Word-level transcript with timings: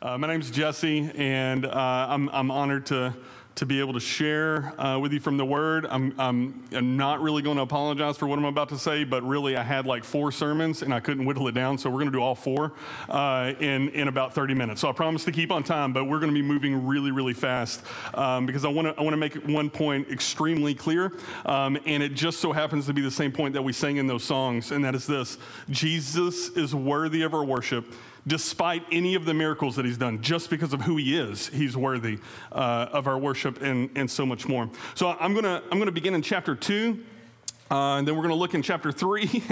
Uh, 0.00 0.16
my 0.16 0.28
name's 0.28 0.48
Jesse, 0.48 1.10
and 1.16 1.66
uh, 1.66 2.06
I'm, 2.08 2.28
I'm 2.28 2.52
honored 2.52 2.86
to, 2.86 3.12
to 3.56 3.66
be 3.66 3.80
able 3.80 3.94
to 3.94 4.00
share 4.00 4.80
uh, 4.80 4.96
with 4.96 5.12
you 5.12 5.18
from 5.18 5.36
the 5.36 5.44
Word. 5.44 5.88
I'm, 5.90 6.14
I'm, 6.20 6.62
I'm 6.70 6.96
not 6.96 7.20
really 7.20 7.42
going 7.42 7.56
to 7.56 7.64
apologize 7.64 8.16
for 8.16 8.28
what 8.28 8.38
I'm 8.38 8.44
about 8.44 8.68
to 8.68 8.78
say, 8.78 9.02
but 9.02 9.24
really, 9.24 9.56
I 9.56 9.64
had 9.64 9.86
like 9.86 10.04
four 10.04 10.30
sermons 10.30 10.82
and 10.82 10.94
I 10.94 11.00
couldn't 11.00 11.24
whittle 11.24 11.48
it 11.48 11.52
down, 11.56 11.78
so 11.78 11.90
we're 11.90 11.96
going 11.96 12.12
to 12.12 12.16
do 12.16 12.22
all 12.22 12.36
four 12.36 12.74
uh, 13.08 13.54
in, 13.58 13.88
in 13.88 14.06
about 14.06 14.34
30 14.34 14.54
minutes. 14.54 14.82
So 14.82 14.88
I 14.88 14.92
promise 14.92 15.24
to 15.24 15.32
keep 15.32 15.50
on 15.50 15.64
time, 15.64 15.92
but 15.92 16.04
we're 16.04 16.20
going 16.20 16.32
to 16.32 16.40
be 16.40 16.46
moving 16.46 16.86
really, 16.86 17.10
really 17.10 17.34
fast 17.34 17.82
um, 18.14 18.46
because 18.46 18.64
I 18.64 18.68
want 18.68 18.86
to 18.86 18.94
I 19.00 19.02
want 19.02 19.14
to 19.14 19.18
make 19.18 19.34
one 19.48 19.68
point 19.68 20.12
extremely 20.12 20.76
clear, 20.76 21.12
um, 21.44 21.76
and 21.86 22.04
it 22.04 22.14
just 22.14 22.38
so 22.38 22.52
happens 22.52 22.86
to 22.86 22.92
be 22.92 23.00
the 23.00 23.10
same 23.10 23.32
point 23.32 23.52
that 23.54 23.62
we 23.62 23.72
sang 23.72 23.96
in 23.96 24.06
those 24.06 24.22
songs, 24.22 24.70
and 24.70 24.84
that 24.84 24.94
is 24.94 25.08
this 25.08 25.38
Jesus 25.70 26.50
is 26.50 26.72
worthy 26.72 27.22
of 27.22 27.34
our 27.34 27.44
worship 27.44 27.92
despite 28.26 28.84
any 28.90 29.14
of 29.14 29.24
the 29.24 29.34
miracles 29.34 29.76
that 29.76 29.84
he's 29.84 29.98
done, 29.98 30.20
just 30.22 30.50
because 30.50 30.72
of 30.72 30.82
who 30.82 30.96
he 30.96 31.16
is, 31.16 31.48
he's 31.48 31.76
worthy 31.76 32.18
uh, 32.52 32.88
of 32.92 33.06
our 33.06 33.18
worship 33.18 33.62
and, 33.62 33.90
and 33.94 34.10
so 34.10 34.26
much 34.26 34.46
more. 34.48 34.68
So 34.94 35.16
I'm 35.20 35.32
going 35.32 35.44
to 35.44 35.62
I'm 35.70 35.78
going 35.78 35.86
to 35.86 35.92
begin 35.92 36.14
in 36.14 36.22
chapter 36.22 36.54
2. 36.54 36.98
Uh, 37.70 37.96
and 37.96 38.08
then 38.08 38.14
we're 38.16 38.22
going 38.22 38.34
to 38.34 38.38
look 38.38 38.54
in 38.54 38.62
chapter 38.62 38.90
3, 38.92 39.22
and 39.32 39.42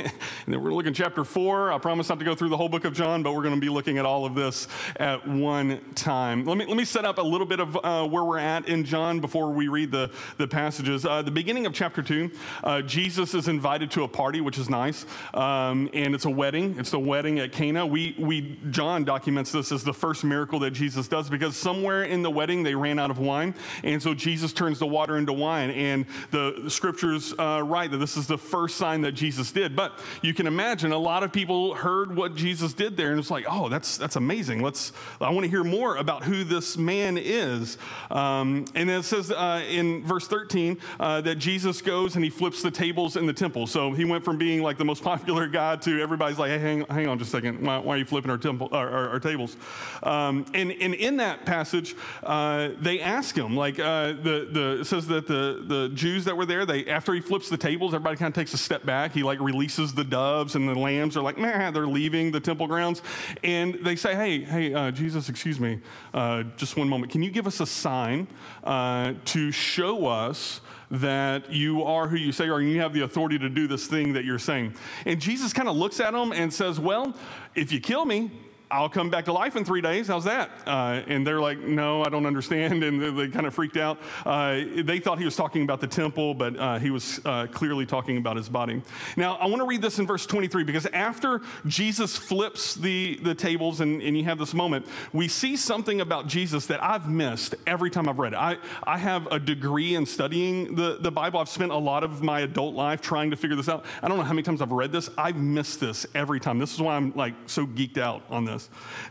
then 0.47 0.55
we're 0.55 0.57
going 0.57 0.71
to 0.71 0.77
look 0.77 0.87
in 0.87 0.95
chapter 0.95 1.25
4. 1.25 1.73
I 1.73 1.79
promise 1.79 2.09
not 2.09 2.19
to 2.19 2.25
go 2.25 2.35
through 2.35 2.49
the 2.51 2.57
whole 2.57 2.69
book 2.69 2.85
of 2.85 2.93
John, 2.93 3.23
but 3.23 3.35
we're 3.35 3.43
going 3.43 3.55
to 3.55 3.61
be 3.61 3.69
looking 3.69 3.99
at 3.99 4.07
all 4.07 4.25
of 4.25 4.35
this 4.35 4.69
at 4.97 5.27
one 5.27 5.81
time. 5.95 6.45
Let 6.45 6.57
me, 6.57 6.67
let 6.67 6.77
me 6.77 6.85
set 6.85 7.05
up 7.05 7.19
a 7.19 7.23
little 7.23 7.47
bit 7.47 7.61
of 7.61 7.77
uh, 7.77 8.07
where 8.07 8.25
we're 8.25 8.39
at 8.39 8.69
in 8.69 8.85
John 8.85 9.21
before 9.21 9.51
we 9.51 9.69
read 9.69 9.91
the, 9.91 10.11
the 10.39 10.47
passages. 10.49 11.05
Uh, 11.05 11.23
the 11.23 11.31
beginning 11.31 11.67
of 11.67 11.75
chapter 11.75 12.03
2, 12.03 12.31
uh, 12.65 12.83
Jesus 12.83 13.35
is 13.35 13.49
invited 13.49 13.91
to 13.93 14.05
a 14.05 14.09
party, 14.09 14.41
which 14.41 14.59
is 14.59 14.71
nice, 14.71 15.05
um, 15.35 15.91
and 15.93 16.15
it's 16.15 16.25
a 16.25 16.31
wedding. 16.31 16.79
It's 16.79 16.91
the 16.91 17.01
wedding 17.01 17.39
at 17.39 17.53
Cana. 17.53 17.87
We, 17.87 18.17
we, 18.19 18.59
John 18.71 19.05
documents 19.05 19.53
this 19.53 19.73
as 19.73 19.85
the 19.85 19.95
first 19.95 20.25
miracle 20.25 20.59
that 20.61 20.71
Jesus 20.71 21.09
does 21.09 21.29
because 21.29 21.57
somewhere 21.57 22.05
in 22.05 22.23
the 22.23 22.31
wedding 22.31 22.63
they 22.63 22.75
ran 22.75 22.99
out 22.99 23.11
of 23.11 23.19
wine, 23.19 23.55
and 23.85 24.03
so 24.03 24.15
Jesus 24.15 24.53
turns 24.53 24.79
the 24.79 24.87
water 24.87 25.17
into 25.19 25.33
wine, 25.33 25.71
and 25.71 26.07
the, 26.31 26.65
scriptures 26.69 27.35
uh, 27.39 27.63
write 27.65 27.91
that 27.91 27.99
this 28.07 28.17
is 28.17 28.29
the 28.29 28.39
first 28.39 28.77
sign 28.77 29.01
that 29.01 29.13
Jesus 29.13 29.51
did. 29.51 29.75
But 29.75 29.99
you 30.23 30.33
can 30.33 30.47
imagine 30.47 30.93
a 30.93 30.99
lot 30.99 31.25
of 31.25 31.33
people 31.33 31.75
heard 31.75 32.15
what 32.15 32.37
Jesus 32.37 32.73
did 32.73 32.97
there 32.97 33.11
and 33.11 33.19
it's 33.19 33.33
like, 33.33 33.47
oh, 33.49 33.69
that's, 33.69 33.97
that's 33.97 34.15
amazing. 34.15 34.63
Let's, 34.63 34.93
I 35.21 35.31
want 35.31 35.43
to 35.43 35.51
hear 35.51 35.65
more 35.65 35.97
about 35.97 36.23
who 36.23 36.45
this 36.45 36.77
man 36.77 37.19
is. 37.19 37.79
Um, 38.13 38.65
and 38.77 38.89
then 38.89 39.01
it 39.01 39.03
says 39.03 39.33
uh, 39.33 39.65
in 39.69 40.05
verse 40.05 40.29
13 40.29 40.79
uh, 41.01 41.21
that 41.23 41.37
Jesus 41.37 41.83
goes 41.83 42.15
and 42.15 42.23
he 42.23 42.31
flips 42.31 42.63
the 42.63 42.71
tables 42.71 43.17
in 43.17 43.27
the 43.27 43.33
temple. 43.33 43.67
So 43.67 43.91
he 43.91 44.05
went 44.05 44.25
from 44.25 44.39
being 44.39 44.63
like 44.63 44.79
the 44.79 44.85
most 44.85 45.03
popular 45.03 45.49
guy 45.49 45.75
to 45.75 46.01
everybody's 46.01 46.39
like, 46.39 46.53
hey, 46.53 46.59
hang, 46.59 46.87
hang 46.89 47.09
on 47.09 47.19
just 47.19 47.35
a 47.35 47.37
second. 47.39 47.67
Why, 47.67 47.79
why 47.79 47.97
are 47.97 47.99
you 47.99 48.05
flipping 48.05 48.31
our, 48.31 48.39
temple, 48.39 48.69
our, 48.71 48.89
our, 48.89 49.09
our 49.11 49.21
tables? 49.21 49.57
Um, 50.05 50.47
and, 50.55 50.71
and 50.71 50.95
in 50.95 51.17
that 51.17 51.45
passage, 51.45 51.97
uh, 52.23 52.69
they 52.79 53.01
ask 53.01 53.37
him, 53.37 53.57
like, 53.57 53.81
uh, 53.81 54.13
the, 54.13 54.49
the, 54.49 54.79
it 54.83 54.85
says 54.85 55.09
that 55.09 55.27
the, 55.27 55.65
the 55.67 55.89
Jews 55.93 56.25
that 56.27 56.37
were 56.37 56.47
there, 56.47 56.65
they, 56.65 56.87
after 56.87 57.13
he 57.13 57.21
flips 57.21 57.49
the 57.49 57.57
tables, 57.57 57.96
everybody 57.97 58.17
kind 58.17 58.29
of 58.29 58.35
takes 58.35 58.55
a 58.55 58.59
step 58.59 58.85
back. 58.85 59.13
He 59.13 59.23
like 59.23 59.41
releases 59.41 59.95
the 59.95 60.05
doves, 60.05 60.55
and 60.55 60.69
the 60.69 60.75
lambs 60.75 61.17
are 61.17 61.23
like, 61.23 61.39
man, 61.39 61.73
they're 61.73 61.87
leaving 61.87 62.31
the 62.31 62.41
temple 62.41 62.67
grounds. 62.67 63.03
And 63.43 63.75
they 63.83 63.97
say, 63.97 64.15
hey, 64.15 64.41
hey, 64.41 64.73
uh, 64.73 64.91
Jesus, 64.91 65.29
excuse 65.29 65.59
me, 65.59 65.81
uh, 66.15 66.45
just 66.57 66.77
one 66.77 66.89
moment. 66.89 67.11
Can 67.11 67.23
you 67.23 67.31
give 67.31 67.47
us 67.47 67.61
a 67.61 67.67
sign 67.67 68.29
uh, 68.63 69.15
to 69.27 69.51
show 69.51 70.07
us? 70.07 70.61
that 70.89 71.53
you 71.53 71.83
are 71.83 72.07
who 72.07 72.15
you 72.15 72.31
say 72.31 72.45
you 72.45 72.55
are 72.55 72.61
and 72.61 72.71
you 72.71 72.81
have 72.81 72.93
the 72.93 73.01
authority 73.01 73.37
to 73.37 73.49
do 73.49 73.67
this 73.67 73.89
thing 73.89 74.13
that 74.13 74.25
you're 74.25 74.39
saying. 74.39 74.73
And 75.05 75.21
Jesus 75.21 75.53
kind 75.53 75.69
of 75.69 75.77
looks 75.77 75.99
at 75.99 76.13
them 76.13 76.31
and 76.31 76.55
says, 76.55 76.79
Well, 76.79 77.13
if 77.57 77.73
you 77.73 77.81
kill 77.81 78.05
me, 78.05 78.31
I'll 78.69 78.89
come 78.89 79.11
back 79.11 79.27
to 79.27 79.33
life 79.33 79.55
in 79.55 79.65
three 79.65 79.81
days. 79.81 80.09
How's 80.09 80.25
that? 80.25 80.51
Uh, 80.67 81.01
and 81.07 81.25
they're 81.25 81.41
like, 81.41 81.59
no, 81.59 82.03
I 82.03 82.09
don't 82.09 82.27
understand. 82.27 82.57
And 82.87 83.01
they, 83.01 83.11
they 83.11 83.29
kind 83.29 83.47
of 83.47 83.55
freaked 83.55 83.77
out. 83.77 83.99
Uh, 84.25 84.61
they 84.83 84.99
thought 84.99 85.19
he 85.19 85.25
was 85.25 85.35
talking 85.35 85.63
about 85.63 85.81
the 85.81 85.87
temple, 85.87 86.35
but 86.35 86.57
uh, 86.59 86.79
he 86.79 86.91
was 86.91 87.21
uh, 87.25 87.47
clearly 87.47 87.87
talking 87.87 88.17
about 88.17 88.37
his 88.37 88.49
body. 88.49 88.83
Now, 89.17 89.37
I 89.37 89.47
want 89.47 89.61
to 89.61 89.67
read 89.67 89.83
this 89.83 89.99
in 89.99 90.07
verse 90.07 90.27
23 90.27 90.65
because 90.65 90.87
after 90.87 91.41
Jesus 91.67 92.17
flips 92.17 92.75
the, 92.75 93.19
the 93.23 93.35
tables 93.35 93.81
and, 93.81 94.03
and 94.03 94.17
you 94.17 94.25
have 94.25 94.39
this 94.39 94.53
moment, 94.53 94.87
we 95.13 95.27
see 95.27 95.57
something 95.57 96.01
about 96.01 96.27
Jesus 96.27 96.67
that 96.67 96.83
I've 96.83 97.09
missed 97.09 97.55
every 97.67 97.91
time 97.91 98.09
I've 98.09 98.19
read 98.19 98.35
it. 98.35 98.39
I, 98.39 98.59
I 98.85 98.99
have 98.99 99.27
a 99.29 99.39
degree 99.39 99.95
in 99.95 100.07
studying 100.07 100.75
the, 100.75 100.99
the 101.01 101.11
Bible. 101.11 101.41
I've 101.41 101.49
spent 101.49 101.73
a 101.73 101.79
lot 101.79 102.05
of 102.05 102.23
my 102.23 102.41
adult 102.41 102.75
life 102.75 103.01
trying 103.01 103.31
to 103.31 103.37
figure 103.37 103.57
this 103.57 103.69
out. 103.69 103.85
I 104.03 104.09
don't 104.09 104.19
know 104.19 104.25
how 104.25 104.33
many 104.33 104.43
times 104.43 104.61
I've 104.61 104.73
read 104.73 104.93
this. 104.93 105.09
I've 105.17 105.37
missed 105.37 105.81
this 105.81 106.07
every 106.15 106.41
time. 106.41 106.59
This 106.59 106.75
is 106.75 106.81
why 106.81 106.97
I'm 106.97 107.13
like 107.15 107.35
so 107.47 107.67
geeked 107.67 107.99
out 107.99 108.23
on 108.29 108.45
this 108.45 108.56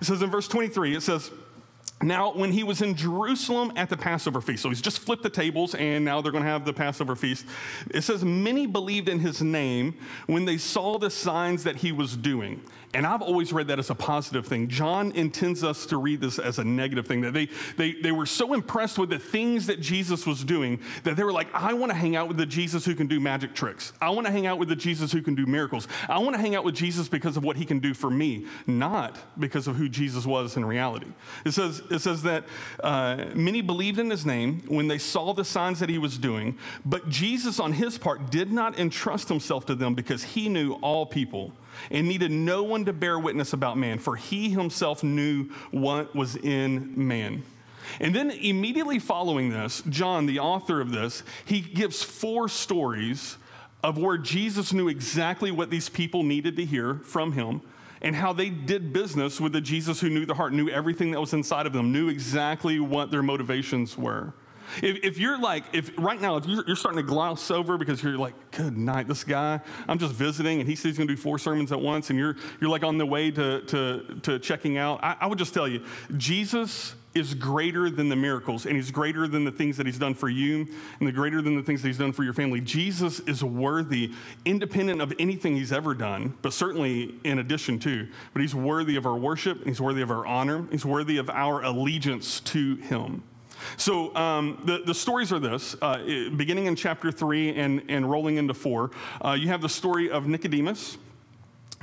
It 0.01 0.05
says 0.05 0.21
in 0.21 0.29
verse 0.29 0.47
23, 0.47 0.95
it 0.95 1.01
says, 1.01 1.31
now, 2.01 2.33
when 2.33 2.51
he 2.51 2.63
was 2.63 2.81
in 2.81 2.95
Jerusalem 2.95 3.71
at 3.77 3.89
the 3.89 3.95
Passover 3.95 4.41
feast, 4.41 4.61
so 4.63 4.69
he's 4.69 4.81
just 4.81 4.99
flipped 4.99 5.23
the 5.23 5.29
tables 5.29 5.75
and 5.75 6.03
now 6.03 6.21
they're 6.21 6.31
going 6.31 6.43
to 6.43 6.49
have 6.49 6.65
the 6.65 6.73
Passover 6.73 7.15
feast. 7.15 7.45
It 7.89 8.01
says, 8.01 8.23
Many 8.23 8.67
believed 8.67 9.07
in 9.07 9.19
his 9.19 9.41
name 9.41 9.97
when 10.27 10.43
they 10.43 10.57
saw 10.57 10.99
the 10.99 11.09
signs 11.09 11.63
that 11.63 11.77
he 11.77 11.93
was 11.93 12.17
doing. 12.17 12.61
And 12.95 13.05
I've 13.05 13.21
always 13.21 13.51
read 13.51 13.67
that 13.67 13.77
as 13.77 13.89
a 13.89 13.95
positive 13.95 14.47
thing. 14.47 14.69
John 14.69 15.11
intends 15.11 15.65
us 15.65 15.85
to 15.87 15.97
read 15.97 16.21
this 16.21 16.39
as 16.39 16.59
a 16.59 16.63
negative 16.63 17.05
thing, 17.05 17.19
that 17.21 17.33
they, 17.33 17.49
they, 17.75 17.91
they 17.91 18.13
were 18.13 18.25
so 18.25 18.53
impressed 18.53 18.97
with 18.97 19.09
the 19.09 19.19
things 19.19 19.67
that 19.67 19.81
Jesus 19.81 20.25
was 20.25 20.45
doing 20.45 20.79
that 21.03 21.17
they 21.17 21.23
were 21.25 21.33
like, 21.33 21.53
I 21.53 21.73
want 21.73 21.91
to 21.91 21.97
hang 21.97 22.15
out 22.15 22.29
with 22.29 22.37
the 22.37 22.45
Jesus 22.45 22.85
who 22.85 22.95
can 22.95 23.07
do 23.07 23.19
magic 23.19 23.53
tricks. 23.53 23.91
I 23.99 24.11
want 24.11 24.27
to 24.27 24.31
hang 24.31 24.47
out 24.47 24.59
with 24.59 24.69
the 24.69 24.77
Jesus 24.77 25.11
who 25.11 25.21
can 25.21 25.35
do 25.35 25.45
miracles. 25.45 25.89
I 26.07 26.19
want 26.19 26.35
to 26.35 26.41
hang 26.41 26.55
out 26.55 26.63
with 26.63 26.73
Jesus 26.73 27.09
because 27.09 27.35
of 27.35 27.43
what 27.43 27.57
he 27.57 27.65
can 27.65 27.79
do 27.79 27.93
for 27.93 28.09
me, 28.09 28.45
not 28.65 29.17
because 29.37 29.67
of 29.67 29.75
who 29.75 29.89
Jesus 29.89 30.25
was 30.25 30.55
in 30.55 30.63
reality. 30.63 31.11
It 31.43 31.51
says, 31.51 31.81
it 31.91 31.99
says 31.99 32.23
that 32.23 32.45
uh, 32.81 33.25
many 33.33 33.59
believed 33.59 33.99
in 33.99 34.09
his 34.09 34.25
name 34.25 34.63
when 34.69 34.87
they 34.87 34.99
saw 34.99 35.33
the 35.33 35.43
signs 35.43 35.81
that 35.81 35.89
he 35.89 35.97
was 35.97 36.17
doing, 36.17 36.57
but 36.85 37.09
Jesus, 37.09 37.59
on 37.59 37.73
his 37.73 37.97
part, 37.97 38.31
did 38.31 38.53
not 38.53 38.79
entrust 38.79 39.27
himself 39.27 39.65
to 39.65 39.75
them 39.75 39.95
because 39.95 40.23
he 40.23 40.47
knew 40.47 40.75
all 40.75 41.05
people 41.05 41.51
and 41.91 42.07
needed 42.07 42.31
no 42.31 42.63
one 42.63 42.85
to 42.85 42.93
bear 42.93 43.19
witness 43.19 43.53
about 43.53 43.77
man, 43.77 43.99
for 43.99 44.15
he 44.15 44.49
himself 44.49 45.03
knew 45.03 45.49
what 45.71 46.15
was 46.15 46.35
in 46.35 46.93
man. 46.95 47.43
And 47.99 48.15
then 48.15 48.31
immediately 48.31 48.99
following 48.99 49.49
this, 49.49 49.83
John, 49.89 50.25
the 50.25 50.39
author 50.39 50.81
of 50.81 50.91
this, 50.91 51.23
he 51.45 51.61
gives 51.61 52.03
four 52.03 52.49
stories 52.49 53.37
of 53.83 53.97
where 53.97 54.17
Jesus 54.17 54.73
knew 54.73 54.87
exactly 54.87 55.51
what 55.51 55.69
these 55.69 55.89
people 55.89 56.23
needed 56.23 56.55
to 56.55 56.65
hear 56.65 56.95
from 57.03 57.33
him 57.33 57.61
and 58.01 58.15
how 58.15 58.33
they 58.33 58.49
did 58.49 58.91
business 58.91 59.39
with 59.39 59.53
the 59.53 59.61
Jesus 59.61 59.99
who 59.99 60.09
knew 60.09 60.25
the 60.25 60.33
heart, 60.33 60.53
knew 60.53 60.69
everything 60.69 61.11
that 61.11 61.19
was 61.19 61.33
inside 61.33 61.65
of 61.65 61.73
them, 61.73 61.91
knew 61.91 62.09
exactly 62.09 62.79
what 62.79 63.11
their 63.11 63.23
motivations 63.23 63.97
were. 63.97 64.33
If, 64.81 65.03
if, 65.03 65.17
you're 65.17 65.39
like, 65.39 65.63
if 65.73 65.91
right 65.97 66.19
now, 66.19 66.37
if 66.37 66.45
you're, 66.45 66.63
you're, 66.67 66.75
starting 66.75 66.97
to 66.97 67.07
gloss 67.07 67.51
over 67.51 67.77
because 67.77 68.03
you're 68.03 68.17
like, 68.17 68.33
good 68.51 68.77
night, 68.77 69.07
this 69.07 69.23
guy, 69.23 69.59
I'm 69.87 69.97
just 69.97 70.13
visiting 70.13 70.59
and 70.59 70.69
he 70.69 70.75
says 70.75 70.83
he's 70.83 70.97
going 70.97 71.07
to 71.07 71.15
do 71.15 71.21
four 71.21 71.39
sermons 71.39 71.71
at 71.71 71.79
once 71.79 72.09
and 72.09 72.19
you're, 72.19 72.35
you're 72.59 72.69
like 72.69 72.83
on 72.83 72.97
the 72.97 73.05
way 73.05 73.31
to, 73.31 73.61
to, 73.61 74.19
to 74.23 74.39
checking 74.39 74.77
out, 74.77 75.03
I, 75.03 75.17
I 75.21 75.27
would 75.27 75.37
just 75.37 75.53
tell 75.53 75.67
you, 75.67 75.83
Jesus 76.17 76.95
is 77.15 77.33
greater 77.33 77.89
than 77.89 78.09
the 78.09 78.15
miracles 78.15 78.65
and 78.65 78.75
he's 78.75 78.91
greater 78.91 79.27
than 79.27 79.45
the 79.45 79.51
things 79.51 79.77
that 79.77 79.85
he's 79.85 79.97
done 79.97 80.13
for 80.13 80.27
you 80.27 80.67
and 80.99 81.07
the 81.07 81.11
greater 81.11 81.41
than 81.41 81.55
the 81.55 81.63
things 81.63 81.81
that 81.81 81.87
he's 81.87 81.97
done 81.97 82.11
for 82.11 82.23
your 82.23 82.33
family. 82.33 82.59
Jesus 82.59 83.21
is 83.21 83.43
worthy, 83.43 84.11
independent 84.43 85.01
of 85.01 85.13
anything 85.17 85.55
he's 85.55 85.71
ever 85.71 85.95
done, 85.95 86.37
but 86.41 86.53
certainly 86.53 87.15
in 87.23 87.39
addition 87.39 87.79
to. 87.79 88.07
But 88.33 88.41
he's 88.41 88.53
worthy 88.53 88.97
of 88.97 89.05
our 89.05 89.15
worship, 89.15 89.65
he's 89.65 89.81
worthy 89.81 90.01
of 90.01 90.11
our 90.11 90.25
honor, 90.25 90.67
he's 90.69 90.85
worthy 90.85 91.17
of 91.17 91.29
our 91.29 91.63
allegiance 91.63 92.41
to 92.41 92.75
him. 92.75 93.23
So 93.77 94.15
um, 94.15 94.61
the, 94.65 94.79
the 94.85 94.93
stories 94.93 95.31
are 95.31 95.39
this 95.39 95.75
uh, 95.81 95.97
beginning 96.35 96.65
in 96.65 96.75
chapter 96.75 97.11
3 97.11 97.55
and, 97.55 97.83
and 97.89 98.09
rolling 98.09 98.37
into 98.37 98.53
4. 98.53 98.91
Uh, 99.23 99.31
you 99.31 99.47
have 99.47 99.61
the 99.61 99.69
story 99.69 100.09
of 100.09 100.27
Nicodemus 100.27 100.97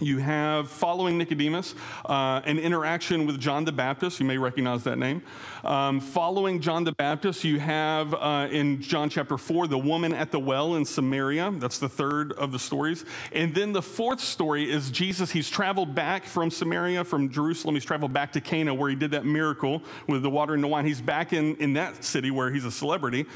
you 0.00 0.18
have, 0.18 0.68
following 0.68 1.18
Nicodemus, 1.18 1.74
uh, 2.06 2.40
an 2.44 2.58
interaction 2.58 3.26
with 3.26 3.38
John 3.38 3.64
the 3.64 3.72
Baptist. 3.72 4.18
You 4.20 4.26
may 4.26 4.38
recognize 4.38 4.82
that 4.84 4.96
name. 4.96 5.22
Um, 5.64 6.00
following 6.00 6.60
John 6.60 6.84
the 6.84 6.92
Baptist, 6.92 7.44
you 7.44 7.60
have 7.60 8.14
uh, 8.14 8.48
in 8.50 8.80
John 8.80 9.08
chapter 9.08 9.38
4, 9.38 9.68
the 9.68 9.78
woman 9.78 10.12
at 10.12 10.32
the 10.32 10.40
well 10.40 10.74
in 10.74 10.84
Samaria. 10.84 11.52
That's 11.58 11.78
the 11.78 11.88
third 11.88 12.32
of 12.32 12.52
the 12.52 12.58
stories. 12.58 13.04
And 13.32 13.54
then 13.54 13.72
the 13.72 13.82
fourth 13.82 14.20
story 14.20 14.70
is 14.70 14.90
Jesus. 14.90 15.30
He's 15.30 15.48
traveled 15.48 15.94
back 15.94 16.24
from 16.24 16.50
Samaria, 16.50 17.04
from 17.04 17.30
Jerusalem. 17.30 17.74
He's 17.74 17.84
traveled 17.84 18.12
back 18.12 18.32
to 18.32 18.40
Cana, 18.40 18.74
where 18.74 18.90
he 18.90 18.96
did 18.96 19.12
that 19.12 19.24
miracle 19.24 19.82
with 20.08 20.22
the 20.22 20.30
water 20.30 20.54
and 20.54 20.62
the 20.62 20.68
wine. 20.68 20.84
He's 20.84 21.00
back 21.00 21.32
in, 21.32 21.54
in 21.56 21.74
that 21.74 22.02
city 22.04 22.30
where 22.30 22.50
he's 22.50 22.64
a 22.64 22.72
celebrity. 22.72 23.26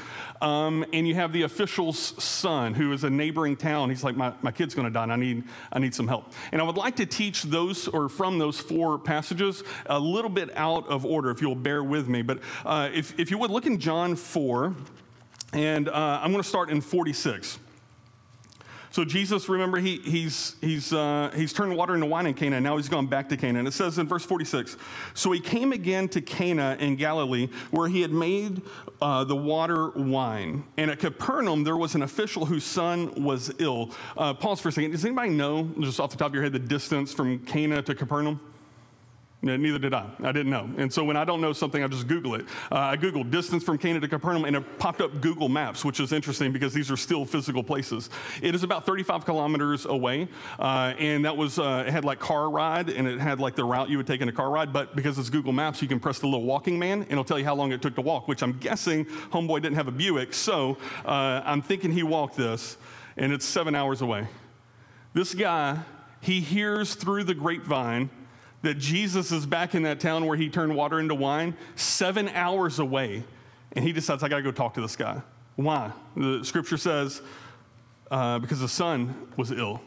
Um, 0.41 0.85
and 0.91 1.07
you 1.07 1.15
have 1.15 1.31
the 1.31 1.43
official's 1.43 1.97
son, 2.21 2.73
who 2.73 2.91
is 2.91 3.03
a 3.03 3.09
neighboring 3.09 3.55
town. 3.55 3.89
He's 3.89 4.03
like, 4.03 4.17
My, 4.17 4.33
my 4.41 4.51
kid's 4.51 4.75
going 4.75 4.87
to 4.87 4.93
die, 4.93 5.03
and 5.03 5.13
I 5.13 5.15
need, 5.15 5.43
I 5.71 5.79
need 5.79 5.95
some 5.95 6.07
help. 6.07 6.33
I 6.61 6.63
would 6.63 6.77
like 6.77 6.95
to 6.97 7.05
teach 7.05 7.43
those, 7.43 7.87
or 7.87 8.09
from 8.09 8.39
those 8.39 8.59
four 8.59 8.97
passages, 8.97 9.63
a 9.85 9.99
little 9.99 10.29
bit 10.29 10.55
out 10.55 10.87
of 10.87 11.05
order, 11.05 11.29
if 11.29 11.41
you'll 11.41 11.55
bear 11.55 11.83
with 11.83 12.07
me. 12.07 12.21
But 12.21 12.39
uh, 12.65 12.89
if, 12.93 13.19
if 13.19 13.31
you 13.31 13.37
would, 13.37 13.51
look 13.51 13.65
in 13.65 13.79
John 13.79 14.15
4, 14.15 14.75
and 15.53 15.89
uh, 15.89 16.19
I'm 16.21 16.31
going 16.31 16.43
to 16.43 16.47
start 16.47 16.69
in 16.69 16.81
46. 16.81 17.59
So 18.97 19.05
Jesus, 19.05 19.47
remember, 19.47 19.77
he, 19.77 19.97
he's, 19.97 20.55
he's, 20.59 20.91
uh, 20.91 21.31
he's 21.35 21.53
turned 21.53 21.77
water 21.77 21.93
into 21.93 22.07
wine 22.07 22.25
in 22.25 22.33
Cana, 22.33 22.59
now 22.59 22.77
he's 22.77 22.89
gone 22.89 23.05
back 23.05 23.29
to 23.29 23.37
Cana. 23.37 23.59
And 23.59 23.67
it 23.67 23.73
says 23.75 23.99
in 23.99 24.07
verse 24.07 24.25
46, 24.25 24.75
So 25.13 25.31
he 25.31 25.39
came 25.39 25.71
again 25.71 26.09
to 26.09 26.19
Cana 26.19 26.75
in 26.79 26.95
Galilee, 26.95 27.47
where 27.69 27.87
he 27.87 28.01
had 28.01 28.11
made 28.11 28.63
uh, 28.99 29.23
the 29.23 29.35
water 29.35 29.91
wine. 29.91 30.63
And 30.77 30.89
at 30.89 30.97
Capernaum, 30.97 31.63
there 31.63 31.77
was 31.77 31.93
an 31.93 32.01
official 32.01 32.47
whose 32.47 32.63
son 32.63 33.23
was 33.23 33.53
ill. 33.59 33.91
Uh, 34.17 34.33
pause 34.33 34.59
for 34.59 34.69
a 34.69 34.71
second. 34.71 34.89
Does 34.89 35.05
anybody 35.05 35.29
know, 35.29 35.69
just 35.79 35.99
off 35.99 36.09
the 36.09 36.17
top 36.17 36.29
of 36.29 36.33
your 36.33 36.41
head, 36.41 36.53
the 36.53 36.57
distance 36.57 37.13
from 37.13 37.37
Cana 37.45 37.83
to 37.83 37.93
Capernaum? 37.93 38.39
Neither 39.43 39.77
did 39.77 39.93
I. 39.93 40.09
I 40.23 40.31
didn't 40.31 40.49
know. 40.49 40.67
And 40.77 40.91
so 40.91 41.03
when 41.03 41.15
I 41.15 41.23
don't 41.23 41.41
know 41.41 41.53
something, 41.53 41.83
I 41.83 41.87
just 41.87 42.07
Google 42.07 42.33
it. 42.33 42.45
Uh, 42.71 42.77
I 42.79 42.97
Googled 42.97 43.29
distance 43.29 43.63
from 43.63 43.77
Cana 43.77 43.99
to 43.99 44.07
Capernaum, 44.07 44.45
and 44.45 44.55
it 44.55 44.79
popped 44.79 44.99
up 44.99 45.21
Google 45.21 45.47
Maps, 45.47 45.85
which 45.85 45.99
is 45.99 46.11
interesting 46.11 46.51
because 46.51 46.73
these 46.73 46.89
are 46.89 46.97
still 46.97 47.23
physical 47.23 47.63
places. 47.63 48.09
It 48.41 48.55
is 48.55 48.63
about 48.63 48.87
35 48.87 49.25
kilometers 49.25 49.85
away, 49.85 50.27
uh, 50.57 50.95
and 50.97 51.23
that 51.23 51.37
was, 51.37 51.59
uh, 51.59 51.83
it 51.85 51.91
had 51.91 52.03
like 52.03 52.17
car 52.17 52.49
ride, 52.49 52.89
and 52.89 53.07
it 53.07 53.19
had 53.19 53.39
like 53.39 53.55
the 53.55 53.63
route 53.63 53.91
you 53.91 53.97
would 53.97 54.07
take 54.07 54.21
in 54.21 54.27
a 54.27 54.31
car 54.31 54.49
ride, 54.49 54.73
but 54.73 54.95
because 54.95 55.19
it's 55.19 55.29
Google 55.29 55.53
Maps, 55.53 55.83
you 55.83 55.87
can 55.87 55.99
press 55.99 56.17
the 56.17 56.25
little 56.25 56.45
walking 56.45 56.79
man, 56.79 57.03
and 57.03 57.11
it'll 57.11 57.23
tell 57.23 57.37
you 57.37 57.45
how 57.45 57.53
long 57.53 57.71
it 57.71 57.81
took 57.81 57.93
to 57.93 58.01
walk, 58.01 58.27
which 58.27 58.41
I'm 58.41 58.57
guessing 58.57 59.05
Homeboy 59.05 59.61
didn't 59.61 59.75
have 59.75 59.87
a 59.87 59.91
Buick, 59.91 60.33
so 60.33 60.79
uh, 61.05 61.43
I'm 61.45 61.61
thinking 61.61 61.91
he 61.91 62.01
walked 62.01 62.37
this, 62.37 62.77
and 63.17 63.31
it's 63.31 63.45
seven 63.45 63.75
hours 63.75 64.01
away. 64.01 64.27
This 65.13 65.35
guy, 65.35 65.77
he 66.21 66.41
hears 66.41 66.95
through 66.95 67.25
the 67.25 67.35
grapevine 67.35 68.09
that 68.67 68.77
Jesus 68.77 69.31
is 69.31 69.45
back 69.45 69.75
in 69.75 69.83
that 69.83 70.01
town 70.01 70.25
where 70.25 70.35
he 70.35 70.49
turned 70.49 70.75
water 70.75 70.99
into 70.99 71.15
wine, 71.15 71.55
seven 71.77 72.27
hours 72.27 72.79
away. 72.79 73.23
And 73.71 73.85
he 73.85 73.93
decides, 73.93 74.23
I 74.23 74.27
got 74.27 74.35
to 74.37 74.43
go 74.43 74.51
talk 74.51 74.73
to 74.73 74.81
this 74.81 74.97
guy. 74.97 75.21
Why? 75.55 75.93
The 76.17 76.43
scripture 76.43 76.75
says, 76.75 77.21
uh, 78.11 78.39
because 78.39 78.59
the 78.59 78.67
son 78.67 79.29
was 79.37 79.51
ill. 79.51 79.81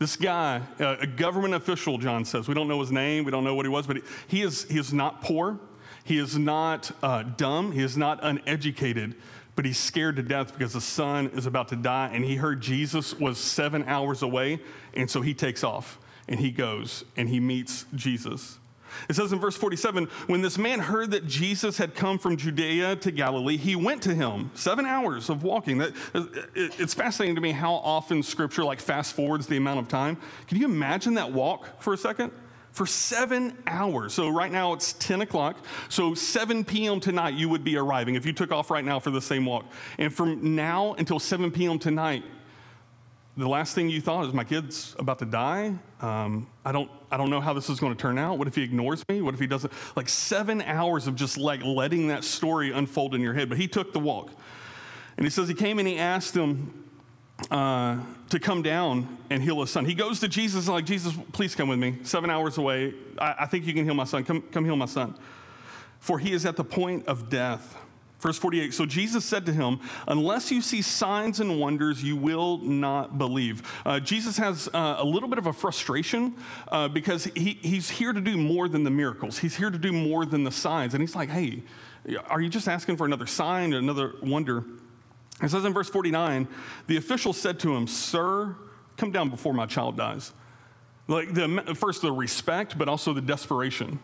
This 0.00 0.16
guy, 0.16 0.62
uh, 0.80 0.96
a 1.00 1.06
government 1.06 1.54
official, 1.54 1.96
John 1.96 2.24
says, 2.24 2.48
we 2.48 2.54
don't 2.54 2.66
know 2.66 2.80
his 2.80 2.90
name, 2.90 3.22
we 3.22 3.30
don't 3.30 3.44
know 3.44 3.54
what 3.54 3.64
he 3.64 3.70
was, 3.70 3.86
but 3.86 3.98
he, 3.98 4.02
he 4.26 4.42
is, 4.42 4.64
he 4.64 4.80
is 4.80 4.92
not 4.92 5.22
poor, 5.22 5.60
he 6.02 6.18
is 6.18 6.36
not 6.36 6.90
uh, 7.04 7.22
dumb, 7.22 7.70
he 7.70 7.84
is 7.84 7.96
not 7.96 8.18
uneducated, 8.22 9.14
but 9.54 9.64
he's 9.64 9.78
scared 9.78 10.16
to 10.16 10.24
death 10.24 10.52
because 10.52 10.72
the 10.72 10.80
son 10.80 11.30
is 11.34 11.46
about 11.46 11.68
to 11.68 11.76
die, 11.76 12.10
and 12.12 12.24
he 12.24 12.34
heard 12.34 12.60
Jesus 12.60 13.14
was 13.14 13.38
seven 13.38 13.84
hours 13.84 14.22
away, 14.22 14.58
and 14.94 15.08
so 15.08 15.20
he 15.20 15.34
takes 15.34 15.62
off 15.62 16.00
and 16.28 16.38
he 16.38 16.50
goes 16.50 17.04
and 17.16 17.28
he 17.28 17.40
meets 17.40 17.86
Jesus. 17.94 18.58
It 19.08 19.16
says 19.16 19.32
in 19.32 19.38
verse 19.38 19.56
47 19.56 20.04
when 20.26 20.42
this 20.42 20.58
man 20.58 20.80
heard 20.80 21.10
that 21.10 21.26
Jesus 21.26 21.78
had 21.78 21.94
come 21.94 22.18
from 22.18 22.36
Judea 22.36 22.96
to 22.96 23.10
Galilee, 23.10 23.56
he 23.56 23.76
went 23.76 24.02
to 24.02 24.14
him. 24.14 24.50
Seven 24.54 24.86
hours 24.86 25.28
of 25.28 25.42
walking. 25.42 25.78
That, 25.78 25.92
uh, 26.14 26.24
it's 26.54 26.94
fascinating 26.94 27.34
to 27.36 27.40
me 27.40 27.52
how 27.52 27.74
often 27.74 28.22
scripture 28.22 28.64
like 28.64 28.80
fast 28.80 29.14
forwards 29.14 29.46
the 29.46 29.56
amount 29.56 29.80
of 29.80 29.88
time. 29.88 30.16
Can 30.46 30.58
you 30.58 30.66
imagine 30.66 31.14
that 31.14 31.32
walk 31.32 31.80
for 31.80 31.92
a 31.92 31.98
second? 31.98 32.32
For 32.72 32.86
seven 32.86 33.58
hours. 33.66 34.12
So 34.14 34.28
right 34.28 34.52
now 34.52 34.72
it's 34.72 34.92
10 34.94 35.22
o'clock. 35.22 35.64
So 35.88 36.14
7 36.14 36.64
p.m. 36.64 37.00
tonight, 37.00 37.34
you 37.34 37.48
would 37.48 37.64
be 37.64 37.76
arriving 37.76 38.14
if 38.14 38.24
you 38.24 38.32
took 38.32 38.52
off 38.52 38.70
right 38.70 38.84
now 38.84 39.00
for 39.00 39.10
the 39.10 39.22
same 39.22 39.44
walk. 39.46 39.64
And 39.98 40.14
from 40.14 40.54
now 40.54 40.94
until 40.94 41.18
7 41.18 41.50
p.m. 41.50 41.78
tonight, 41.78 42.24
the 43.38 43.48
last 43.48 43.74
thing 43.74 43.88
you 43.88 44.00
thought 44.00 44.26
is 44.26 44.34
my 44.34 44.42
kid's 44.42 44.96
about 44.98 45.20
to 45.20 45.24
die. 45.24 45.72
Um, 46.00 46.48
I 46.64 46.72
don't, 46.72 46.90
I 47.08 47.16
don't 47.16 47.30
know 47.30 47.40
how 47.40 47.52
this 47.52 47.70
is 47.70 47.78
going 47.78 47.94
to 47.94 47.98
turn 47.98 48.18
out. 48.18 48.36
What 48.36 48.48
if 48.48 48.56
he 48.56 48.64
ignores 48.64 49.04
me? 49.08 49.22
What 49.22 49.32
if 49.32 49.38
he 49.38 49.46
doesn't? 49.46 49.72
Like 49.94 50.08
seven 50.08 50.60
hours 50.60 51.06
of 51.06 51.14
just 51.14 51.38
like 51.38 51.62
letting 51.62 52.08
that 52.08 52.24
story 52.24 52.72
unfold 52.72 53.14
in 53.14 53.20
your 53.20 53.34
head. 53.34 53.48
But 53.48 53.58
he 53.58 53.68
took 53.68 53.92
the 53.92 54.00
walk, 54.00 54.32
and 55.16 55.24
he 55.24 55.30
says 55.30 55.48
he 55.48 55.54
came 55.54 55.78
and 55.78 55.86
he 55.86 55.98
asked 55.98 56.36
him 56.36 56.84
uh, 57.52 58.00
to 58.30 58.40
come 58.40 58.62
down 58.62 59.18
and 59.30 59.40
heal 59.40 59.60
his 59.60 59.70
son. 59.70 59.84
He 59.84 59.94
goes 59.94 60.18
to 60.20 60.28
Jesus 60.28 60.66
like 60.66 60.84
Jesus, 60.84 61.14
please 61.32 61.54
come 61.54 61.68
with 61.68 61.78
me. 61.78 61.98
Seven 62.02 62.30
hours 62.30 62.58
away. 62.58 62.92
I, 63.18 63.36
I 63.40 63.46
think 63.46 63.66
you 63.66 63.72
can 63.72 63.84
heal 63.84 63.94
my 63.94 64.04
son. 64.04 64.24
Come, 64.24 64.42
come 64.50 64.64
heal 64.64 64.74
my 64.74 64.86
son, 64.86 65.16
for 66.00 66.18
he 66.18 66.32
is 66.32 66.44
at 66.44 66.56
the 66.56 66.64
point 66.64 67.06
of 67.06 67.30
death. 67.30 67.76
Verse 68.20 68.36
48 68.38 68.74
So 68.74 68.84
Jesus 68.86 69.24
said 69.24 69.46
to 69.46 69.52
him, 69.52 69.80
Unless 70.06 70.50
you 70.50 70.60
see 70.60 70.82
signs 70.82 71.40
and 71.40 71.60
wonders, 71.60 72.02
you 72.02 72.16
will 72.16 72.58
not 72.58 73.18
believe. 73.18 73.62
Uh, 73.86 74.00
Jesus 74.00 74.36
has 74.38 74.68
uh, 74.74 74.96
a 74.98 75.04
little 75.04 75.28
bit 75.28 75.38
of 75.38 75.46
a 75.46 75.52
frustration 75.52 76.34
uh, 76.68 76.88
because 76.88 77.24
he, 77.24 77.58
he's 77.62 77.88
here 77.88 78.12
to 78.12 78.20
do 78.20 78.36
more 78.36 78.68
than 78.68 78.84
the 78.84 78.90
miracles, 78.90 79.38
he's 79.38 79.56
here 79.56 79.70
to 79.70 79.78
do 79.78 79.92
more 79.92 80.26
than 80.26 80.44
the 80.44 80.50
signs. 80.50 80.94
And 80.94 81.00
he's 81.00 81.14
like, 81.14 81.28
Hey, 81.28 81.62
are 82.26 82.40
you 82.40 82.48
just 82.48 82.68
asking 82.68 82.96
for 82.96 83.06
another 83.06 83.26
sign, 83.26 83.72
another 83.72 84.14
wonder? 84.22 84.64
It 85.42 85.50
says 85.50 85.64
in 85.64 85.72
verse 85.72 85.88
49 85.88 86.48
the 86.88 86.96
official 86.96 87.32
said 87.32 87.60
to 87.60 87.74
him, 87.74 87.86
Sir, 87.86 88.56
come 88.96 89.12
down 89.12 89.30
before 89.30 89.54
my 89.54 89.66
child 89.66 89.96
dies. 89.96 90.32
Like 91.06 91.32
the, 91.32 91.74
first 91.74 92.02
the 92.02 92.12
respect, 92.12 92.76
but 92.76 92.88
also 92.88 93.14
the 93.14 93.22
desperation. 93.22 94.00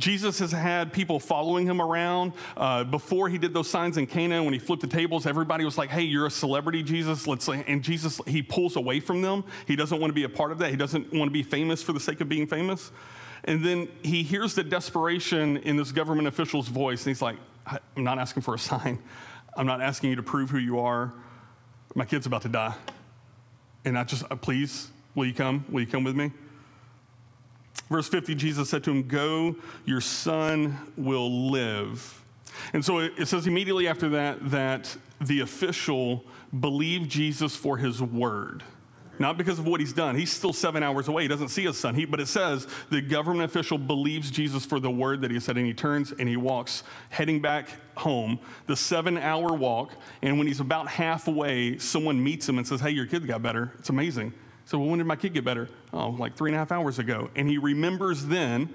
Jesus 0.00 0.38
has 0.38 0.50
had 0.50 0.92
people 0.92 1.20
following 1.20 1.66
him 1.66 1.80
around. 1.80 2.32
Uh, 2.56 2.84
before 2.84 3.28
he 3.28 3.36
did 3.36 3.52
those 3.52 3.68
signs 3.68 3.98
in 3.98 4.06
Cana, 4.06 4.42
when 4.42 4.54
he 4.54 4.58
flipped 4.58 4.80
the 4.80 4.88
tables, 4.88 5.26
everybody 5.26 5.64
was 5.64 5.76
like, 5.76 5.90
hey, 5.90 6.02
you're 6.02 6.26
a 6.26 6.30
celebrity, 6.30 6.82
Jesus. 6.82 7.26
Let's 7.26 7.46
And 7.48 7.82
Jesus, 7.84 8.18
he 8.26 8.42
pulls 8.42 8.76
away 8.76 8.98
from 9.00 9.20
them. 9.20 9.44
He 9.66 9.76
doesn't 9.76 10.00
want 10.00 10.10
to 10.10 10.14
be 10.14 10.24
a 10.24 10.28
part 10.28 10.52
of 10.52 10.58
that. 10.58 10.70
He 10.70 10.76
doesn't 10.76 11.12
want 11.12 11.28
to 11.28 11.32
be 11.32 11.42
famous 11.42 11.82
for 11.82 11.92
the 11.92 12.00
sake 12.00 12.22
of 12.22 12.28
being 12.30 12.46
famous. 12.46 12.90
And 13.44 13.64
then 13.64 13.88
he 14.02 14.22
hears 14.22 14.54
the 14.54 14.64
desperation 14.64 15.58
in 15.58 15.76
this 15.76 15.92
government 15.92 16.28
official's 16.28 16.68
voice, 16.68 17.04
and 17.04 17.10
he's 17.10 17.22
like, 17.22 17.36
I'm 17.66 18.04
not 18.04 18.18
asking 18.18 18.42
for 18.42 18.54
a 18.54 18.58
sign. 18.58 18.98
I'm 19.56 19.66
not 19.66 19.82
asking 19.82 20.10
you 20.10 20.16
to 20.16 20.22
prove 20.22 20.50
who 20.50 20.58
you 20.58 20.80
are. 20.80 21.12
My 21.94 22.04
kid's 22.04 22.26
about 22.26 22.42
to 22.42 22.48
die. 22.48 22.74
And 23.84 23.98
I 23.98 24.04
just, 24.04 24.24
uh, 24.30 24.36
please, 24.36 24.90
will 25.14 25.26
you 25.26 25.34
come? 25.34 25.64
Will 25.68 25.80
you 25.80 25.86
come 25.86 26.04
with 26.04 26.16
me? 26.16 26.32
Verse 27.90 28.08
50, 28.08 28.36
Jesus 28.36 28.70
said 28.70 28.84
to 28.84 28.90
him, 28.90 29.06
Go, 29.08 29.56
your 29.84 30.00
son 30.00 30.78
will 30.96 31.50
live. 31.50 32.22
And 32.72 32.84
so 32.84 32.98
it 32.98 33.26
says 33.26 33.46
immediately 33.46 33.88
after 33.88 34.08
that 34.10 34.50
that 34.50 34.96
the 35.20 35.40
official 35.40 36.24
believed 36.60 37.10
Jesus 37.10 37.56
for 37.56 37.76
his 37.76 38.00
word. 38.00 38.62
Not 39.18 39.36
because 39.36 39.58
of 39.58 39.66
what 39.66 39.80
he's 39.80 39.92
done. 39.92 40.16
He's 40.16 40.32
still 40.32 40.54
seven 40.54 40.82
hours 40.82 41.08
away. 41.08 41.22
He 41.22 41.28
doesn't 41.28 41.50
see 41.50 41.64
his 41.64 41.78
son. 41.78 41.94
He, 41.94 42.06
but 42.06 42.20
it 42.20 42.26
says 42.26 42.66
the 42.88 43.02
government 43.02 43.44
official 43.44 43.76
believes 43.76 44.30
Jesus 44.30 44.64
for 44.64 44.80
the 44.80 44.90
word 44.90 45.20
that 45.20 45.30
he 45.30 45.38
said, 45.38 45.58
and 45.58 45.66
he 45.66 45.74
turns 45.74 46.12
and 46.12 46.26
he 46.26 46.38
walks, 46.38 46.84
heading 47.10 47.42
back 47.42 47.68
home, 47.96 48.38
the 48.66 48.74
seven 48.74 49.18
hour 49.18 49.52
walk. 49.52 49.92
And 50.22 50.38
when 50.38 50.46
he's 50.46 50.60
about 50.60 50.88
halfway, 50.88 51.76
someone 51.76 52.22
meets 52.22 52.48
him 52.48 52.56
and 52.56 52.66
says, 52.66 52.80
Hey, 52.80 52.90
your 52.90 53.04
kid 53.04 53.26
got 53.26 53.42
better. 53.42 53.72
It's 53.78 53.90
amazing. 53.90 54.32
So, 54.70 54.78
well, 54.78 54.88
when 54.88 54.98
did 54.98 55.06
my 55.08 55.16
kid 55.16 55.34
get 55.34 55.44
better? 55.44 55.68
Oh, 55.92 56.10
like 56.10 56.36
three 56.36 56.48
and 56.50 56.54
a 56.54 56.58
half 56.60 56.70
hours 56.70 57.00
ago. 57.00 57.28
And 57.34 57.48
he 57.48 57.58
remembers 57.58 58.24
then, 58.24 58.72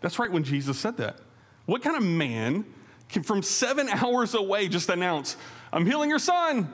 that's 0.00 0.18
right 0.18 0.28
when 0.28 0.42
Jesus 0.42 0.76
said 0.76 0.96
that. 0.96 1.20
What 1.66 1.82
kind 1.82 1.96
of 1.96 2.02
man 2.02 2.64
can 3.08 3.22
from 3.22 3.44
seven 3.44 3.88
hours 3.88 4.34
away 4.34 4.66
just 4.66 4.88
announce, 4.88 5.36
I'm 5.72 5.86
healing 5.86 6.10
your 6.10 6.18
son? 6.18 6.68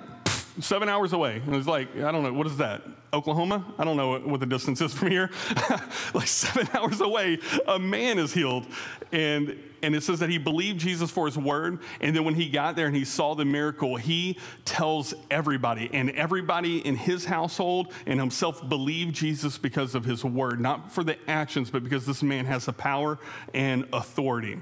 Seven 0.60 0.88
hours 0.88 1.12
away. 1.12 1.42
And 1.44 1.54
it's 1.54 1.66
like, 1.66 1.94
I 1.98 2.10
don't 2.10 2.22
know, 2.22 2.32
what 2.32 2.46
is 2.46 2.56
that? 2.56 2.80
Oklahoma? 3.12 3.64
I 3.78 3.84
don't 3.84 3.96
know 3.96 4.18
what 4.18 4.40
the 4.40 4.46
distance 4.46 4.80
is 4.80 4.94
from 4.94 5.10
here. 5.10 5.30
like 6.14 6.26
seven 6.26 6.68
hours 6.74 7.00
away, 7.00 7.38
a 7.68 7.78
man 7.78 8.18
is 8.18 8.32
healed. 8.32 8.66
And, 9.12 9.58
and 9.82 9.94
it 9.94 10.02
says 10.02 10.20
that 10.20 10.30
he 10.30 10.38
believed 10.38 10.80
Jesus 10.80 11.10
for 11.10 11.26
his 11.26 11.36
word. 11.36 11.80
And 12.00 12.16
then 12.16 12.24
when 12.24 12.34
he 12.34 12.48
got 12.48 12.74
there 12.74 12.86
and 12.86 12.96
he 12.96 13.04
saw 13.04 13.34
the 13.34 13.44
miracle, 13.44 13.96
he 13.96 14.38
tells 14.64 15.12
everybody. 15.30 15.90
And 15.92 16.10
everybody 16.12 16.78
in 16.78 16.96
his 16.96 17.24
household 17.24 17.92
and 18.06 18.18
himself 18.18 18.66
believed 18.68 19.14
Jesus 19.14 19.58
because 19.58 19.94
of 19.94 20.04
his 20.04 20.24
word, 20.24 20.60
not 20.60 20.90
for 20.90 21.04
the 21.04 21.18
actions, 21.28 21.70
but 21.70 21.84
because 21.84 22.06
this 22.06 22.22
man 22.22 22.46
has 22.46 22.66
the 22.66 22.72
power 22.72 23.18
and 23.52 23.86
authority. 23.92 24.58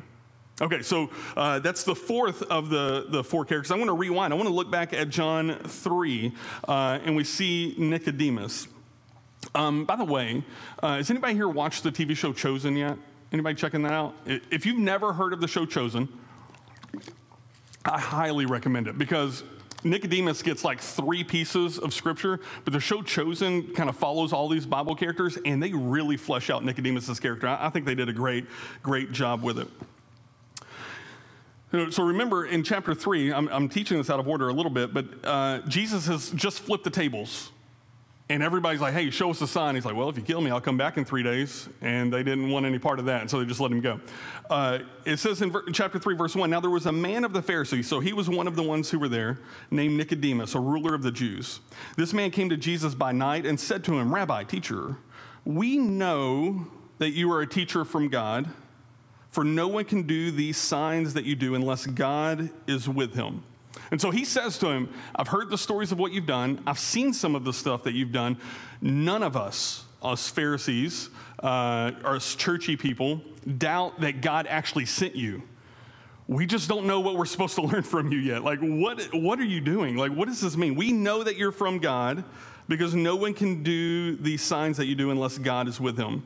Okay, 0.61 0.83
so 0.83 1.09
uh, 1.37 1.59
that's 1.61 1.85
the 1.85 1.95
fourth 1.95 2.43
of 2.43 2.69
the, 2.69 3.07
the 3.09 3.25
four 3.25 3.47
characters. 3.47 3.71
I 3.71 3.76
want 3.76 3.88
to 3.88 3.95
rewind. 3.97 4.33
I 4.33 4.37
want 4.37 4.49
to 4.49 4.55
look 4.55 4.71
back 4.71 4.93
at 4.93 5.09
John 5.09 5.59
3, 5.59 6.33
uh, 6.69 6.99
and 7.02 7.17
we 7.17 7.25
see 7.25 7.75
Nicodemus. 7.79 8.69
Um, 9.55 9.87
by 9.87 9.97
the 9.97 10.05
way, 10.05 10.45
uh, 10.83 10.97
has 10.97 11.11
anybody 11.11 11.33
here 11.33 11.49
watched 11.49 11.83
the 11.83 11.90
TV 11.90 12.14
show 12.14 12.35
Chosen 12.35 12.76
yet? 12.76 12.99
Anybody 13.33 13.55
checking 13.55 13.83
that 13.83 13.93
out? 13.93 14.14
If 14.26 14.67
you've 14.67 14.79
never 14.79 15.14
heard 15.14 15.33
of 15.33 15.40
the 15.40 15.49
show 15.49 15.64
Chosen, 15.64 16.09
I 17.87 17.99
highly 17.99 18.45
recommend 18.45 18.87
it 18.87 18.99
because 18.99 19.43
Nicodemus 19.83 20.43
gets 20.43 20.62
like 20.62 20.81
three 20.81 21.25
pieces 21.25 21.79
of 21.79 21.95
scripture, 21.95 22.40
but 22.64 22.75
the 22.75 22.81
show 22.81 23.02
Chosen 23.02 23.73
kind 23.75 23.88
of 23.88 23.97
follows 23.97 24.35
all 24.35 24.49
these 24.49 24.67
Bible 24.67 24.95
characters, 24.95 25.38
and 25.47 25.62
they 25.62 25.73
really 25.73 26.19
flesh 26.19 26.50
out 26.50 26.64
Nicodemus's 26.64 27.19
character. 27.19 27.49
I 27.49 27.71
think 27.71 27.87
they 27.87 27.95
did 27.95 28.11
a 28.11 28.12
great, 28.12 28.47
great 28.83 29.11
job 29.12 29.43
with 29.43 29.59
it. 29.59 29.69
So 31.72 32.02
remember 32.02 32.46
in 32.46 32.64
chapter 32.64 32.94
three, 32.94 33.32
I'm, 33.32 33.48
I'm, 33.48 33.68
teaching 33.68 33.96
this 33.96 34.10
out 34.10 34.18
of 34.18 34.26
order 34.26 34.48
a 34.48 34.52
little 34.52 34.72
bit, 34.72 34.92
but 34.92 35.06
uh, 35.22 35.60
Jesus 35.68 36.06
has 36.06 36.30
just 36.30 36.60
flipped 36.60 36.82
the 36.82 36.90
tables. 36.90 37.52
and 38.28 38.42
everybody's 38.42 38.80
like, 38.80 38.92
hey, 38.92 39.10
show 39.10 39.30
us 39.30 39.40
a 39.40 39.46
sign. 39.46 39.76
He's 39.76 39.84
like, 39.84 39.94
well, 39.94 40.08
if 40.08 40.16
you 40.16 40.22
kill 40.22 40.40
me, 40.40 40.50
I'll 40.50 40.60
come 40.60 40.76
back 40.76 40.96
in 40.96 41.04
three 41.04 41.22
days. 41.22 41.68
And 41.80 42.12
they 42.12 42.24
didn't 42.24 42.50
want 42.50 42.66
any 42.66 42.80
part 42.80 42.98
of 42.98 43.04
that, 43.04 43.30
so 43.30 43.38
they 43.38 43.44
just 43.44 43.60
let 43.60 43.70
him 43.70 43.80
go. 43.80 44.00
Uh, 44.48 44.80
it 45.04 45.18
says 45.18 45.42
in 45.42 45.52
ver- 45.52 45.64
chapter 45.72 46.00
3, 46.00 46.16
verse 46.16 46.34
1 46.34 46.50
Now 46.50 46.58
there 46.58 46.70
was 46.70 46.86
a 46.86 46.92
man 46.92 47.24
of 47.24 47.32
the 47.32 47.42
Pharisees, 47.42 47.86
so 47.86 48.00
he 48.00 48.12
was 48.12 48.28
one 48.28 48.48
of 48.48 48.56
the 48.56 48.64
ones 48.64 48.90
who 48.90 48.98
were 48.98 49.08
there, 49.08 49.38
named 49.70 49.96
Nicodemus, 49.96 50.56
a 50.56 50.60
ruler 50.60 50.94
of 50.94 51.02
the 51.02 51.12
Jews. 51.12 51.60
This 51.96 52.12
man 52.12 52.32
came 52.32 52.48
to 52.50 52.56
Jesus 52.56 52.96
by 52.96 53.12
night 53.12 53.46
and 53.46 53.58
said 53.60 53.84
to 53.84 53.96
him, 53.96 54.12
Rabbi, 54.12 54.42
teacher, 54.44 54.96
we 55.44 55.78
know 55.78 56.66
that 56.98 57.10
you 57.10 57.32
are 57.32 57.42
a 57.42 57.46
teacher 57.46 57.84
from 57.84 58.08
God, 58.08 58.48
for 59.30 59.44
no 59.44 59.68
one 59.68 59.84
can 59.84 60.02
do 60.02 60.30
these 60.30 60.56
signs 60.56 61.14
that 61.14 61.25
you 61.25 61.37
do 61.37 61.54
unless 61.54 61.87
God 61.87 62.50
is 62.66 62.88
with 62.88 63.14
him. 63.14 63.42
And 63.90 64.00
so 64.00 64.10
he 64.10 64.25
says 64.25 64.58
to 64.58 64.68
him, 64.68 64.92
I've 65.14 65.28
heard 65.28 65.50
the 65.50 65.58
stories 65.58 65.92
of 65.92 65.99
what 65.99 66.12
you've 66.12 66.26
done. 66.26 66.62
I've 66.66 66.78
seen 66.78 67.12
some 67.12 67.34
of 67.34 67.44
the 67.44 67.52
stuff 67.52 67.84
that 67.84 67.94
you've 67.94 68.12
done. 68.12 68.37
None 68.80 69.22
of 69.22 69.37
us, 69.37 69.84
us 70.02 70.28
Pharisees, 70.28 71.10
uh, 71.42 71.92
us 72.04 72.34
churchy 72.34 72.76
people, 72.76 73.22
doubt 73.58 74.00
that 74.00 74.20
God 74.20 74.46
actually 74.49 74.87
sent 74.87 75.16
you. 75.16 75.42
We 76.28 76.46
just 76.46 76.68
don't 76.68 76.87
know 76.87 77.00
what 77.00 77.16
we're 77.16 77.26
supposed 77.26 77.56
to 77.56 77.62
learn 77.66 77.82
from 77.82 78.12
you 78.12 78.18
yet. 78.18 78.44
Like, 78.44 78.60
what, 78.60 79.02
what 79.12 79.38
are 79.40 79.44
you 79.44 79.60
doing? 79.60 79.96
Like, 79.96 80.12
what 80.12 80.28
does 80.28 80.40
this 80.40 80.56
mean? 80.56 80.75
We 80.75 80.92
know 80.92 81.22
that 81.22 81.37
you're 81.37 81.52
from 81.52 81.78
God 81.78 82.25
because 82.68 82.94
no 82.94 83.16
one 83.16 83.34
can 83.34 83.64
do 83.64 84.16
these 84.16 84.42
signs 84.42 84.76
that 84.76 84.87
you 84.87 84.94
do 84.94 85.10
unless 85.10 85.38
God 85.38 85.66
is 85.66 85.80
with 85.80 85.96
him. 85.96 86.25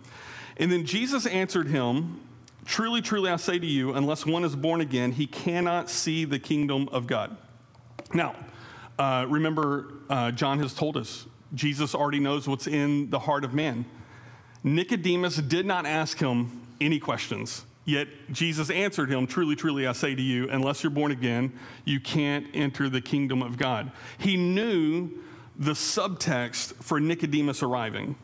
And 0.59 0.71
then 0.71 0.85
Jesus 0.85 1.27
answered 1.27 1.69
him, 1.69 2.21
Truly, 2.65 3.03
truly, 3.03 3.31
I 3.31 3.37
say 3.37 3.59
to 3.59 3.67
you, 3.67 3.93
unless 3.95 4.25
one 4.25 4.45
is 4.45 4.57
born 4.57 4.81
again, 4.81 5.13
he 5.13 5.27
cannot 5.27 5.91
see 5.91 6.25
the 6.25 6.39
kingdom 6.39 6.89
of 6.93 7.07
God. 7.07 7.37
Now, 8.15 8.35
uh, 8.99 9.27
remember, 9.29 9.93
uh, 10.09 10.31
John 10.31 10.59
has 10.61 10.73
told 10.73 10.97
us 10.97 11.27
Jesus 11.55 11.95
already 11.95 12.21
knows 12.21 12.49
what's 12.49 12.67
in 12.67 13.11
the 13.11 13.19
heart 13.19 13.45
of 13.45 13.55
man. 13.55 13.85
Nicodemus 14.63 15.37
did 15.37 15.67
not 15.67 15.85
ask 15.85 16.19
him 16.19 16.67
any 16.81 16.99
questions, 16.99 17.65
yet 17.85 18.09
Jesus 18.33 18.71
answered 18.71 19.11
him 19.11 19.27
Truly, 19.27 19.57
truly, 19.57 19.87
I 19.87 19.93
say 19.93 20.15
to 20.15 20.23
you, 20.23 20.49
unless 20.49 20.83
you're 20.83 20.91
born 20.91 21.13
again, 21.13 21.53
you 21.85 22.01
can't 22.01 22.47
enter 22.55 22.89
the 22.89 23.01
kingdom 23.01 23.43
of 23.43 23.59
God. 23.59 23.93
He 24.19 24.37
knew 24.37 25.11
the 25.57 25.73
subtext 25.73 26.75
for 26.83 26.99
Nicodemus 26.99 27.63
arriving. 27.63 28.17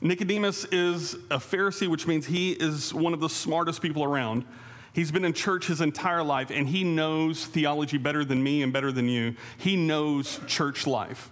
Nicodemus 0.00 0.64
is 0.66 1.14
a 1.30 1.38
Pharisee, 1.38 1.88
which 1.88 2.06
means 2.06 2.26
he 2.26 2.52
is 2.52 2.94
one 2.94 3.12
of 3.12 3.20
the 3.20 3.28
smartest 3.28 3.82
people 3.82 4.04
around. 4.04 4.44
He's 4.92 5.10
been 5.10 5.24
in 5.24 5.32
church 5.32 5.66
his 5.66 5.80
entire 5.80 6.22
life, 6.22 6.50
and 6.50 6.68
he 6.68 6.84
knows 6.84 7.46
theology 7.46 7.98
better 7.98 8.24
than 8.24 8.42
me 8.42 8.62
and 8.62 8.72
better 8.72 8.92
than 8.92 9.08
you. 9.08 9.34
He 9.56 9.76
knows 9.76 10.40
church 10.46 10.86
life. 10.86 11.30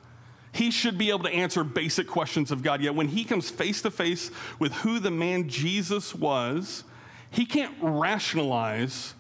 He 0.53 0.71
should 0.71 0.99
be 0.99 1.11
able 1.11 1.25
to 1.25 1.31
answer 1.31 1.63
basic 1.63 2.09
questions 2.09 2.51
of 2.51 2.63
God. 2.63 2.81
Yet 2.81 2.95
when 2.95 3.09
he 3.09 3.25
comes 3.25 3.51
face 3.51 3.83
to 3.83 3.91
face 3.91 4.31
with 4.59 4.73
who 4.73 4.99
the 4.99 5.11
man 5.11 5.49
Jesus 5.49 6.15
was, 6.15 6.83
he 7.31 7.45
can't 7.45 7.75
rationalize 7.81 9.15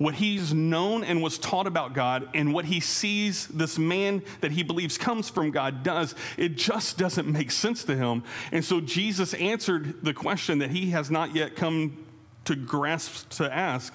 what 0.00 0.14
he's 0.14 0.54
known 0.54 1.04
and 1.04 1.22
was 1.22 1.36
taught 1.36 1.66
about 1.66 1.92
God 1.92 2.26
and 2.32 2.54
what 2.54 2.64
he 2.64 2.80
sees 2.80 3.46
this 3.48 3.78
man 3.78 4.22
that 4.40 4.50
he 4.50 4.62
believes 4.62 4.96
comes 4.96 5.28
from 5.28 5.50
God 5.50 5.82
does, 5.82 6.14
it 6.38 6.56
just 6.56 6.96
doesn't 6.96 7.28
make 7.30 7.50
sense 7.50 7.84
to 7.84 7.94
him. 7.94 8.24
And 8.50 8.64
so 8.64 8.80
Jesus 8.80 9.34
answered 9.34 10.02
the 10.02 10.14
question 10.14 10.60
that 10.60 10.70
he 10.70 10.88
has 10.92 11.10
not 11.10 11.36
yet 11.36 11.54
come 11.54 12.06
to 12.46 12.56
grasp 12.56 13.28
to 13.32 13.54
ask 13.54 13.92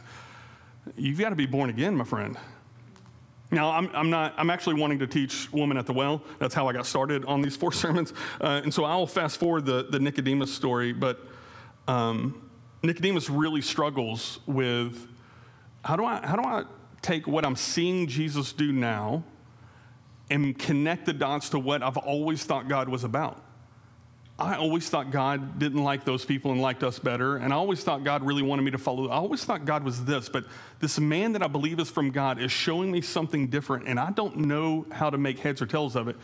You've 0.95 1.17
got 1.17 1.29
to 1.29 1.35
be 1.35 1.47
born 1.47 1.71
again, 1.71 1.95
my 1.95 2.03
friend. 2.03 2.37
Now, 3.49 3.71
I'm, 3.71 3.89
I'm, 3.95 4.11
not, 4.11 4.35
I'm 4.37 4.51
actually 4.51 4.75
wanting 4.75 4.99
to 4.99 5.07
teach 5.07 5.51
Woman 5.51 5.75
at 5.75 5.87
the 5.87 5.93
Well. 5.93 6.21
That's 6.37 6.53
how 6.53 6.67
I 6.67 6.73
got 6.73 6.85
started 6.85 7.25
on 7.25 7.41
these 7.41 7.55
four 7.55 7.71
sermons. 7.71 8.13
Uh, 8.39 8.61
and 8.63 8.71
so 8.71 8.83
I'll 8.83 9.07
fast 9.07 9.39
forward 9.39 9.65
the, 9.65 9.87
the 9.89 9.99
Nicodemus 9.99 10.53
story, 10.53 10.93
but 10.93 11.19
um, 11.87 12.51
Nicodemus 12.83 13.27
really 13.27 13.61
struggles 13.61 14.37
with 14.45 15.07
how 15.85 15.95
do 15.95 16.03
I, 16.03 16.25
how 16.25 16.35
do 16.35 16.41
I 16.41 16.63
take 17.03 17.27
what 17.27 17.45
I'm 17.45 17.55
seeing 17.55 18.07
Jesus 18.07 18.51
do 18.51 18.73
now 18.73 19.23
and 20.31 20.57
connect 20.57 21.05
the 21.05 21.13
dots 21.13 21.49
to 21.49 21.59
what 21.59 21.83
I've 21.83 21.97
always 21.97 22.43
thought 22.43 22.67
God 22.67 22.89
was 22.89 23.03
about? 23.03 23.43
I 24.37 24.55
always 24.55 24.89
thought 24.89 25.11
God 25.11 25.59
didn't 25.59 25.81
like 25.81 26.03
those 26.03 26.25
people 26.25 26.51
and 26.51 26.61
liked 26.61 26.83
us 26.83 26.99
better. 26.99 27.37
And 27.37 27.53
I 27.53 27.55
always 27.55 27.83
thought 27.83 28.03
God 28.03 28.21
really 28.23 28.41
wanted 28.41 28.63
me 28.63 28.71
to 28.71 28.77
follow. 28.77 29.07
I 29.07 29.15
always 29.15 29.45
thought 29.45 29.63
God 29.63 29.83
was 29.83 30.03
this, 30.03 30.27
but 30.27 30.45
this 30.79 30.99
man 30.99 31.31
that 31.33 31.43
I 31.43 31.47
believe 31.47 31.79
is 31.79 31.89
from 31.89 32.09
God 32.09 32.41
is 32.41 32.51
showing 32.51 32.91
me 32.91 32.99
something 32.99 33.47
different, 33.47 33.87
and 33.87 33.97
I 33.97 34.11
don't 34.11 34.37
know 34.37 34.87
how 34.91 35.09
to 35.09 35.17
make 35.17 35.39
heads 35.39 35.61
or 35.61 35.67
tails 35.67 35.95
of 35.95 36.09
it. 36.09 36.17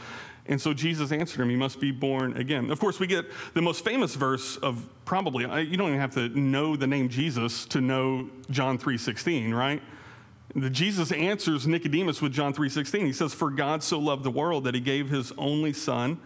And 0.48 0.60
so 0.60 0.74
Jesus 0.74 1.12
answered 1.12 1.42
him, 1.42 1.50
"He 1.50 1.56
must 1.56 1.80
be 1.80 1.92
born 1.92 2.36
again." 2.36 2.72
Of 2.72 2.80
course, 2.80 3.00
we 3.00 3.08
get 3.08 3.26
the 3.54 3.62
most 3.62 3.86
famous 3.86 4.16
verse 4.16 4.58
of 4.58 4.86
probably. 5.06 5.44
You 5.44 5.78
don't 5.78 5.90
even 5.90 6.00
have 6.00 6.14
to 6.16 6.30
know 6.30 6.76
the 6.76 6.88
name 6.88 7.10
Jesus 7.10 7.66
to 7.68 7.80
know 7.80 8.30
John 8.50 8.78
three 8.78 8.98
sixteen, 8.98 9.54
right? 9.54 9.82
The 10.56 10.70
Jesus 10.70 11.12
answers 11.12 11.68
Nicodemus 11.68 12.22
with 12.22 12.34
John 12.34 12.54
three 12.54 12.70
sixteen. 12.70 13.06
He 13.06 13.14
says, 13.14 13.34
"For 13.34 13.50
God 13.50 13.84
so 13.84 14.00
loved 14.00 14.24
the 14.24 14.32
world 14.32 14.64
that 14.66 14.76
He 14.76 14.82
gave 14.82 15.10
His 15.10 15.32
only 15.38 15.74
Son." 15.74 16.18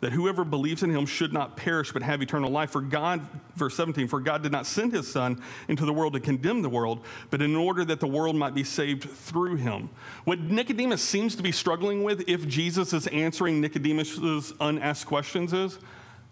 That 0.00 0.12
whoever 0.12 0.44
believes 0.44 0.82
in 0.82 0.90
him 0.90 1.06
should 1.06 1.32
not 1.32 1.56
perish 1.56 1.92
but 1.92 2.02
have 2.02 2.22
eternal 2.22 2.50
life. 2.50 2.70
For 2.70 2.80
God, 2.80 3.20
verse 3.56 3.74
17, 3.74 4.06
for 4.06 4.20
God 4.20 4.42
did 4.42 4.52
not 4.52 4.64
send 4.64 4.92
his 4.92 5.10
Son 5.10 5.42
into 5.66 5.84
the 5.84 5.92
world 5.92 6.12
to 6.12 6.20
condemn 6.20 6.62
the 6.62 6.68
world, 6.68 7.04
but 7.30 7.42
in 7.42 7.56
order 7.56 7.84
that 7.84 7.98
the 7.98 8.06
world 8.06 8.36
might 8.36 8.54
be 8.54 8.62
saved 8.62 9.10
through 9.10 9.56
him. 9.56 9.90
What 10.24 10.38
Nicodemus 10.38 11.02
seems 11.02 11.34
to 11.36 11.42
be 11.42 11.50
struggling 11.50 12.04
with, 12.04 12.28
if 12.28 12.46
Jesus 12.46 12.92
is 12.92 13.06
answering 13.08 13.60
Nicodemus's 13.60 14.52
unasked 14.60 15.08
questions, 15.08 15.52
is 15.52 15.78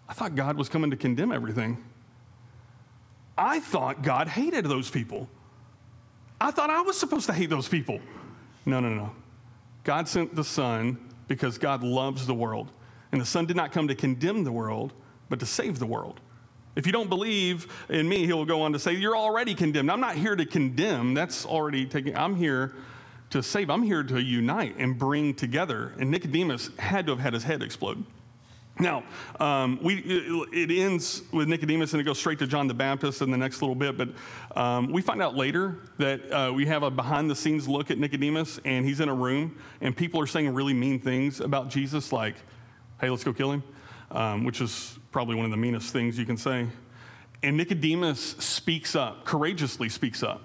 I 0.07 0.13
thought 0.13 0.35
God 0.35 0.57
was 0.57 0.69
coming 0.69 0.89
to 0.91 0.97
condemn 0.97 1.33
everything. 1.33 1.83
I 3.37 3.59
thought 3.59 4.01
God 4.01 4.29
hated 4.29 4.65
those 4.65 4.89
people. 4.89 5.27
I 6.39 6.51
thought 6.51 6.69
I 6.69 6.81
was 6.81 6.97
supposed 6.97 7.25
to 7.25 7.33
hate 7.33 7.49
those 7.49 7.67
people. 7.67 7.99
No, 8.65 8.79
no, 8.79 8.89
no. 8.89 9.11
God 9.83 10.07
sent 10.07 10.35
the 10.35 10.43
Son 10.43 10.97
because 11.27 11.57
God 11.57 11.83
loves 11.83 12.25
the 12.25 12.33
world. 12.33 12.71
And 13.11 13.21
the 13.21 13.25
Son 13.25 13.45
did 13.45 13.55
not 13.55 13.71
come 13.71 13.87
to 13.87 13.95
condemn 13.95 14.43
the 14.43 14.51
world, 14.51 14.93
but 15.29 15.39
to 15.39 15.45
save 15.45 15.79
the 15.79 15.85
world. 15.85 16.19
If 16.75 16.85
you 16.85 16.91
don't 16.91 17.09
believe 17.09 17.67
in 17.89 18.07
me, 18.07 18.25
he'll 18.27 18.45
go 18.45 18.61
on 18.61 18.73
to 18.73 18.79
say, 18.79 18.93
You're 18.93 19.17
already 19.17 19.55
condemned. 19.55 19.91
I'm 19.91 19.99
not 19.99 20.15
here 20.15 20.35
to 20.35 20.45
condemn. 20.45 21.13
That's 21.13 21.45
already 21.45 21.85
taken. 21.85 22.15
I'm 22.15 22.35
here 22.35 22.75
to 23.31 23.41
save. 23.41 23.69
I'm 23.69 23.83
here 23.83 24.03
to 24.03 24.21
unite 24.21 24.75
and 24.77 24.97
bring 24.97 25.33
together. 25.33 25.93
And 25.99 26.11
Nicodemus 26.11 26.69
had 26.77 27.07
to 27.07 27.13
have 27.13 27.19
had 27.19 27.33
his 27.33 27.43
head 27.43 27.63
explode. 27.63 28.05
Now, 28.79 29.03
um, 29.39 29.79
we, 29.81 29.95
it 30.53 30.69
ends 30.69 31.23
with 31.31 31.47
Nicodemus 31.47 31.93
and 31.93 32.01
it 32.01 32.03
goes 32.03 32.19
straight 32.19 32.37
to 32.39 32.47
John 32.47 32.67
the 32.67 32.75
Baptist 32.75 33.23
in 33.23 33.31
the 33.31 33.37
next 33.37 33.61
little 33.61 33.73
bit, 33.73 33.97
but 33.97 34.09
um, 34.55 34.91
we 34.91 35.01
find 35.01 35.19
out 35.19 35.35
later 35.35 35.79
that 35.97 36.31
uh, 36.31 36.53
we 36.53 36.67
have 36.67 36.83
a 36.83 36.91
behind 36.91 37.27
the 37.27 37.35
scenes 37.35 37.67
look 37.67 37.89
at 37.89 37.97
Nicodemus 37.97 38.59
and 38.65 38.85
he's 38.85 38.99
in 38.99 39.09
a 39.09 39.13
room 39.13 39.57
and 39.81 39.97
people 39.97 40.21
are 40.21 40.27
saying 40.27 40.53
really 40.53 40.75
mean 40.75 40.99
things 40.99 41.39
about 41.39 41.69
Jesus, 41.69 42.11
like, 42.11 42.35
hey, 42.99 43.09
let's 43.09 43.23
go 43.23 43.33
kill 43.33 43.51
him, 43.51 43.63
um, 44.11 44.43
which 44.43 44.61
is 44.61 44.97
probably 45.11 45.35
one 45.35 45.45
of 45.45 45.51
the 45.51 45.57
meanest 45.57 45.93
things 45.93 46.17
you 46.17 46.25
can 46.25 46.37
say. 46.37 46.67
And 47.43 47.57
Nicodemus 47.57 48.19
speaks 48.39 48.95
up, 48.95 49.25
courageously 49.25 49.89
speaks 49.89 50.23
up. 50.23 50.41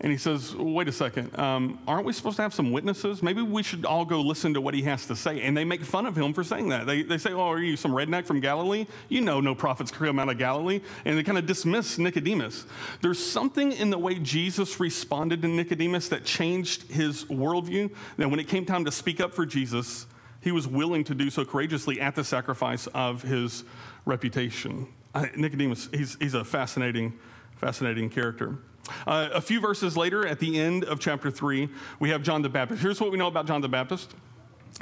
And 0.00 0.10
he 0.10 0.18
says, 0.18 0.54
wait 0.56 0.88
a 0.88 0.92
second, 0.92 1.38
um, 1.38 1.78
aren't 1.86 2.04
we 2.04 2.12
supposed 2.12 2.36
to 2.36 2.42
have 2.42 2.52
some 2.52 2.72
witnesses? 2.72 3.22
Maybe 3.22 3.40
we 3.42 3.62
should 3.62 3.86
all 3.86 4.04
go 4.04 4.20
listen 4.20 4.52
to 4.54 4.60
what 4.60 4.74
he 4.74 4.82
has 4.82 5.06
to 5.06 5.16
say. 5.16 5.40
And 5.40 5.56
they 5.56 5.64
make 5.64 5.82
fun 5.82 6.04
of 6.04 6.18
him 6.18 6.34
for 6.34 6.42
saying 6.42 6.68
that. 6.70 6.86
They, 6.86 7.02
they 7.04 7.16
say, 7.16 7.32
oh, 7.32 7.48
are 7.48 7.60
you 7.60 7.76
some 7.76 7.92
redneck 7.92 8.26
from 8.26 8.40
Galilee? 8.40 8.86
You 9.08 9.20
know 9.20 9.40
no 9.40 9.54
prophets 9.54 9.90
come 9.90 10.18
out 10.18 10.28
of 10.28 10.36
Galilee. 10.36 10.80
And 11.04 11.16
they 11.16 11.22
kind 11.22 11.38
of 11.38 11.46
dismiss 11.46 11.96
Nicodemus. 11.96 12.66
There's 13.02 13.24
something 13.24 13.72
in 13.72 13.88
the 13.90 13.98
way 13.98 14.16
Jesus 14.16 14.78
responded 14.80 15.40
to 15.42 15.48
Nicodemus 15.48 16.08
that 16.08 16.24
changed 16.24 16.90
his 16.90 17.24
worldview. 17.26 17.90
That 18.18 18.28
when 18.28 18.40
it 18.40 18.48
came 18.48 18.66
time 18.66 18.84
to 18.84 18.92
speak 18.92 19.20
up 19.20 19.32
for 19.32 19.46
Jesus, 19.46 20.06
he 20.44 20.52
was 20.52 20.68
willing 20.68 21.02
to 21.04 21.14
do 21.14 21.30
so 21.30 21.44
courageously 21.44 22.00
at 22.00 22.14
the 22.14 22.22
sacrifice 22.22 22.86
of 22.88 23.22
his 23.22 23.64
reputation. 24.04 24.86
Nicodemus, 25.34 25.88
he's, 25.92 26.16
he's 26.20 26.34
a 26.34 26.44
fascinating, 26.44 27.18
fascinating 27.56 28.10
character. 28.10 28.58
Uh, 29.06 29.30
a 29.32 29.40
few 29.40 29.58
verses 29.58 29.96
later, 29.96 30.26
at 30.26 30.38
the 30.38 30.60
end 30.60 30.84
of 30.84 31.00
chapter 31.00 31.30
3, 31.30 31.70
we 31.98 32.10
have 32.10 32.22
John 32.22 32.42
the 32.42 32.50
Baptist. 32.50 32.82
Here's 32.82 33.00
what 33.00 33.10
we 33.10 33.16
know 33.16 33.28
about 33.28 33.46
John 33.46 33.62
the 33.62 33.68
Baptist 33.68 34.14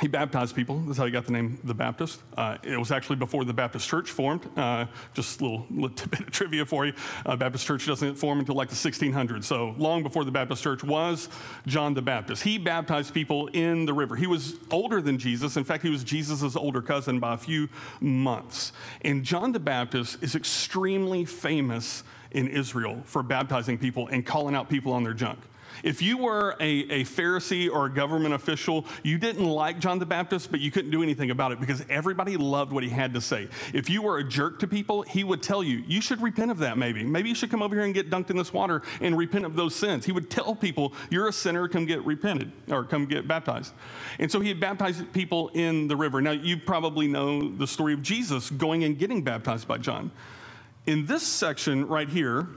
he 0.01 0.09
baptized 0.09 0.57
people. 0.57 0.79
That's 0.81 0.99
how 0.99 1.05
he 1.05 1.11
got 1.11 1.27
the 1.27 1.33
name 1.33 1.59
the 1.65 1.75
Baptist. 1.75 2.21
Uh, 2.37 2.57
it 2.63 2.79
was 2.79 2.91
actually 2.91 3.17
before 3.17 3.45
the 3.45 3.53
Baptist 3.53 3.89
Church 3.89 4.11
formed. 4.11 4.49
Uh, 4.57 4.87
just 5.13 5.41
a 5.41 5.45
little, 5.45 5.67
little 5.71 6.07
bit 6.11 6.21
of 6.21 6.31
trivia 6.31 6.65
for 6.65 6.87
you. 6.87 6.95
Uh, 7.27 7.37
Baptist 7.37 7.67
Church 7.67 7.87
doesn't 7.87 8.15
form 8.15 8.39
until 8.39 8.55
like 8.55 8.69
the 8.69 8.75
1600s. 8.75 9.45
So 9.45 9.75
long 9.77 10.03
before 10.03 10.25
the 10.25 10.31
Baptist 10.31 10.63
Church 10.63 10.83
was 10.83 11.29
John 11.67 11.95
the 11.95 12.03
Baptist. 12.03 12.43
He 12.43 12.59
baptized 12.59 13.13
people 13.13 13.49
in 13.49 13.85
the 13.85 13.93
river. 13.93 14.17
He 14.17 14.27
was 14.27 14.57
older 14.71 15.03
than 15.03 15.19
Jesus. 15.19 15.57
In 15.57 15.65
fact, 15.65 15.83
he 15.83 15.91
was 15.91 16.03
Jesus' 16.03 16.57
older 16.57 16.81
cousin 16.81 17.21
by 17.21 17.35
a 17.35 17.39
few 17.39 17.69
months. 18.01 18.73
And 19.03 19.23
John 19.23 19.53
the 19.53 19.61
Baptist 19.61 20.23
is 20.23 20.35
extremely 20.35 21.25
famous 21.25 22.03
in 22.31 22.49
Israel 22.49 23.03
for 23.05 23.23
baptizing 23.23 23.77
people 23.77 24.09
and 24.09 24.25
calling 24.25 24.55
out 24.55 24.71
people 24.71 24.93
on 24.93 25.05
their 25.05 25.13
junk. 25.13 25.39
If 25.83 26.03
you 26.03 26.19
were 26.19 26.57
a, 26.61 26.81
a 26.91 27.05
Pharisee 27.05 27.71
or 27.71 27.87
a 27.87 27.91
government 27.91 28.35
official, 28.35 28.85
you 29.03 29.19
didn't 29.19 29.45
like 29.45 29.79
John 29.79 29.99
the 29.99 30.07
Baptist, 30.07 30.51
but 30.51 30.61
you 30.61 30.71
couldn't 30.71 30.91
do 30.91 31.03
anything 31.03 31.31
about 31.31 31.53
it 31.53 31.61
because 31.61 31.85
everybody 31.89 32.37
loved 32.37 32.73
what 32.73 32.85
he 32.85 32.91
had 32.91 33.15
to 33.15 33.21
say. 33.21 33.49
If 33.73 33.91
you 33.91 34.03
were 34.03 34.19
a 34.19 34.25
jerk 34.25 34.59
to 34.61 34.69
people, 34.69 35.03
he 35.03 35.25
would 35.25 35.43
tell 35.43 35.63
you, 35.63 35.83
you 35.87 36.01
should 36.01 36.21
repent 36.21 36.51
of 36.51 36.59
that 36.59 36.79
maybe. 36.79 37.03
Maybe 37.05 37.29
you 37.29 37.35
should 37.35 37.51
come 37.51 37.63
over 37.63 37.75
here 37.75 37.85
and 37.85 37.95
get 37.95 38.11
dunked 38.11 38.31
in 38.31 38.37
this 38.37 38.53
water 38.53 38.83
and 39.01 39.17
repent 39.17 39.45
of 39.45 39.57
those 39.57 39.75
sins. 39.75 40.05
He 40.05 40.13
would 40.13 40.31
tell 40.31 40.55
people, 40.55 40.93
you're 41.11 41.29
a 41.29 41.33
sinner, 41.33 41.69
come 41.69 41.85
get 41.85 42.05
repented 42.05 42.53
or 42.71 42.85
come 42.85 43.07
get 43.07 43.27
baptized. 43.27 43.73
And 44.19 44.31
so 44.31 44.41
he 44.41 44.49
had 44.49 44.61
baptized 44.61 45.13
people 45.13 45.49
in 45.55 45.89
the 45.89 45.97
river. 45.97 46.21
Now, 46.21 46.33
you 46.33 46.57
probably 46.57 47.09
know 47.09 47.49
the 47.49 47.67
story 47.67 47.93
of 47.95 48.03
Jesus 48.03 48.51
going 48.51 48.85
and 48.85 48.99
getting 48.99 49.23
baptized 49.23 49.67
by 49.67 49.79
John. 49.79 50.11
In 50.87 51.07
this 51.07 51.23
section 51.23 51.87
right 51.87 52.09
here, 52.09 52.49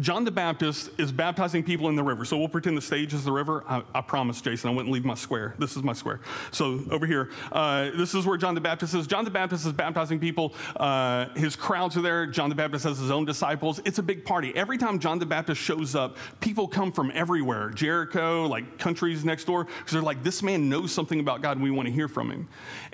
John 0.00 0.24
the 0.24 0.30
Baptist 0.30 0.90
is 0.98 1.12
baptizing 1.12 1.62
people 1.62 1.88
in 1.88 1.96
the 1.96 2.02
river. 2.02 2.24
So 2.24 2.38
we'll 2.38 2.48
pretend 2.48 2.76
the 2.76 2.82
stage 2.82 3.12
is 3.12 3.24
the 3.24 3.32
river. 3.32 3.62
I, 3.68 3.82
I 3.94 4.00
promise, 4.00 4.40
Jason, 4.40 4.70
I 4.70 4.72
wouldn't 4.72 4.92
leave 4.92 5.04
my 5.04 5.14
square. 5.14 5.54
This 5.58 5.76
is 5.76 5.82
my 5.82 5.92
square. 5.92 6.20
So 6.52 6.80
over 6.90 7.06
here, 7.06 7.30
uh, 7.52 7.90
this 7.96 8.14
is 8.14 8.24
where 8.24 8.38
John 8.38 8.54
the 8.54 8.60
Baptist 8.60 8.94
is. 8.94 9.06
John 9.06 9.24
the 9.24 9.30
Baptist 9.30 9.66
is 9.66 9.72
baptizing 9.72 10.18
people. 10.18 10.54
Uh, 10.76 11.28
his 11.36 11.54
crowds 11.54 11.96
are 11.96 12.00
there. 12.00 12.26
John 12.26 12.48
the 12.48 12.54
Baptist 12.54 12.84
has 12.84 12.98
his 12.98 13.10
own 13.10 13.26
disciples. 13.26 13.80
It's 13.84 13.98
a 13.98 14.02
big 14.02 14.24
party. 14.24 14.54
Every 14.56 14.78
time 14.78 14.98
John 14.98 15.18
the 15.18 15.26
Baptist 15.26 15.60
shows 15.60 15.94
up, 15.94 16.16
people 16.40 16.66
come 16.66 16.92
from 16.92 17.12
everywhere 17.14 17.70
Jericho, 17.70 18.46
like 18.46 18.78
countries 18.78 19.24
next 19.24 19.44
door, 19.44 19.64
because 19.64 19.92
they're 19.92 20.02
like, 20.02 20.22
this 20.22 20.42
man 20.42 20.68
knows 20.68 20.92
something 20.92 21.20
about 21.20 21.42
God 21.42 21.58
and 21.58 21.62
we 21.62 21.70
want 21.70 21.86
to 21.86 21.92
hear 21.92 22.08
from 22.08 22.30
him. 22.30 22.48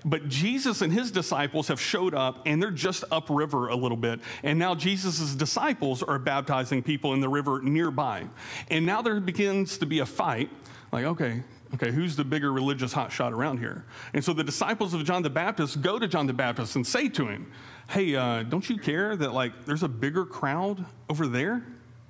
But 0.04 0.28
Jesus 0.28 0.82
and 0.82 0.92
his 0.92 1.10
disciples 1.10 1.68
have 1.68 1.80
showed 1.80 2.14
up 2.14 2.42
and 2.46 2.60
they're 2.60 2.70
just 2.70 3.04
upriver 3.12 3.68
a 3.68 3.76
little 3.76 3.96
bit. 3.96 4.20
And 4.42 4.58
now 4.58 4.74
Jesus' 4.74 5.34
disciples 5.34 6.02
are 6.02 6.18
baptizing 6.18 6.82
people 6.82 6.95
people 6.96 7.12
in 7.12 7.20
the 7.20 7.28
river 7.28 7.60
nearby. 7.60 8.26
And 8.70 8.86
now 8.86 9.02
there 9.02 9.20
begins 9.20 9.76
to 9.78 9.86
be 9.86 9.98
a 9.98 10.06
fight 10.06 10.48
like, 10.92 11.04
okay, 11.04 11.42
okay, 11.74 11.90
who's 11.90 12.16
the 12.16 12.24
bigger 12.24 12.50
religious 12.50 12.94
hotshot 12.94 13.32
around 13.32 13.58
here? 13.58 13.84
And 14.14 14.24
so 14.24 14.32
the 14.32 14.42
disciples 14.42 14.94
of 14.94 15.04
John 15.04 15.22
the 15.22 15.28
Baptist 15.28 15.82
go 15.82 15.98
to 15.98 16.08
John 16.08 16.26
the 16.26 16.32
Baptist 16.32 16.74
and 16.74 16.86
say 16.86 17.10
to 17.10 17.26
him, 17.26 17.52
hey, 17.90 18.16
uh, 18.16 18.44
don't 18.44 18.66
you 18.70 18.78
care 18.78 19.14
that 19.14 19.34
like 19.34 19.66
there's 19.66 19.82
a 19.82 19.88
bigger 19.88 20.24
crowd 20.24 20.86
over 21.10 21.26
there? 21.26 21.62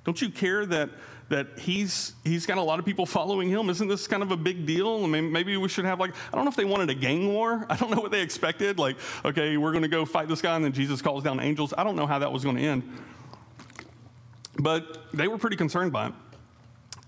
Don't 0.05 0.21
you 0.21 0.29
care 0.29 0.65
that 0.67 0.89
that 1.27 1.59
he's 1.59 2.13
he's 2.23 2.45
got 2.45 2.57
a 2.57 2.61
lot 2.61 2.79
of 2.79 2.85
people 2.85 3.05
following 3.05 3.49
him? 3.49 3.69
Isn't 3.69 3.89
this 3.89 4.07
kind 4.07 4.23
of 4.23 4.31
a 4.31 4.37
big 4.37 4.65
deal? 4.65 5.03
I 5.03 5.07
mean, 5.07 5.33
maybe 5.33 5.57
we 5.57 5.67
should 5.67 5.83
have 5.83 5.99
like 5.99 6.15
I 6.31 6.35
don't 6.37 6.45
know 6.45 6.49
if 6.49 6.55
they 6.55 6.63
wanted 6.63 6.89
a 6.89 6.95
gang 6.95 7.33
war. 7.33 7.65
I 7.69 7.75
don't 7.75 7.91
know 7.91 7.99
what 7.99 8.11
they 8.11 8.21
expected. 8.21 8.79
Like, 8.79 8.95
okay, 9.25 9.57
we're 9.57 9.71
going 9.71 9.81
to 9.81 9.89
go 9.89 10.05
fight 10.05 10.29
this 10.29 10.41
guy, 10.41 10.55
and 10.55 10.63
then 10.63 10.71
Jesus 10.71 11.01
calls 11.01 11.23
down 11.23 11.41
angels. 11.41 11.73
I 11.77 11.83
don't 11.83 11.97
know 11.97 12.07
how 12.07 12.19
that 12.19 12.31
was 12.31 12.45
going 12.45 12.55
to 12.55 12.61
end. 12.61 12.89
But 14.59 15.05
they 15.13 15.27
were 15.27 15.37
pretty 15.37 15.55
concerned 15.55 15.91
by 15.91 16.07
it. 16.07 16.13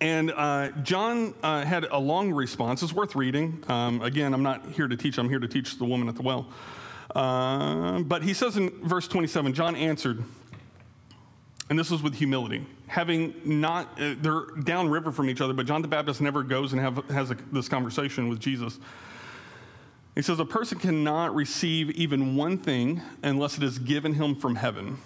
And 0.01 0.31
uh, 0.31 0.69
John 0.83 1.33
uh, 1.43 1.65
had 1.65 1.83
a 1.83 1.99
long 1.99 2.31
response. 2.31 2.81
It's 2.83 2.93
worth 2.93 3.15
reading. 3.15 3.63
Um, 3.67 4.01
again, 4.01 4.33
I'm 4.33 4.43
not 4.43 4.65
here 4.71 4.87
to 4.87 4.95
teach, 4.95 5.17
I'm 5.17 5.29
here 5.29 5.39
to 5.39 5.47
teach 5.47 5.77
the 5.77 5.85
woman 5.85 6.07
at 6.07 6.15
the 6.15 6.21
well. 6.21 6.47
Uh, 7.13 7.99
but 7.99 8.23
he 8.23 8.33
says 8.33 8.55
in 8.55 8.69
verse 8.87 9.07
27 9.07 9.53
John 9.53 9.75
answered, 9.75 10.23
and 11.69 11.77
this 11.77 11.91
was 11.91 12.01
with 12.01 12.15
humility, 12.15 12.65
having 12.87 13.35
not, 13.43 13.99
uh, 13.99 14.15
they're 14.19 14.45
downriver 14.63 15.11
from 15.11 15.29
each 15.29 15.41
other, 15.41 15.53
but 15.53 15.67
John 15.67 15.81
the 15.81 15.87
Baptist 15.87 16.19
never 16.19 16.43
goes 16.43 16.73
and 16.73 16.81
have, 16.81 16.97
has 17.09 17.29
a, 17.29 17.37
this 17.51 17.69
conversation 17.69 18.27
with 18.27 18.39
Jesus. 18.39 18.79
He 20.15 20.23
says, 20.23 20.39
A 20.39 20.45
person 20.45 20.79
cannot 20.79 21.35
receive 21.35 21.91
even 21.91 22.35
one 22.35 22.57
thing 22.57 23.01
unless 23.21 23.57
it 23.57 23.63
is 23.63 23.77
given 23.77 24.15
him 24.15 24.35
from 24.35 24.55
heaven. 24.55 24.97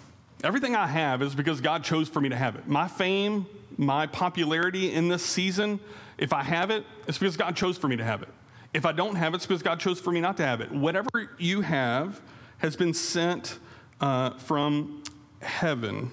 Everything 0.44 0.76
I 0.76 0.86
have 0.86 1.22
is 1.22 1.34
because 1.34 1.62
God 1.62 1.82
chose 1.84 2.06
for 2.06 2.20
me 2.20 2.28
to 2.28 2.36
have 2.36 2.54
it. 2.54 2.68
My 2.68 2.86
fame, 2.86 3.46
my 3.78 4.06
popularity 4.06 4.92
in 4.92 5.08
this 5.08 5.22
season, 5.24 5.80
if 6.18 6.34
I 6.34 6.42
have 6.42 6.70
it, 6.70 6.84
it's 7.08 7.16
because 7.16 7.38
God 7.38 7.56
chose 7.56 7.78
for 7.78 7.88
me 7.88 7.96
to 7.96 8.04
have 8.04 8.22
it. 8.22 8.28
If 8.74 8.84
I 8.84 8.92
don't 8.92 9.16
have 9.16 9.32
it, 9.32 9.36
it's 9.36 9.46
because 9.46 9.62
God 9.62 9.80
chose 9.80 10.00
for 10.00 10.12
me 10.12 10.20
not 10.20 10.36
to 10.36 10.44
have 10.44 10.60
it. 10.60 10.70
Whatever 10.70 11.08
you 11.38 11.62
have 11.62 12.20
has 12.58 12.76
been 12.76 12.92
sent 12.92 13.58
uh, 14.02 14.30
from 14.30 15.02
heaven. 15.40 16.12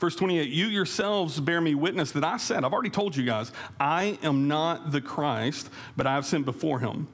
Verse 0.00 0.16
28 0.16 0.48
You 0.50 0.66
yourselves 0.66 1.38
bear 1.38 1.60
me 1.60 1.76
witness 1.76 2.10
that 2.12 2.24
I 2.24 2.36
said, 2.36 2.64
I've 2.64 2.72
already 2.72 2.90
told 2.90 3.14
you 3.14 3.24
guys, 3.24 3.52
I 3.78 4.18
am 4.24 4.48
not 4.48 4.90
the 4.90 5.00
Christ, 5.00 5.70
but 5.96 6.08
I 6.08 6.14
have 6.14 6.26
sent 6.26 6.44
before 6.44 6.80
him. 6.80 7.06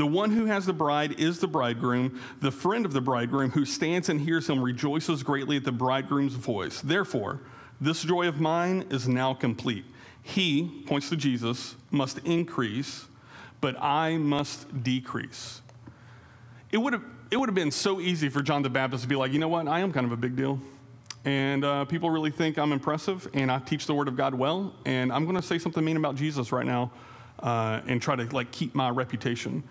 The 0.00 0.06
one 0.06 0.30
who 0.30 0.46
has 0.46 0.64
the 0.64 0.72
bride 0.72 1.20
is 1.20 1.40
the 1.40 1.46
bridegroom. 1.46 2.22
The 2.40 2.50
friend 2.50 2.86
of 2.86 2.94
the 2.94 3.02
bridegroom 3.02 3.50
who 3.50 3.66
stands 3.66 4.08
and 4.08 4.18
hears 4.18 4.48
him 4.48 4.62
rejoices 4.62 5.22
greatly 5.22 5.58
at 5.58 5.64
the 5.64 5.72
bridegroom's 5.72 6.32
voice. 6.32 6.80
Therefore, 6.80 7.40
this 7.82 8.02
joy 8.02 8.26
of 8.26 8.40
mine 8.40 8.86
is 8.88 9.06
now 9.06 9.34
complete. 9.34 9.84
He, 10.22 10.84
points 10.86 11.10
to 11.10 11.16
Jesus, 11.16 11.76
must 11.90 12.16
increase, 12.20 13.08
but 13.60 13.76
I 13.78 14.16
must 14.16 14.82
decrease. 14.82 15.60
It 16.72 16.78
would 16.78 16.94
have, 16.94 17.04
it 17.30 17.36
would 17.36 17.50
have 17.50 17.54
been 17.54 17.70
so 17.70 18.00
easy 18.00 18.30
for 18.30 18.40
John 18.40 18.62
the 18.62 18.70
Baptist 18.70 19.02
to 19.02 19.08
be 19.08 19.16
like, 19.16 19.34
you 19.34 19.38
know 19.38 19.48
what, 19.48 19.68
I 19.68 19.80
am 19.80 19.92
kind 19.92 20.06
of 20.06 20.12
a 20.12 20.16
big 20.16 20.34
deal. 20.34 20.58
And 21.26 21.62
uh, 21.62 21.84
people 21.84 22.08
really 22.08 22.30
think 22.30 22.58
I'm 22.58 22.72
impressive 22.72 23.28
and 23.34 23.52
I 23.52 23.58
teach 23.58 23.84
the 23.84 23.92
word 23.92 24.08
of 24.08 24.16
God 24.16 24.32
well. 24.32 24.74
And 24.86 25.12
I'm 25.12 25.24
going 25.24 25.36
to 25.36 25.46
say 25.46 25.58
something 25.58 25.84
mean 25.84 25.98
about 25.98 26.16
Jesus 26.16 26.52
right 26.52 26.64
now 26.64 26.90
uh, 27.40 27.82
and 27.86 28.00
try 28.00 28.16
to 28.16 28.24
like 28.34 28.50
keep 28.50 28.74
my 28.74 28.88
reputation. 28.88 29.62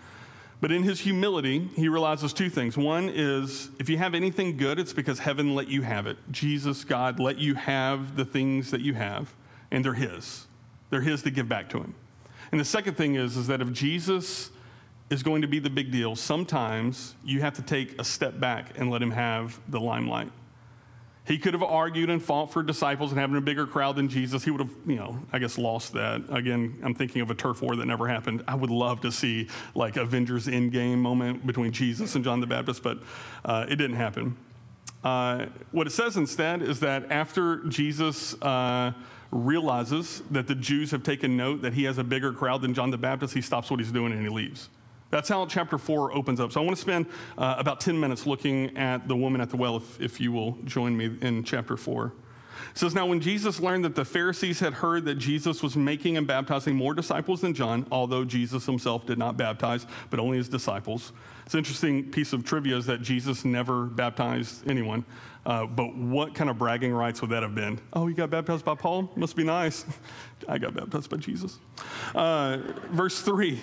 But 0.60 0.70
in 0.70 0.82
his 0.82 1.00
humility, 1.00 1.68
he 1.74 1.88
realizes 1.88 2.32
two 2.32 2.50
things. 2.50 2.76
One 2.76 3.08
is 3.08 3.70
if 3.78 3.88
you 3.88 3.96
have 3.96 4.14
anything 4.14 4.56
good, 4.56 4.78
it's 4.78 4.92
because 4.92 5.18
heaven 5.18 5.54
let 5.54 5.68
you 5.68 5.82
have 5.82 6.06
it. 6.06 6.18
Jesus, 6.30 6.84
God, 6.84 7.18
let 7.18 7.38
you 7.38 7.54
have 7.54 8.14
the 8.16 8.26
things 8.26 8.70
that 8.70 8.82
you 8.82 8.92
have, 8.94 9.32
and 9.70 9.84
they're 9.84 9.94
his. 9.94 10.46
They're 10.90 11.00
his 11.00 11.22
to 11.22 11.30
give 11.30 11.48
back 11.48 11.70
to 11.70 11.78
him. 11.78 11.94
And 12.52 12.60
the 12.60 12.64
second 12.64 12.94
thing 12.94 13.14
is, 13.14 13.36
is 13.36 13.46
that 13.46 13.62
if 13.62 13.72
Jesus 13.72 14.50
is 15.08 15.22
going 15.22 15.42
to 15.42 15.48
be 15.48 15.58
the 15.58 15.70
big 15.70 15.90
deal, 15.90 16.14
sometimes 16.14 17.14
you 17.24 17.40
have 17.40 17.54
to 17.54 17.62
take 17.62 17.98
a 17.98 18.04
step 18.04 18.38
back 18.38 18.78
and 18.78 18.90
let 18.90 19.02
him 19.02 19.12
have 19.12 19.58
the 19.68 19.80
limelight. 19.80 20.30
He 21.30 21.38
could 21.38 21.54
have 21.54 21.62
argued 21.62 22.10
and 22.10 22.20
fought 22.20 22.52
for 22.52 22.60
disciples 22.60 23.12
and 23.12 23.20
having 23.20 23.36
a 23.36 23.40
bigger 23.40 23.64
crowd 23.64 23.94
than 23.94 24.08
Jesus. 24.08 24.42
He 24.42 24.50
would 24.50 24.62
have, 24.62 24.74
you 24.84 24.96
know, 24.96 25.16
I 25.32 25.38
guess 25.38 25.58
lost 25.58 25.92
that. 25.92 26.22
Again, 26.28 26.76
I'm 26.82 26.92
thinking 26.92 27.22
of 27.22 27.30
a 27.30 27.36
turf 27.36 27.62
war 27.62 27.76
that 27.76 27.86
never 27.86 28.08
happened. 28.08 28.42
I 28.48 28.56
would 28.56 28.68
love 28.68 29.00
to 29.02 29.12
see 29.12 29.46
like 29.76 29.96
Avengers 29.96 30.48
Endgame 30.48 30.98
moment 30.98 31.46
between 31.46 31.70
Jesus 31.70 32.16
and 32.16 32.24
John 32.24 32.40
the 32.40 32.48
Baptist, 32.48 32.82
but 32.82 32.98
uh, 33.44 33.64
it 33.68 33.76
didn't 33.76 33.94
happen. 33.94 34.36
Uh, 35.04 35.46
what 35.70 35.86
it 35.86 35.90
says 35.90 36.16
instead 36.16 36.62
is 36.62 36.80
that 36.80 37.12
after 37.12 37.58
Jesus 37.68 38.34
uh, 38.42 38.90
realizes 39.30 40.24
that 40.32 40.48
the 40.48 40.56
Jews 40.56 40.90
have 40.90 41.04
taken 41.04 41.36
note 41.36 41.62
that 41.62 41.74
he 41.74 41.84
has 41.84 41.98
a 41.98 42.04
bigger 42.04 42.32
crowd 42.32 42.60
than 42.60 42.74
John 42.74 42.90
the 42.90 42.98
Baptist, 42.98 43.34
he 43.34 43.40
stops 43.40 43.70
what 43.70 43.78
he's 43.78 43.92
doing 43.92 44.12
and 44.12 44.20
he 44.20 44.28
leaves. 44.28 44.68
That's 45.10 45.28
how 45.28 45.44
chapter 45.46 45.76
4 45.76 46.14
opens 46.14 46.40
up. 46.40 46.52
So 46.52 46.60
I 46.60 46.64
want 46.64 46.76
to 46.76 46.80
spend 46.80 47.06
uh, 47.36 47.56
about 47.58 47.80
10 47.80 47.98
minutes 47.98 48.26
looking 48.26 48.76
at 48.76 49.08
the 49.08 49.16
woman 49.16 49.40
at 49.40 49.50
the 49.50 49.56
well, 49.56 49.76
if, 49.76 50.00
if 50.00 50.20
you 50.20 50.32
will 50.32 50.52
join 50.64 50.96
me 50.96 51.16
in 51.20 51.42
chapter 51.44 51.76
4. 51.76 52.12
It 52.70 52.78
says, 52.78 52.94
Now 52.94 53.06
when 53.06 53.20
Jesus 53.20 53.58
learned 53.60 53.84
that 53.84 53.94
the 53.94 54.04
Pharisees 54.04 54.60
had 54.60 54.74
heard 54.74 55.04
that 55.06 55.16
Jesus 55.16 55.62
was 55.62 55.76
making 55.76 56.16
and 56.16 56.26
baptizing 56.26 56.76
more 56.76 56.94
disciples 56.94 57.40
than 57.40 57.54
John, 57.54 57.86
although 57.90 58.24
Jesus 58.24 58.66
himself 58.66 59.06
did 59.06 59.18
not 59.18 59.36
baptize, 59.36 59.86
but 60.10 60.20
only 60.20 60.36
his 60.36 60.48
disciples. 60.48 61.12
It's 61.44 61.54
an 61.54 61.58
interesting 61.58 62.10
piece 62.10 62.32
of 62.32 62.44
trivia 62.44 62.76
is 62.76 62.86
that 62.86 63.02
Jesus 63.02 63.44
never 63.44 63.86
baptized 63.86 64.68
anyone. 64.70 65.04
Uh, 65.44 65.66
but 65.66 65.96
what 65.96 66.34
kind 66.34 66.50
of 66.50 66.58
bragging 66.58 66.92
rights 66.92 67.22
would 67.22 67.30
that 67.30 67.42
have 67.42 67.54
been? 67.54 67.80
Oh, 67.94 68.06
you 68.06 68.14
got 68.14 68.30
baptized 68.30 68.64
by 68.64 68.74
Paul? 68.74 69.10
Must 69.16 69.34
be 69.34 69.42
nice. 69.42 69.84
I 70.48 70.58
got 70.58 70.74
baptized 70.74 71.10
by 71.10 71.16
Jesus. 71.16 71.58
Uh, 72.14 72.58
verse 72.90 73.20
3 73.22 73.60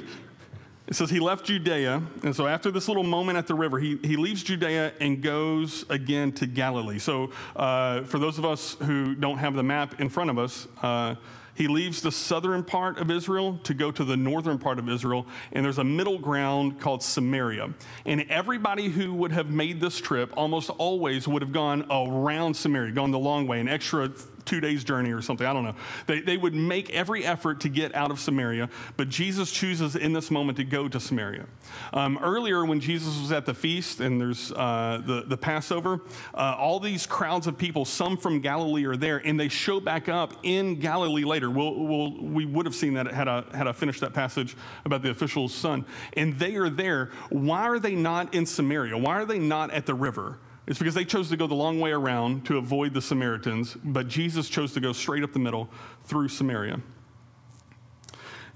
it 0.88 0.96
says 0.96 1.10
he 1.10 1.20
left 1.20 1.46
Judea. 1.46 2.02
And 2.24 2.36
so 2.36 2.48
after 2.48 2.72
this 2.72 2.88
little 2.88 3.04
moment 3.04 3.38
at 3.38 3.46
the 3.46 3.56
river, 3.56 3.78
he, 3.78 3.98
he 4.04 4.16
leaves 4.16 4.42
Judea 4.42 4.94
and 5.02 5.22
goes 5.22 5.86
again 5.90 6.32
to 6.34 6.48
Galilee. 6.48 7.00
So 7.00 7.32
uh, 7.56 8.04
for 8.04 8.20
those 8.20 8.38
of 8.38 8.46
us 8.46 8.78
who 8.84 9.14
don't 9.14 9.38
have 9.38 9.54
the 9.56 9.64
map 9.64 10.00
in 10.00 10.10
front 10.10 10.30
of 10.30 10.40
us, 10.40 10.68
uh, 10.82 11.16
he 11.58 11.68
leaves 11.68 12.02
the 12.02 12.12
southern 12.12 12.64
part 12.64 13.00
of 13.00 13.10
Israel 13.10 13.60
to 13.64 13.74
go 13.74 13.92
to 13.92 14.04
the 14.06 14.16
northern 14.16 14.60
part 14.60 14.78
of 14.78 14.88
Israel, 14.88 15.26
and 15.52 15.66
there's 15.66 15.80
a 15.80 15.84
middle 15.84 16.20
ground 16.20 16.80
called 16.80 17.02
Samaria. 17.02 17.74
And 18.06 18.26
everybody 18.30 18.90
who 18.90 19.12
would 19.16 19.32
have 19.32 19.50
made 19.50 19.82
this 19.82 20.00
trip 20.00 20.32
almost 20.38 20.70
always 20.70 21.28
would 21.28 21.42
have 21.42 21.52
gone 21.52 21.88
around 21.90 22.56
Samaria, 22.56 22.92
gone 22.92 23.10
the 23.10 23.18
long 23.18 23.48
way, 23.48 23.60
an 23.60 23.68
extra 23.68 24.12
two 24.48 24.60
days' 24.60 24.84
journey 24.84 25.12
or 25.12 25.22
something. 25.22 25.46
I 25.46 25.54
don't 25.54 25.64
know. 25.64 25.76
They, 26.08 26.22
they 26.22 26.38
would 26.38 26.56
make 26.56 26.90
every 26.90 27.24
effort 27.24 27.60
to 27.62 27.70
get 27.70 27.94
out 27.94 28.10
of 28.10 28.20
Samaria, 28.20 28.70
but 28.96 29.10
Jesus 29.10 29.52
chooses 29.52 29.96
in 29.96 30.14
this 30.14 30.32
moment 30.32 30.58
to 30.58 30.64
go 30.64 30.88
to 30.88 31.00
Samaria. 31.00 31.46
Um, 31.94 32.18
earlier, 32.22 32.66
when 32.66 32.80
Jesus 32.80 33.20
was 33.20 33.32
at 33.32 33.46
the 33.46 33.54
feast 33.54 34.00
and 34.00 34.20
there's 34.20 34.52
uh, 34.54 35.02
the, 35.06 35.24
the 35.28 35.38
Passover, 35.38 36.02
uh, 36.34 36.56
all 36.58 36.80
these 36.80 37.06
crowds 37.06 37.46
of 37.46 37.58
people, 37.58 37.86
some 37.86 38.18
from 38.18 38.40
Galilee, 38.40 38.86
are 38.86 38.98
there, 38.98 39.18
and 39.18 39.40
they 39.40 39.50
show 39.50 39.80
back 39.80 40.10
up 40.10 40.34
in 40.44 40.80
Galilee 40.80 41.24
later. 41.24 41.52
We'll, 41.52 41.76
we'll, 41.76 42.18
we 42.22 42.46
would 42.46 42.66
have 42.66 42.76
seen 42.76 42.94
that 42.96 43.08
had 43.08 43.28
I, 43.28 43.44
had 43.54 43.68
I 43.68 43.74
finished 43.74 44.02
that 44.02 44.14
passage 44.14 44.56
about 44.86 45.02
the 45.02 45.10
official's 45.10 45.54
son. 45.54 45.86
And 46.14 46.34
they 46.40 46.56
are 46.56 46.70
there. 46.70 47.12
Why 47.30 47.64
are 47.64 47.80
they 47.80 47.96
not 47.96 48.34
in 48.34 48.46
Samaria? 48.46 48.98
Why 48.98 49.16
are 49.16 49.26
they 49.26 49.40
not 49.40 49.72
at 49.72 49.86
the 49.86 49.94
river? 49.94 50.40
It's 50.68 50.80
because 50.80 50.94
they 50.94 51.06
chose 51.06 51.30
to 51.30 51.38
go 51.38 51.48
the 51.48 51.56
long 51.56 51.80
way 51.80 51.92
around 51.92 52.46
to 52.46 52.58
avoid 52.58 52.94
the 52.94 53.02
Samaritans, 53.02 53.78
but 53.84 54.08
Jesus 54.10 54.50
chose 54.50 54.74
to 54.74 54.82
go 54.82 54.92
straight 54.92 55.24
up 55.24 55.32
the 55.32 55.40
middle 55.40 55.70
through 56.04 56.28
Samaria. 56.28 56.82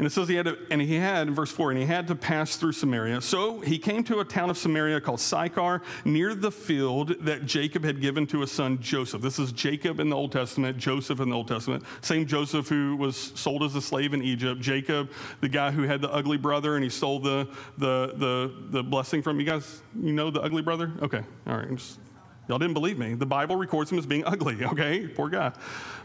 And 0.01 0.07
it 0.07 0.09
says 0.09 0.27
he 0.27 0.33
had 0.33 0.47
to, 0.47 0.57
and 0.71 0.81
he 0.81 0.95
had, 0.95 1.27
in 1.27 1.35
verse 1.35 1.51
4, 1.51 1.69
and 1.69 1.79
he 1.79 1.85
had 1.85 2.07
to 2.07 2.15
pass 2.15 2.55
through 2.55 2.71
Samaria. 2.71 3.21
So 3.21 3.59
he 3.59 3.77
came 3.77 4.03
to 4.05 4.19
a 4.19 4.25
town 4.25 4.49
of 4.49 4.57
Samaria 4.57 4.99
called 4.99 5.19
Sychar, 5.19 5.83
near 6.05 6.33
the 6.33 6.49
field 6.49 7.09
that 7.23 7.45
Jacob 7.45 7.83
had 7.83 8.01
given 8.01 8.25
to 8.25 8.41
his 8.41 8.51
son 8.51 8.81
Joseph. 8.81 9.21
This 9.21 9.37
is 9.37 9.51
Jacob 9.51 9.99
in 9.99 10.09
the 10.09 10.15
Old 10.15 10.31
Testament, 10.31 10.77
Joseph 10.77 11.19
in 11.19 11.29
the 11.29 11.35
Old 11.35 11.47
Testament. 11.47 11.83
Same 12.01 12.25
Joseph 12.25 12.67
who 12.67 12.95
was 12.95 13.15
sold 13.15 13.61
as 13.61 13.75
a 13.75 13.81
slave 13.81 14.15
in 14.15 14.23
Egypt. 14.23 14.59
Jacob, 14.59 15.11
the 15.39 15.49
guy 15.49 15.69
who 15.69 15.83
had 15.83 16.01
the 16.01 16.11
ugly 16.11 16.37
brother 16.37 16.73
and 16.77 16.83
he 16.83 16.89
stole 16.89 17.19
the, 17.19 17.47
the, 17.77 18.13
the, 18.15 18.55
the 18.71 18.83
blessing 18.83 19.21
from 19.21 19.39
you 19.39 19.45
guys. 19.45 19.83
You 20.01 20.13
know 20.13 20.31
the 20.31 20.41
ugly 20.41 20.63
brother? 20.63 20.91
Okay, 21.03 21.21
all 21.45 21.57
right. 21.57 21.75
Just, 21.75 21.99
Y'all 22.47 22.59
didn't 22.59 22.73
believe 22.73 22.97
me. 22.97 23.13
The 23.13 23.25
Bible 23.25 23.55
records 23.55 23.91
him 23.91 23.97
as 23.97 24.05
being 24.05 24.25
ugly, 24.25 24.63
okay? 24.63 25.07
Poor 25.07 25.29
guy. 25.29 25.51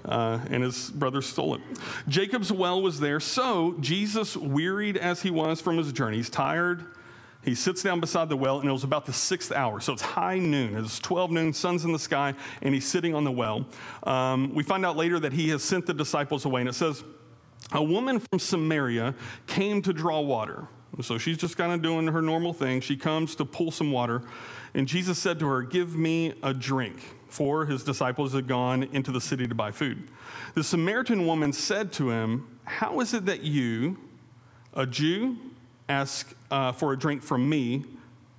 Uh, 0.05 0.39
and 0.51 0.63
his 0.63 0.91
brother 0.91 1.23
stole 1.23 1.55
it. 1.55 1.61
Jacob's 2.09 2.53
well 2.53 2.81
was 2.81 3.01
there. 3.01 3.21
So 3.21 3.77
Jesus, 3.81 4.37
wearied 4.37 4.97
as 4.97 5.23
he 5.23 5.31
was 5.31 5.61
from 5.61 5.79
his 5.79 5.93
journey, 5.93 6.19
he's 6.19 6.31
tired. 6.31 6.85
He 7.47 7.55
sits 7.55 7.81
down 7.81 8.01
beside 8.01 8.29
the 8.29 8.37
well, 8.37 8.59
and 8.59 8.69
it 8.69 8.73
was 8.73 8.83
about 8.83 9.07
the 9.07 9.13
sixth 9.13 9.53
hour. 9.53 9.81
So 9.81 9.93
it's 9.93 10.03
high 10.03 10.39
noon. 10.39 10.77
It's 10.77 10.99
12 10.99 11.31
noon, 11.31 11.53
sun's 11.53 11.85
in 11.85 11.93
the 11.93 11.99
sky, 11.99 12.35
and 12.61 12.75
he's 12.75 12.87
sitting 12.87 13.15
on 13.15 13.23
the 13.23 13.31
well. 13.31 13.67
Um, 14.03 14.53
we 14.53 14.65
find 14.65 14.85
out 14.85 14.97
later 14.97 15.21
that 15.21 15.33
he 15.33 15.51
has 15.51 15.63
sent 15.63 15.87
the 15.87 15.95
disciples 15.95 16.45
away, 16.45 16.63
and 16.63 16.69
it 16.69 16.75
says, 16.75 17.05
A 17.71 17.83
woman 17.83 18.19
from 18.19 18.41
Samaria 18.41 19.15
came 19.47 19.81
to 19.83 19.93
draw 19.93 20.21
water. 20.21 20.67
So 21.03 21.19
she's 21.19 21.37
just 21.37 21.57
kind 21.57 21.73
of 21.73 21.83
doing 21.83 22.07
her 22.07 22.23
normal 22.23 22.53
thing. 22.53 22.81
She 22.81 22.97
comes 22.97 23.35
to 23.37 23.45
pull 23.45 23.71
some 23.71 23.93
water. 23.93 24.23
And 24.75 24.87
Jesus 24.87 25.19
said 25.19 25.39
to 25.41 25.47
her, 25.47 25.63
Give 25.63 25.97
me 25.97 26.35
a 26.43 26.55
drink, 26.55 26.97
for 27.29 27.67
his 27.67 27.85
disciples 27.85 28.33
had 28.33 28.47
gone 28.47 28.85
into 28.85 29.11
the 29.11 29.21
city 29.21 29.47
to 29.47 29.55
buy 29.55 29.71
food. 29.71 30.09
The 30.55 30.65
Samaritan 30.65 31.27
woman 31.27 31.53
said 31.53 31.93
to 31.95 32.11
him, 32.11 32.59
How 32.65 33.01
is 33.01 33.15
it 33.15 33.27
that 33.27 33.43
you, 33.43 33.99
a 34.75 34.87
Jew, 34.87 35.37
ask 35.89 36.35
uh, 36.51 36.73
for 36.73 36.93
a 36.93 36.99
drink 36.99 37.23
from 37.23 37.49
me, 37.49 37.85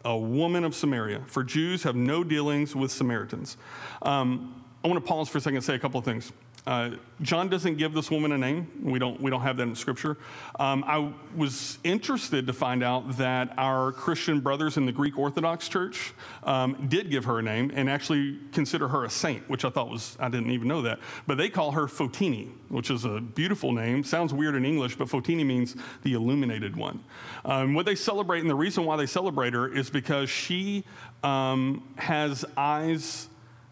a 0.04 0.18
woman 0.18 0.64
of 0.64 0.76
Samaria? 0.76 1.22
For 1.28 1.44
Jews 1.44 1.84
have 1.84 1.96
no 1.96 2.24
dealings 2.24 2.76
with 2.76 2.92
Samaritans. 2.92 3.58
Um, 4.02 4.64
I 4.84 4.88
want 4.88 5.04
to 5.04 5.08
pause 5.08 5.30
for 5.30 5.38
a 5.38 5.42
second 5.42 5.58
and 5.58 5.66
say 5.66 5.76
a 5.76 5.80
couple 5.80 6.00
of 6.00 6.06
things. 6.06 6.32
Uh, 6.68 6.92
John 7.22 7.48
doesn't 7.48 7.78
give 7.78 7.94
this 7.94 8.12
woman 8.12 8.34
a 8.34 8.38
name. 8.38 8.70
We 8.84 9.00
don't, 9.00 9.22
we 9.22 9.32
don't 9.32 9.40
have 9.40 9.56
that 9.56 9.64
in 9.64 9.76
Scripture. 9.76 10.18
Um, 10.60 10.84
I 10.86 11.14
was 11.34 11.80
interested 11.86 12.46
to 12.46 12.52
find 12.52 12.84
out 12.84 13.16
that 13.18 13.54
our 13.58 13.94
Christian 13.94 14.42
brothers 14.42 14.76
in 14.76 14.86
the 14.86 14.92
Greek 14.92 15.18
Orthodox 15.18 15.70
Church 15.70 16.14
um, 16.44 16.88
did 16.90 17.10
give 17.10 17.24
her 17.24 17.40
a 17.40 17.42
name 17.42 17.72
and 17.74 17.90
actually 17.90 18.38
consider 18.52 18.90
her 18.90 19.06
a 19.06 19.10
saint, 19.10 19.50
which 19.50 19.64
I 19.64 19.70
thought 19.70 19.90
was, 19.90 20.18
I 20.20 20.28
didn't 20.28 20.52
even 20.52 20.68
know 20.68 20.82
that. 20.82 21.00
But 21.26 21.38
they 21.38 21.48
call 21.48 21.72
her 21.72 21.88
Fotini, 21.88 22.50
which 22.68 22.92
is 22.92 23.06
a 23.06 23.22
beautiful 23.22 23.72
name. 23.72 24.04
Sounds 24.04 24.34
weird 24.34 24.56
in 24.56 24.66
English, 24.66 24.98
but 24.98 25.08
Fotini 25.08 25.46
means 25.46 25.78
the 26.04 26.14
illuminated 26.14 26.76
one. 26.76 27.02
Um, 27.46 27.76
what 27.76 27.86
they 27.86 27.96
celebrate, 27.96 28.42
and 28.42 28.50
the 28.50 28.56
reason 28.56 28.84
why 28.84 28.98
they 28.98 29.06
celebrate 29.06 29.54
her 29.54 29.74
is 29.74 29.90
because 29.90 30.30
she 30.30 30.84
um, 31.24 31.88
has 31.96 32.44
eyes 32.58 33.30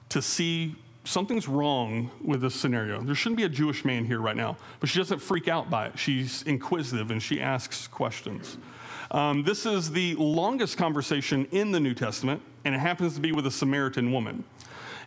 to 0.08 0.21
see 0.21 0.75
something's 1.06 1.48
wrong 1.48 2.12
with 2.22 2.41
this 2.41 2.56
scenario. 2.56 3.02
There 3.02 3.15
shouldn't 3.15 3.38
be 3.38 3.44
a 3.44 3.50
Jewish 3.50 3.86
man 3.86 4.06
here 4.06 4.20
right 4.20 4.36
now, 4.36 4.58
but 4.80 4.89
she 4.89 5.00
doesn't 5.00 5.20
freak 5.20 5.48
out 5.48 5.70
by 5.70 5.88
it. 5.88 5.98
She's 5.98 6.44
inquisitive 6.44 7.12
and 7.12 7.22
she 7.22 7.41
asks 7.41 7.88
questions. 7.88 8.58
Um, 9.12 9.44
this 9.44 9.65
is 9.65 9.91
the 9.91 10.15
longest 10.15 10.78
conversation 10.78 11.48
in 11.52 11.72
the 11.72 11.80
New 11.80 11.94
Testament, 11.94 12.41
and 12.65 12.74
it 12.76 12.80
happens 12.80 13.15
to 13.15 13.22
be 13.22 13.32
with 13.32 13.46
a 13.46 13.52
Samaritan 13.52 14.12
woman. 14.12 14.44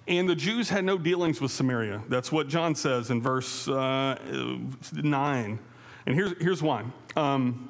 And 0.07 0.29
the 0.29 0.35
Jews 0.35 0.71
had 0.71 0.85
no 0.85 0.97
dealings 0.97 1.41
with 1.41 1.51
Samaria. 1.51 2.03
That's 2.09 2.33
what 2.33 2.49
John 2.49 2.75
says 2.75 3.11
in 3.11 3.21
verse 3.21 3.69
uh, 3.69 4.17
9. 4.95 5.59
And 6.07 6.15
here's, 6.15 6.33
here's 6.41 6.63
why. 6.63 6.85
Um, 7.17 7.69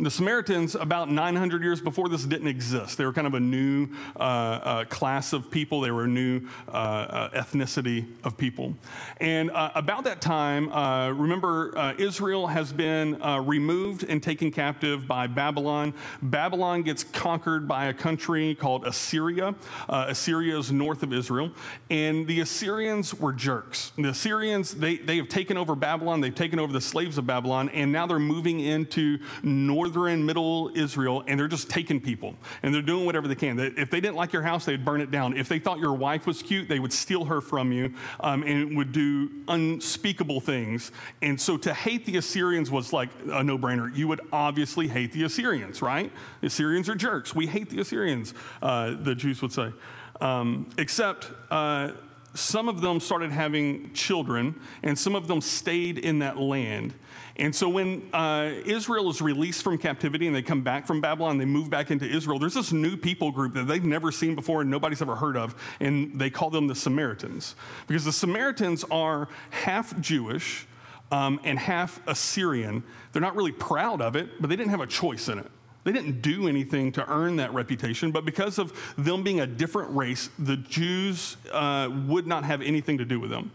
the 0.00 0.10
Samaritans, 0.10 0.74
about 0.74 1.10
900 1.10 1.62
years 1.62 1.80
before 1.80 2.08
this, 2.08 2.24
didn't 2.24 2.48
exist. 2.48 2.98
They 2.98 3.04
were 3.04 3.12
kind 3.12 3.26
of 3.26 3.34
a 3.34 3.40
new 3.40 3.88
uh, 4.16 4.18
uh, 4.18 4.84
class 4.86 5.32
of 5.32 5.48
people. 5.48 5.80
They 5.80 5.92
were 5.92 6.04
a 6.04 6.08
new 6.08 6.42
uh, 6.68 6.70
uh 6.72 7.30
ethnicity 7.30 8.06
of 8.24 8.36
people. 8.36 8.74
And 9.20 9.50
uh, 9.52 9.70
about 9.76 10.04
that 10.04 10.20
time, 10.20 10.72
uh, 10.72 11.10
remember, 11.10 11.94
Israel 11.98 12.48
has 12.48 12.72
been 12.72 13.14
removed 13.46 14.04
and 14.04 14.20
taken 14.20 14.50
captive 14.50 15.06
by 15.06 15.28
Babylon. 15.28 15.94
Babylon 16.20 16.82
gets 16.82 17.04
conquered 17.04 17.68
by 17.68 17.86
a 17.86 17.94
country 17.94 18.56
called 18.56 18.86
Assyria. 18.86 19.54
Assyria 19.88 20.58
is 20.58 20.72
north 20.72 21.04
of 21.04 21.12
Israel. 21.12 21.52
And 21.90 22.26
the 22.26 22.40
Assyrians 22.40 23.14
were 23.14 23.32
jerks. 23.32 23.92
The 23.96 24.08
Assyrians, 24.08 24.74
they, 24.74 24.96
they 24.96 25.16
have 25.16 25.28
taken 25.28 25.56
over 25.56 25.74
Babylon, 25.74 26.20
they've 26.20 26.34
taken 26.34 26.58
over 26.58 26.72
the 26.72 26.80
slaves 26.80 27.18
of 27.18 27.26
Babylon, 27.26 27.68
and 27.70 27.92
now 27.92 28.06
they're 28.06 28.18
moving 28.18 28.60
into 28.60 29.18
north 29.42 29.75
northern, 29.76 30.24
middle 30.24 30.70
Israel, 30.74 31.22
and 31.26 31.38
they're 31.38 31.48
just 31.48 31.68
taking 31.68 32.00
people 32.00 32.34
and 32.62 32.74
they're 32.74 32.80
doing 32.80 33.04
whatever 33.04 33.28
they 33.28 33.34
can. 33.34 33.58
If 33.58 33.90
they 33.90 34.00
didn't 34.00 34.16
like 34.16 34.32
your 34.32 34.42
house, 34.42 34.64
they'd 34.64 34.84
burn 34.84 35.00
it 35.02 35.10
down. 35.10 35.36
If 35.36 35.48
they 35.48 35.58
thought 35.58 35.78
your 35.78 35.92
wife 35.92 36.26
was 36.26 36.42
cute, 36.42 36.68
they 36.68 36.78
would 36.78 36.92
steal 36.92 37.24
her 37.26 37.40
from 37.40 37.72
you 37.72 37.92
um, 38.20 38.42
and 38.42 38.76
would 38.76 38.92
do 38.92 39.30
unspeakable 39.48 40.40
things. 40.40 40.92
And 41.20 41.38
so 41.38 41.58
to 41.58 41.74
hate 41.74 42.06
the 42.06 42.16
Assyrians 42.16 42.70
was 42.70 42.92
like 42.92 43.10
a 43.30 43.44
no 43.44 43.58
brainer. 43.58 43.94
You 43.94 44.08
would 44.08 44.22
obviously 44.32 44.88
hate 44.88 45.12
the 45.12 45.24
Assyrians, 45.24 45.82
right? 45.82 46.10
The 46.40 46.46
Assyrians 46.46 46.88
are 46.88 46.94
jerks. 46.94 47.34
We 47.34 47.46
hate 47.46 47.68
the 47.68 47.80
Assyrians, 47.80 48.32
uh, 48.62 48.94
the 48.98 49.14
Jews 49.14 49.42
would 49.42 49.52
say. 49.52 49.72
Um, 50.20 50.70
except, 50.78 51.30
uh, 51.50 51.90
some 52.34 52.68
of 52.68 52.80
them 52.82 53.00
started 53.00 53.30
having 53.30 53.92
children, 53.94 54.54
and 54.82 54.98
some 54.98 55.14
of 55.14 55.26
them 55.26 55.40
stayed 55.40 55.98
in 55.98 56.18
that 56.18 56.38
land. 56.38 56.94
And 57.38 57.54
so 57.54 57.68
when 57.68 58.08
uh, 58.14 58.50
Israel 58.64 59.10
is 59.10 59.20
released 59.20 59.62
from 59.62 59.76
captivity 59.76 60.26
and 60.26 60.34
they 60.34 60.42
come 60.42 60.62
back 60.62 60.86
from 60.86 61.02
Babylon, 61.02 61.36
they 61.36 61.44
move 61.44 61.68
back 61.68 61.90
into 61.90 62.06
Israel, 62.06 62.38
there's 62.38 62.54
this 62.54 62.72
new 62.72 62.96
people 62.96 63.30
group 63.30 63.52
that 63.54 63.64
they've 63.64 63.84
never 63.84 64.10
seen 64.10 64.34
before 64.34 64.62
and 64.62 64.70
nobody's 64.70 65.02
ever 65.02 65.14
heard 65.14 65.36
of, 65.36 65.54
and 65.80 66.18
they 66.18 66.30
call 66.30 66.48
them 66.48 66.66
the 66.66 66.74
Samaritans. 66.74 67.54
Because 67.86 68.06
the 68.06 68.12
Samaritans 68.12 68.84
are 68.90 69.28
half 69.50 69.98
Jewish 70.00 70.66
um, 71.12 71.38
and 71.44 71.58
half 71.58 72.00
Assyrian. 72.08 72.82
They're 73.12 73.22
not 73.22 73.36
really 73.36 73.52
proud 73.52 74.00
of 74.00 74.16
it, 74.16 74.40
but 74.40 74.48
they 74.48 74.56
didn't 74.56 74.70
have 74.70 74.80
a 74.80 74.86
choice 74.86 75.28
in 75.28 75.38
it. 75.38 75.50
They 75.84 75.92
didn't 75.92 76.20
do 76.20 76.48
anything 76.48 76.90
to 76.92 77.08
earn 77.08 77.36
that 77.36 77.52
reputation, 77.54 78.10
but 78.10 78.24
because 78.24 78.58
of 78.58 78.72
them 78.96 79.22
being 79.22 79.40
a 79.40 79.46
different 79.46 79.94
race, 79.94 80.30
the 80.38 80.56
Jews 80.56 81.36
uh, 81.52 81.90
would 82.06 82.26
not 82.26 82.44
have 82.44 82.60
anything 82.60 82.98
to 82.98 83.04
do 83.04 83.20
with 83.20 83.30
them. 83.30 83.52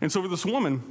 And 0.00 0.10
so 0.10 0.22
for 0.22 0.28
this 0.28 0.46
woman, 0.46 0.82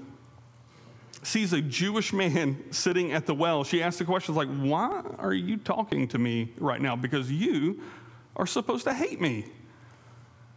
sees 1.26 1.54
a 1.54 1.62
Jewish 1.62 2.14
man 2.14 2.72
sitting 2.72 3.12
at 3.12 3.26
the 3.26 3.34
well, 3.34 3.64
she 3.64 3.82
asks 3.82 4.00
the 4.00 4.06
question 4.06 4.36
like, 4.36 4.50
Why 4.50 5.04
are 5.18 5.34
you 5.34 5.58
talking 5.58 6.08
to 6.10 6.18
me 6.18 6.54
right 6.58 6.82
now? 6.82 6.96
Because 6.96 7.32
you 7.32 7.82
are 8.36 8.48
supposed 8.48 8.86
to 8.86 8.94
hate 8.94 9.22
me. 9.22 9.46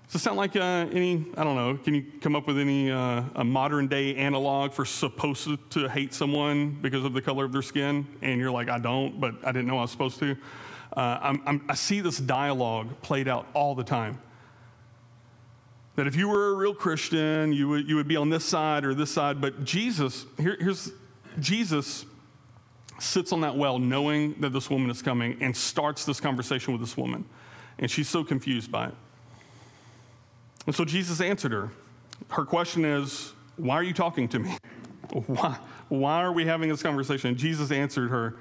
Does 0.06 0.16
it 0.16 0.18
sound 0.20 0.36
like 0.36 0.54
uh, 0.54 0.86
any, 0.92 1.26
I 1.36 1.42
don't 1.42 1.56
know, 1.56 1.76
can 1.76 1.94
you 1.94 2.04
come 2.20 2.36
up 2.36 2.46
with 2.46 2.58
any 2.58 2.92
uh, 2.92 3.24
a 3.34 3.44
modern 3.44 3.88
day 3.88 4.14
analog 4.14 4.72
for 4.72 4.84
supposed 4.84 5.48
to 5.70 5.88
hate 5.88 6.14
someone 6.14 6.78
because 6.80 7.04
of 7.04 7.12
the 7.12 7.20
color 7.20 7.44
of 7.44 7.52
their 7.52 7.62
skin? 7.62 8.06
And 8.22 8.40
you're 8.40 8.52
like, 8.52 8.68
I 8.68 8.78
don't, 8.78 9.20
but 9.20 9.34
I 9.44 9.50
didn't 9.50 9.66
know 9.66 9.78
I 9.78 9.82
was 9.82 9.90
supposed 9.90 10.20
to. 10.20 10.36
Uh, 10.96 11.36
I 11.68 11.74
see 11.74 12.00
this 12.00 12.18
dialogue 12.18 13.02
played 13.02 13.26
out 13.26 13.48
all 13.52 13.74
the 13.74 13.84
time. 13.84 14.20
That 15.96 16.06
if 16.06 16.14
you 16.14 16.28
were 16.28 16.50
a 16.50 16.54
real 16.54 16.74
Christian, 16.74 17.52
you 17.52 17.68
would, 17.68 17.88
you 17.88 17.96
would 17.96 18.08
be 18.08 18.16
on 18.16 18.30
this 18.30 18.44
side 18.44 18.84
or 18.84 18.94
this 18.94 19.10
side. 19.10 19.40
But 19.40 19.64
Jesus, 19.64 20.26
here, 20.38 20.56
here's 20.60 20.92
Jesus 21.38 22.04
sits 22.98 23.32
on 23.32 23.42
that 23.42 23.56
well 23.56 23.78
knowing 23.78 24.34
that 24.40 24.52
this 24.52 24.70
woman 24.70 24.90
is 24.90 25.02
coming 25.02 25.36
and 25.40 25.56
starts 25.56 26.04
this 26.04 26.20
conversation 26.20 26.72
with 26.72 26.80
this 26.80 26.96
woman. 26.96 27.24
And 27.78 27.90
she's 27.90 28.08
so 28.08 28.24
confused 28.24 28.70
by 28.70 28.86
it. 28.86 28.94
And 30.66 30.74
so 30.74 30.84
Jesus 30.84 31.20
answered 31.20 31.52
her. 31.52 31.70
Her 32.30 32.44
question 32.44 32.84
is, 32.84 33.32
Why 33.56 33.74
are 33.74 33.82
you 33.82 33.94
talking 33.94 34.28
to 34.28 34.38
me? 34.38 34.56
Why, 35.26 35.58
why 35.88 36.22
are 36.22 36.32
we 36.32 36.46
having 36.46 36.68
this 36.68 36.82
conversation? 36.82 37.30
And 37.30 37.38
Jesus 37.38 37.70
answered 37.70 38.10
her, 38.10 38.36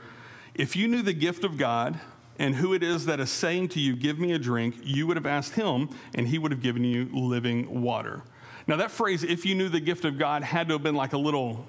If 0.55 0.75
you 0.75 0.87
knew 0.87 1.03
the 1.03 1.13
gift 1.13 1.43
of 1.43 1.57
God, 1.57 1.99
and 2.39 2.56
who 2.56 2.74
it 2.74 2.84
is 2.84 3.06
that 3.06 3.19
is 3.19 3.30
saying 3.30 3.69
to 3.69 3.80
you, 3.80 3.95
Give 3.95 4.19
me 4.19 4.34
a 4.34 4.39
drink, 4.39 4.76
you 4.84 5.08
would 5.08 5.17
have 5.17 5.26
asked 5.26 5.54
him, 5.54 5.89
and 6.13 6.28
he 6.28 6.38
would 6.38 6.52
have 6.52 6.62
given 6.62 6.84
you 6.84 7.10
living 7.13 7.82
water. 7.82 8.24
Now, 8.67 8.78
that 8.78 8.91
phrase, 8.91 9.24
if 9.24 9.45
you 9.45 9.56
knew 9.56 9.69
the 9.69 9.80
gift 9.80 10.06
of 10.06 10.17
God, 10.17 10.43
had 10.43 10.67
to 10.69 10.74
have 10.74 10.84
been 10.84 10.95
like 10.95 11.13
a 11.13 11.17
little, 11.17 11.65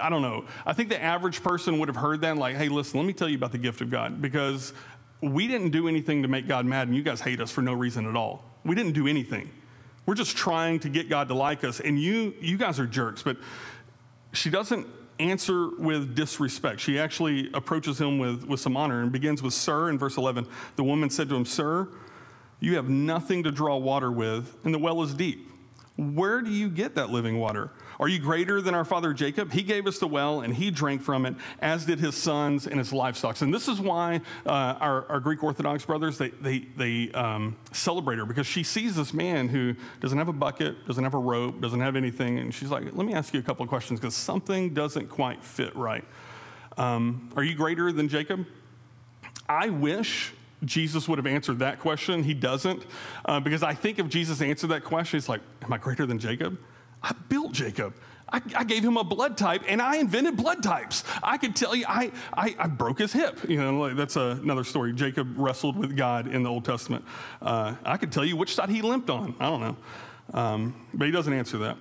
I 0.00 0.10
don't 0.10 0.22
know. 0.22 0.44
I 0.66 0.74
think 0.74 0.90
the 0.90 1.02
average 1.02 1.42
person 1.42 1.78
would 1.78 1.88
have 1.88 1.96
heard 1.96 2.20
that, 2.20 2.36
like, 2.36 2.56
hey, 2.56 2.68
listen, 2.68 3.00
let 3.00 3.06
me 3.06 3.12
tell 3.12 3.28
you 3.28 3.36
about 3.36 3.52
the 3.52 3.58
gift 3.58 3.80
of 3.80 3.90
God, 3.90 4.20
because 4.20 4.74
we 5.22 5.46
didn't 5.46 5.70
do 5.70 5.88
anything 5.88 6.22
to 6.22 6.28
make 6.28 6.46
God 6.46 6.66
mad, 6.66 6.88
and 6.88 6.96
you 6.96 7.02
guys 7.02 7.20
hate 7.20 7.40
us 7.40 7.50
for 7.50 7.62
no 7.62 7.72
reason 7.72 8.06
at 8.06 8.16
all. 8.16 8.44
We 8.64 8.74
didn't 8.74 8.92
do 8.92 9.06
anything. 9.06 9.50
We're 10.06 10.14
just 10.14 10.36
trying 10.36 10.80
to 10.80 10.88
get 10.88 11.08
God 11.08 11.28
to 11.28 11.34
like 11.34 11.64
us, 11.64 11.80
and 11.80 11.98
you, 11.98 12.34
you 12.40 12.58
guys 12.58 12.78
are 12.78 12.86
jerks. 12.86 13.22
But 13.22 13.38
she 14.32 14.50
doesn't 14.50 14.86
answer 15.20 15.68
with 15.76 16.14
disrespect. 16.14 16.80
She 16.80 16.98
actually 16.98 17.50
approaches 17.52 18.00
him 18.00 18.18
with, 18.18 18.44
with 18.44 18.60
some 18.60 18.76
honor 18.76 19.02
and 19.02 19.12
begins 19.12 19.42
with, 19.42 19.52
Sir, 19.52 19.90
in 19.90 19.98
verse 19.98 20.16
11. 20.16 20.46
The 20.76 20.84
woman 20.84 21.10
said 21.10 21.28
to 21.28 21.36
him, 21.36 21.44
Sir, 21.44 21.88
You 22.58 22.76
have 22.76 22.88
nothing 22.88 23.42
to 23.44 23.50
draw 23.50 23.76
water 23.76 24.10
with, 24.10 24.56
and 24.64 24.74
the 24.74 24.78
well 24.78 25.02
is 25.02 25.14
deep. 25.14 25.50
Where 25.96 26.40
do 26.40 26.50
you 26.50 26.68
get 26.68 26.94
that 26.94 27.10
living 27.10 27.38
water? 27.38 27.70
Are 28.00 28.08
you 28.08 28.18
greater 28.18 28.62
than 28.62 28.74
our 28.74 28.86
father 28.86 29.12
Jacob? 29.12 29.52
He 29.52 29.62
gave 29.62 29.86
us 29.86 29.98
the 29.98 30.06
well 30.06 30.40
and 30.40 30.54
he 30.54 30.70
drank 30.70 31.02
from 31.02 31.26
it, 31.26 31.34
as 31.60 31.84
did 31.84 32.00
his 32.00 32.14
sons 32.14 32.66
and 32.66 32.78
his 32.78 32.94
livestock. 32.94 33.38
And 33.42 33.52
this 33.52 33.68
is 33.68 33.78
why 33.78 34.22
uh, 34.46 34.50
our, 34.50 35.06
our, 35.10 35.20
Greek 35.20 35.44
Orthodox 35.44 35.84
brothers, 35.84 36.16
they, 36.16 36.30
they, 36.30 36.60
they 36.78 37.12
um, 37.12 37.58
celebrate 37.72 38.16
her 38.16 38.24
because 38.24 38.46
she 38.46 38.62
sees 38.62 38.96
this 38.96 39.12
man 39.12 39.48
who 39.48 39.74
doesn't 40.00 40.16
have 40.16 40.28
a 40.28 40.32
bucket, 40.32 40.86
doesn't 40.86 41.04
have 41.04 41.12
a 41.12 41.18
rope, 41.18 41.60
doesn't 41.60 41.80
have 41.80 41.94
anything. 41.94 42.38
And 42.38 42.54
she's 42.54 42.70
like, 42.70 42.84
let 42.84 43.04
me 43.04 43.12
ask 43.12 43.34
you 43.34 43.40
a 43.40 43.42
couple 43.42 43.64
of 43.64 43.68
questions 43.68 44.00
because 44.00 44.14
something 44.14 44.72
doesn't 44.72 45.08
quite 45.08 45.44
fit 45.44 45.76
right. 45.76 46.04
Um, 46.78 47.30
are 47.36 47.44
you 47.44 47.54
greater 47.54 47.92
than 47.92 48.08
Jacob? 48.08 48.46
I 49.46 49.68
wish 49.68 50.32
Jesus 50.64 51.06
would 51.06 51.18
have 51.18 51.26
answered 51.26 51.58
that 51.58 51.80
question. 51.80 52.24
He 52.24 52.32
doesn't. 52.32 52.82
Uh, 53.26 53.40
because 53.40 53.62
I 53.62 53.74
think 53.74 53.98
if 53.98 54.08
Jesus 54.08 54.40
answered 54.40 54.68
that 54.68 54.84
question, 54.84 55.18
it's 55.18 55.28
like, 55.28 55.42
Am 55.62 55.70
I 55.70 55.76
greater 55.76 56.06
than 56.06 56.18
Jacob? 56.18 56.58
I 57.02 57.14
built 57.28 57.52
Jacob. 57.52 57.94
I, 58.32 58.40
I, 58.54 58.64
gave 58.64 58.84
him 58.84 58.96
a 58.96 59.02
blood 59.02 59.36
type 59.36 59.62
and 59.66 59.82
I 59.82 59.96
invented 59.96 60.36
blood 60.36 60.62
types. 60.62 61.02
I 61.22 61.36
could 61.36 61.56
tell 61.56 61.74
you, 61.74 61.84
I, 61.88 62.12
I, 62.32 62.54
I 62.58 62.66
broke 62.68 63.00
his 63.00 63.12
hip. 63.12 63.38
You 63.48 63.56
know, 63.58 63.92
that's 63.94 64.16
a, 64.16 64.38
another 64.42 64.62
story. 64.62 64.92
Jacob 64.92 65.34
wrestled 65.36 65.76
with 65.76 65.96
God 65.96 66.28
in 66.28 66.44
the 66.44 66.48
Old 66.48 66.64
Testament. 66.64 67.04
Uh, 67.42 67.74
I 67.84 67.96
could 67.96 68.12
tell 68.12 68.24
you 68.24 68.36
which 68.36 68.54
side 68.54 68.68
he 68.68 68.82
limped 68.82 69.10
on. 69.10 69.34
I 69.40 69.50
don't 69.50 69.60
know. 69.60 69.76
Um, 70.32 70.86
but 70.94 71.06
he 71.06 71.10
doesn't 71.10 71.32
answer 71.32 71.58
that. 71.58 71.76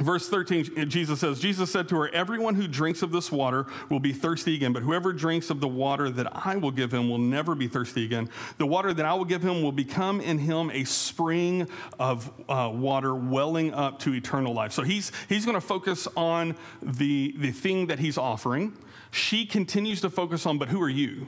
Verse 0.00 0.26
13, 0.26 0.88
Jesus 0.88 1.20
says, 1.20 1.38
Jesus 1.38 1.70
said 1.70 1.86
to 1.90 1.96
her, 1.96 2.08
Everyone 2.14 2.54
who 2.54 2.66
drinks 2.66 3.02
of 3.02 3.12
this 3.12 3.30
water 3.30 3.66
will 3.90 4.00
be 4.00 4.12
thirsty 4.12 4.54
again, 4.54 4.72
but 4.72 4.82
whoever 4.82 5.12
drinks 5.12 5.50
of 5.50 5.60
the 5.60 5.68
water 5.68 6.08
that 6.08 6.34
I 6.34 6.56
will 6.56 6.70
give 6.70 6.92
him 6.94 7.10
will 7.10 7.18
never 7.18 7.54
be 7.54 7.68
thirsty 7.68 8.06
again. 8.06 8.30
The 8.56 8.66
water 8.66 8.94
that 8.94 9.04
I 9.04 9.12
will 9.12 9.26
give 9.26 9.42
him 9.42 9.62
will 9.62 9.72
become 9.72 10.22
in 10.22 10.38
him 10.38 10.70
a 10.70 10.84
spring 10.84 11.68
of 11.98 12.32
uh, 12.48 12.70
water 12.72 13.14
welling 13.14 13.74
up 13.74 13.98
to 14.00 14.14
eternal 14.14 14.54
life. 14.54 14.72
So 14.72 14.82
he's, 14.82 15.12
he's 15.28 15.44
going 15.44 15.56
to 15.56 15.60
focus 15.60 16.08
on 16.16 16.56
the, 16.80 17.34
the 17.36 17.52
thing 17.52 17.88
that 17.88 17.98
he's 17.98 18.16
offering. 18.16 18.74
She 19.10 19.44
continues 19.44 20.00
to 20.00 20.08
focus 20.08 20.46
on, 20.46 20.56
but 20.56 20.68
who 20.68 20.80
are 20.80 20.88
you? 20.88 21.26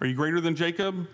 Are 0.00 0.06
you 0.06 0.14
greater 0.14 0.40
than 0.40 0.56
Jacob? 0.56 1.06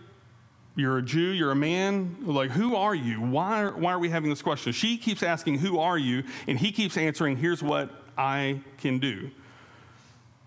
You're 0.77 0.99
a 0.99 1.03
Jew, 1.03 1.31
you're 1.31 1.51
a 1.51 1.57
man. 1.57 2.17
Like, 2.23 2.51
who 2.51 2.77
are 2.77 2.95
you? 2.95 3.21
Why, 3.21 3.67
why 3.67 3.93
are 3.93 3.99
we 3.99 4.09
having 4.09 4.31
this 4.31 4.43
question? 4.43 4.73
She 4.73 4.97
keeps 4.97 5.23
asking, 5.23 5.59
Who 5.59 5.79
are 5.79 5.99
you? 5.99 6.23
And 6.47 6.59
he 6.59 6.73
keeps 6.73 6.97
answering, 6.97 7.37
Here's 7.37 7.63
what 7.63 7.91
I 8.17 8.61
can 8.79 8.99
do. 8.99 9.31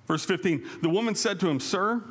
Verse 0.08 0.26
15 0.26 0.68
The 0.82 0.90
woman 0.90 1.16
said 1.16 1.40
to 1.42 1.50
him, 1.50 1.60
Sir, 1.60 2.02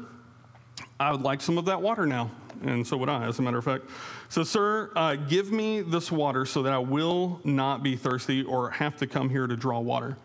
I 1.01 1.11
would 1.11 1.23
like 1.23 1.41
some 1.41 1.59
of 1.59 1.65
that 1.67 1.81
water 1.81 2.07
now. 2.07 2.31
And 2.63 2.87
so 2.87 2.97
would 2.99 3.09
I, 3.09 3.25
as 3.25 3.39
a 3.39 3.43
matter 3.43 3.59
of 3.59 3.65
fact. 3.65 3.87
So, 4.29 4.45
sir, 4.45 4.93
uh, 4.95 5.17
give 5.17 5.51
me 5.51 5.81
this 5.81 6.13
water 6.13 6.47
so 6.47 6.63
that 6.63 6.73
I 6.73 6.79
will 6.79 7.41
not 7.43 7.83
be 7.83 7.97
thirsty 7.97 8.45
or 8.45 8.71
have 8.71 8.97
to 8.99 9.07
come 9.07 9.29
here 9.29 9.49
to 9.49 9.57
draw 9.57 9.81
water 9.81 10.17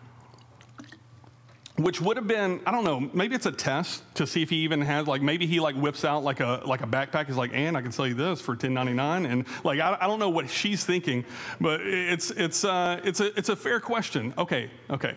which 1.77 2.01
would 2.01 2.17
have 2.17 2.27
been 2.27 2.59
i 2.65 2.71
don't 2.71 2.83
know 2.83 2.99
maybe 3.13 3.35
it's 3.35 3.45
a 3.45 3.51
test 3.51 4.03
to 4.15 4.25
see 4.25 4.41
if 4.41 4.49
he 4.49 4.57
even 4.57 4.81
has 4.81 5.07
like 5.07 5.21
maybe 5.21 5.45
he 5.45 5.59
like 5.59 5.75
whips 5.75 6.03
out 6.03 6.23
like 6.23 6.39
a 6.39 6.61
like 6.65 6.81
a 6.81 6.87
backpack 6.87 7.27
he's 7.27 7.35
like 7.35 7.51
and 7.53 7.77
i 7.77 7.81
can 7.81 7.91
sell 7.91 8.07
you 8.07 8.13
this 8.13 8.41
for 8.41 8.55
10.99 8.55 9.29
and 9.29 9.45
like 9.63 9.79
I, 9.79 9.97
I 10.01 10.07
don't 10.07 10.19
know 10.19 10.29
what 10.29 10.49
she's 10.49 10.83
thinking 10.83 11.23
but 11.61 11.81
it's 11.81 12.31
it's 12.31 12.63
uh 12.63 12.99
it's 13.03 13.19
a 13.19 13.37
it's 13.37 13.49
a 13.49 13.55
fair 13.55 13.79
question 13.79 14.33
okay 14.37 14.69
okay 14.89 15.15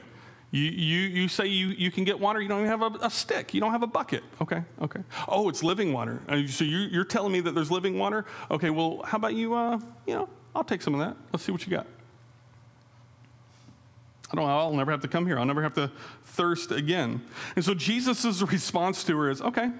you, 0.53 0.64
you, 0.64 0.99
you 1.09 1.29
say 1.29 1.46
you, 1.46 1.68
you 1.68 1.92
can 1.92 2.03
get 2.03 2.18
water, 2.18 2.40
you 2.40 2.49
don't 2.49 2.59
even 2.66 2.70
have 2.70 2.83
a, 2.83 3.07
a 3.07 3.11
stick, 3.11 3.55
you 3.55 3.61
don't 3.61 3.70
have 3.70 3.85
a 3.85 3.87
bucket. 3.87 4.25
Okay, 4.40 4.64
okay. 4.83 5.01
Oh, 5.29 5.49
it's 5.49 5.62
living 5.62 5.92
water. 5.92 6.20
Uh, 6.29 6.44
so 6.49 6.64
you, 6.64 6.79
you're 6.79 7.05
telling 7.05 7.33
me 7.33 7.40
that 7.42 7.55
there's 7.55 7.70
living 7.70 7.96
water? 7.96 8.25
Okay, 8.51 8.70
well, 8.70 9.01
how 9.05 9.16
about 9.16 9.35
you, 9.35 9.55
uh, 9.55 9.79
you 10.07 10.14
know, 10.14 10.29
I'll 10.55 10.64
take 10.64 10.83
some 10.83 10.94
of 10.94 11.01
that. 11.01 11.16
Let's 11.33 11.44
see 11.44 11.53
what 11.53 11.64
you 11.64 11.70
got. 11.70 11.87
I 14.32 14.36
don't, 14.36 14.48
I'll 14.48 14.72
never 14.72 14.90
have 14.90 15.00
to 15.00 15.08
come 15.08 15.26
here. 15.26 15.38
I'll 15.38 15.44
never 15.44 15.62
have 15.62 15.74
to 15.74 15.90
thirst 16.24 16.70
again. 16.70 17.20
And 17.56 17.64
so 17.64 17.74
Jesus' 17.74 18.40
response 18.42 19.02
to 19.04 19.18
her 19.18 19.30
is, 19.30 19.42
okay, 19.42 19.70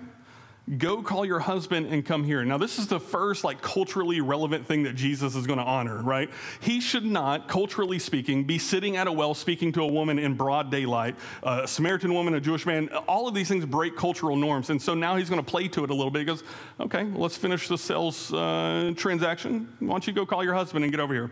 go 0.79 1.03
call 1.03 1.25
your 1.25 1.41
husband 1.41 1.87
and 1.87 2.05
come 2.05 2.23
here. 2.23 2.45
Now, 2.45 2.59
this 2.59 2.79
is 2.79 2.87
the 2.87 3.01
first 3.01 3.45
like 3.45 3.61
culturally 3.61 4.21
relevant 4.21 4.67
thing 4.67 4.85
that 4.85 4.95
Jesus 4.95 5.35
is 5.35 5.47
going 5.47 5.59
to 5.59 5.65
honor, 5.65 6.03
right? 6.03 6.31
He 6.61 6.81
should 6.81 7.05
not, 7.05 7.49
culturally 7.49 7.99
speaking, 7.99 8.45
be 8.45 8.59
sitting 8.59 8.97
at 8.97 9.07
a 9.07 9.13
well 9.13 9.35
speaking 9.35 9.73
to 9.73 9.83
a 9.83 9.87
woman 9.87 10.19
in 10.19 10.35
broad 10.35 10.71
daylight, 10.71 11.17
a 11.43 11.67
Samaritan 11.67 12.13
woman, 12.15 12.35
a 12.35 12.41
Jewish 12.41 12.67
man. 12.67 12.89
All 13.09 13.27
of 13.27 13.35
these 13.35 13.49
things 13.49 13.65
break 13.67 13.97
cultural 13.97 14.37
norms. 14.37 14.71
And 14.71 14.81
so 14.81 14.95
now 14.95 15.17
he's 15.17 15.29
going 15.29 15.43
to 15.43 15.49
play 15.49 15.69
to 15.69 15.85
it 15.85 15.91
a 15.91 15.95
little 15.95 16.11
bit. 16.11 16.21
He 16.21 16.25
goes, 16.25 16.45
okay, 16.79 17.05
let's 17.15 17.37
finish 17.37 17.69
the 17.69 17.79
sales 17.79 18.33
uh, 18.33 18.93
transaction. 18.97 19.69
Why 19.81 19.89
don't 19.89 20.07
you 20.07 20.13
go 20.13 20.27
call 20.27 20.45
your 20.45 20.55
husband 20.55 20.85
and 20.85 20.93
get 20.93 21.01
over 21.01 21.15
here? 21.15 21.31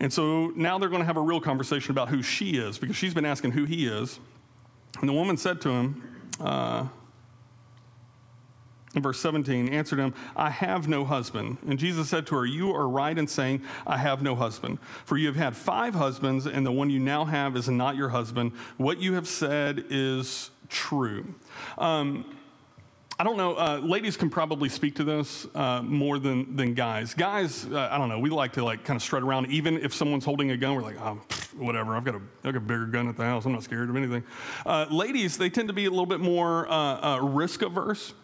And 0.00 0.12
so 0.12 0.52
now 0.54 0.78
they're 0.78 0.88
going 0.88 1.02
to 1.02 1.06
have 1.06 1.16
a 1.16 1.22
real 1.22 1.40
conversation 1.40 1.90
about 1.90 2.08
who 2.08 2.22
she 2.22 2.50
is 2.50 2.78
because 2.78 2.96
she's 2.96 3.14
been 3.14 3.24
asking 3.24 3.52
who 3.52 3.64
he 3.64 3.86
is. 3.86 4.20
And 5.00 5.08
the 5.08 5.12
woman 5.12 5.36
said 5.36 5.60
to 5.62 5.70
him, 5.70 6.18
uh, 6.40 6.86
in 8.94 9.02
verse 9.02 9.20
17, 9.20 9.68
answered 9.68 9.98
him, 9.98 10.14
I 10.34 10.50
have 10.50 10.88
no 10.88 11.04
husband. 11.04 11.58
And 11.66 11.78
Jesus 11.78 12.08
said 12.08 12.26
to 12.28 12.36
her, 12.36 12.46
You 12.46 12.74
are 12.74 12.88
right 12.88 13.16
in 13.16 13.26
saying, 13.26 13.62
I 13.86 13.98
have 13.98 14.22
no 14.22 14.34
husband. 14.34 14.78
For 15.04 15.16
you 15.16 15.26
have 15.26 15.36
had 15.36 15.54
five 15.54 15.94
husbands, 15.94 16.46
and 16.46 16.64
the 16.64 16.72
one 16.72 16.88
you 16.88 16.98
now 16.98 17.24
have 17.24 17.56
is 17.56 17.68
not 17.68 17.96
your 17.96 18.08
husband. 18.08 18.52
What 18.76 18.98
you 18.98 19.14
have 19.14 19.28
said 19.28 19.84
is 19.90 20.50
true. 20.68 21.34
Um, 21.76 22.24
I 23.20 23.24
don't 23.24 23.36
know. 23.36 23.56
Uh, 23.56 23.80
ladies 23.82 24.16
can 24.16 24.30
probably 24.30 24.68
speak 24.68 24.94
to 24.94 25.04
this 25.04 25.48
uh, 25.56 25.82
more 25.82 26.20
than, 26.20 26.54
than 26.54 26.74
guys. 26.74 27.14
Guys, 27.14 27.66
uh, 27.66 27.88
I 27.90 27.98
don't 27.98 28.08
know. 28.08 28.20
We 28.20 28.30
like 28.30 28.52
to 28.52 28.64
like 28.64 28.84
kind 28.84 28.96
of 28.96 29.02
strut 29.02 29.24
around. 29.24 29.50
Even 29.50 29.76
if 29.76 29.92
someone's 29.92 30.24
holding 30.24 30.52
a 30.52 30.56
gun, 30.56 30.76
we're 30.76 30.82
like, 30.82 31.00
oh, 31.00 31.20
whatever. 31.56 31.96
I've 31.96 32.04
got 32.04 32.14
a, 32.14 32.20
I've 32.44 32.52
got 32.52 32.56
a 32.56 32.60
bigger 32.60 32.86
gun 32.86 33.08
at 33.08 33.16
the 33.16 33.24
house. 33.24 33.44
I'm 33.44 33.50
not 33.50 33.64
scared 33.64 33.90
of 33.90 33.96
anything. 33.96 34.22
Uh, 34.64 34.86
ladies, 34.88 35.36
they 35.36 35.50
tend 35.50 35.66
to 35.66 35.74
be 35.74 35.86
a 35.86 35.90
little 35.90 36.06
bit 36.06 36.20
more 36.20 36.68
uh, 36.68 37.16
uh, 37.16 37.20
risk 37.20 37.62
averse. 37.62 38.14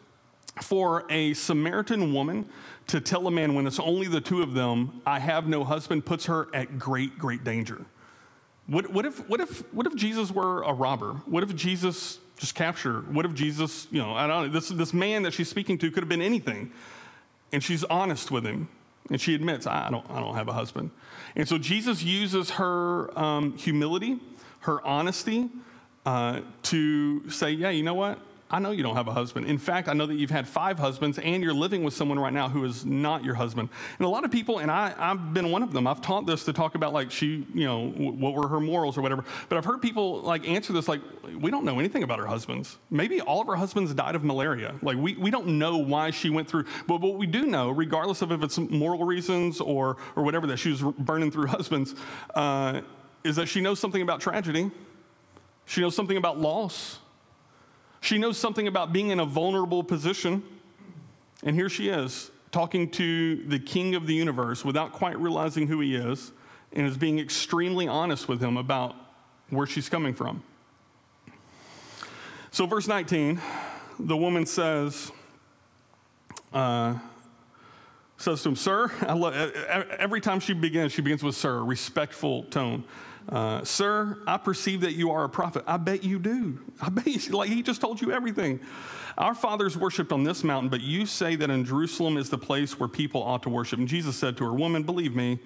For 0.62 1.04
a 1.10 1.34
Samaritan 1.34 2.14
woman 2.14 2.48
to 2.86 3.00
tell 3.00 3.26
a 3.26 3.30
man 3.32 3.54
when 3.54 3.66
it's 3.66 3.80
only 3.80 4.06
the 4.06 4.20
two 4.20 4.40
of 4.42 4.54
them, 4.54 5.02
I 5.04 5.18
have 5.18 5.48
no 5.48 5.64
husband, 5.64 6.06
puts 6.06 6.26
her 6.26 6.46
at 6.54 6.78
great, 6.78 7.18
great 7.18 7.42
danger. 7.42 7.84
What, 8.68 8.92
what, 8.92 9.04
if, 9.04 9.28
what, 9.28 9.40
if, 9.40 9.74
what 9.74 9.88
if 9.88 9.96
Jesus 9.96 10.30
were 10.30 10.62
a 10.62 10.72
robber? 10.72 11.14
What 11.26 11.42
if 11.42 11.52
Jesus 11.56 12.20
just 12.36 12.54
capture. 12.54 13.00
What 13.00 13.24
if 13.24 13.34
Jesus, 13.34 13.86
you 13.90 14.00
know, 14.00 14.14
I 14.14 14.26
don't 14.26 14.46
know, 14.46 14.52
this, 14.52 14.68
this 14.68 14.92
man 14.92 15.22
that 15.22 15.34
she's 15.34 15.48
speaking 15.48 15.78
to 15.78 15.90
could 15.90 16.02
have 16.02 16.08
been 16.08 16.22
anything. 16.22 16.72
And 17.52 17.62
she's 17.62 17.84
honest 17.84 18.30
with 18.30 18.44
him. 18.44 18.68
And 19.10 19.20
she 19.20 19.34
admits, 19.34 19.66
I 19.66 19.90
don't, 19.90 20.08
I 20.10 20.18
don't 20.18 20.34
have 20.34 20.48
a 20.48 20.52
husband. 20.52 20.90
And 21.36 21.46
so 21.48 21.58
Jesus 21.58 22.02
uses 22.02 22.50
her 22.50 23.16
um, 23.18 23.56
humility, 23.56 24.18
her 24.60 24.84
honesty, 24.86 25.50
uh, 26.06 26.40
to 26.62 27.30
say, 27.30 27.50
yeah, 27.52 27.70
you 27.70 27.82
know 27.82 27.94
what? 27.94 28.18
I 28.54 28.60
know 28.60 28.70
you 28.70 28.84
don't 28.84 28.94
have 28.94 29.08
a 29.08 29.12
husband. 29.12 29.48
In 29.48 29.58
fact, 29.58 29.88
I 29.88 29.94
know 29.94 30.06
that 30.06 30.14
you've 30.14 30.30
had 30.30 30.46
five 30.46 30.78
husbands 30.78 31.18
and 31.18 31.42
you're 31.42 31.52
living 31.52 31.82
with 31.82 31.92
someone 31.92 32.20
right 32.20 32.32
now 32.32 32.48
who 32.48 32.64
is 32.64 32.86
not 32.86 33.24
your 33.24 33.34
husband. 33.34 33.68
And 33.98 34.06
a 34.06 34.08
lot 34.08 34.24
of 34.24 34.30
people, 34.30 34.60
and 34.60 34.70
I, 34.70 34.94
I've 34.96 35.34
been 35.34 35.50
one 35.50 35.64
of 35.64 35.72
them, 35.72 35.88
I've 35.88 36.00
taught 36.00 36.24
this 36.24 36.44
to 36.44 36.52
talk 36.52 36.76
about 36.76 36.92
like 36.92 37.10
she, 37.10 37.44
you 37.52 37.64
know, 37.64 37.88
what 37.88 38.32
were 38.32 38.46
her 38.46 38.60
morals 38.60 38.96
or 38.96 39.02
whatever. 39.02 39.24
But 39.48 39.58
I've 39.58 39.64
heard 39.64 39.82
people 39.82 40.20
like 40.20 40.48
answer 40.48 40.72
this 40.72 40.86
like, 40.86 41.00
we 41.36 41.50
don't 41.50 41.64
know 41.64 41.80
anything 41.80 42.04
about 42.04 42.20
her 42.20 42.26
husbands. 42.26 42.78
Maybe 42.90 43.20
all 43.20 43.40
of 43.40 43.48
her 43.48 43.56
husbands 43.56 43.92
died 43.92 44.14
of 44.14 44.22
malaria. 44.22 44.76
Like, 44.82 44.98
we, 44.98 45.16
we 45.16 45.32
don't 45.32 45.58
know 45.58 45.78
why 45.78 46.12
she 46.12 46.30
went 46.30 46.46
through, 46.46 46.66
but 46.86 47.00
what 47.00 47.18
we 47.18 47.26
do 47.26 47.46
know, 47.46 47.70
regardless 47.70 48.22
of 48.22 48.30
if 48.30 48.40
it's 48.44 48.56
moral 48.56 49.04
reasons 49.04 49.60
or, 49.60 49.96
or 50.14 50.22
whatever, 50.22 50.46
that 50.46 50.58
she 50.58 50.70
was 50.70 50.80
burning 50.80 51.32
through 51.32 51.48
husbands, 51.48 51.96
uh, 52.36 52.82
is 53.24 53.34
that 53.34 53.46
she 53.46 53.60
knows 53.60 53.80
something 53.80 54.02
about 54.02 54.20
tragedy. 54.20 54.70
She 55.66 55.80
knows 55.80 55.96
something 55.96 56.16
about 56.16 56.38
loss. 56.38 57.00
She 58.04 58.18
knows 58.18 58.36
something 58.36 58.68
about 58.68 58.92
being 58.92 59.08
in 59.08 59.18
a 59.18 59.24
vulnerable 59.24 59.82
position. 59.82 60.42
And 61.42 61.56
here 61.56 61.70
she 61.70 61.88
is, 61.88 62.30
talking 62.52 62.90
to 62.90 63.36
the 63.46 63.58
king 63.58 63.94
of 63.94 64.06
the 64.06 64.12
universe 64.12 64.62
without 64.62 64.92
quite 64.92 65.18
realizing 65.18 65.66
who 65.66 65.80
he 65.80 65.94
is, 65.94 66.30
and 66.74 66.86
is 66.86 66.98
being 66.98 67.18
extremely 67.18 67.88
honest 67.88 68.28
with 68.28 68.42
him 68.42 68.58
about 68.58 68.94
where 69.48 69.66
she's 69.66 69.88
coming 69.88 70.12
from. 70.12 70.42
So, 72.50 72.66
verse 72.66 72.86
19, 72.86 73.40
the 73.98 74.16
woman 74.18 74.44
says, 74.44 75.10
uh, 76.52 76.98
says 78.24 78.42
to 78.42 78.48
him, 78.48 78.56
Sir, 78.56 78.90
love, 79.02 79.34
every 79.98 80.20
time 80.20 80.40
she 80.40 80.54
begins, 80.54 80.92
she 80.92 81.02
begins 81.02 81.22
with 81.22 81.36
Sir, 81.36 81.62
respectful 81.62 82.44
tone. 82.44 82.84
Uh, 83.28 83.62
Sir, 83.64 84.18
I 84.26 84.36
perceive 84.36 84.80
that 84.80 84.94
you 84.94 85.10
are 85.10 85.24
a 85.24 85.28
prophet. 85.28 85.64
I 85.66 85.76
bet 85.76 86.02
you 86.02 86.18
do. 86.18 86.58
I 86.80 86.88
bet 86.88 87.06
you, 87.06 87.32
like 87.32 87.48
he 87.48 87.62
just 87.62 87.80
told 87.80 88.00
you 88.00 88.12
everything. 88.12 88.60
Our 89.16 89.34
fathers 89.34 89.76
worshiped 89.76 90.10
on 90.10 90.24
this 90.24 90.42
mountain, 90.42 90.68
but 90.68 90.80
you 90.80 91.06
say 91.06 91.36
that 91.36 91.48
in 91.48 91.64
Jerusalem 91.64 92.16
is 92.16 92.30
the 92.30 92.38
place 92.38 92.80
where 92.80 92.88
people 92.88 93.22
ought 93.22 93.44
to 93.44 93.48
worship. 93.48 93.78
And 93.78 93.86
Jesus 93.86 94.16
said 94.16 94.36
to 94.38 94.44
her, 94.44 94.52
Woman, 94.52 94.82
believe 94.82 95.14
me, 95.14 95.38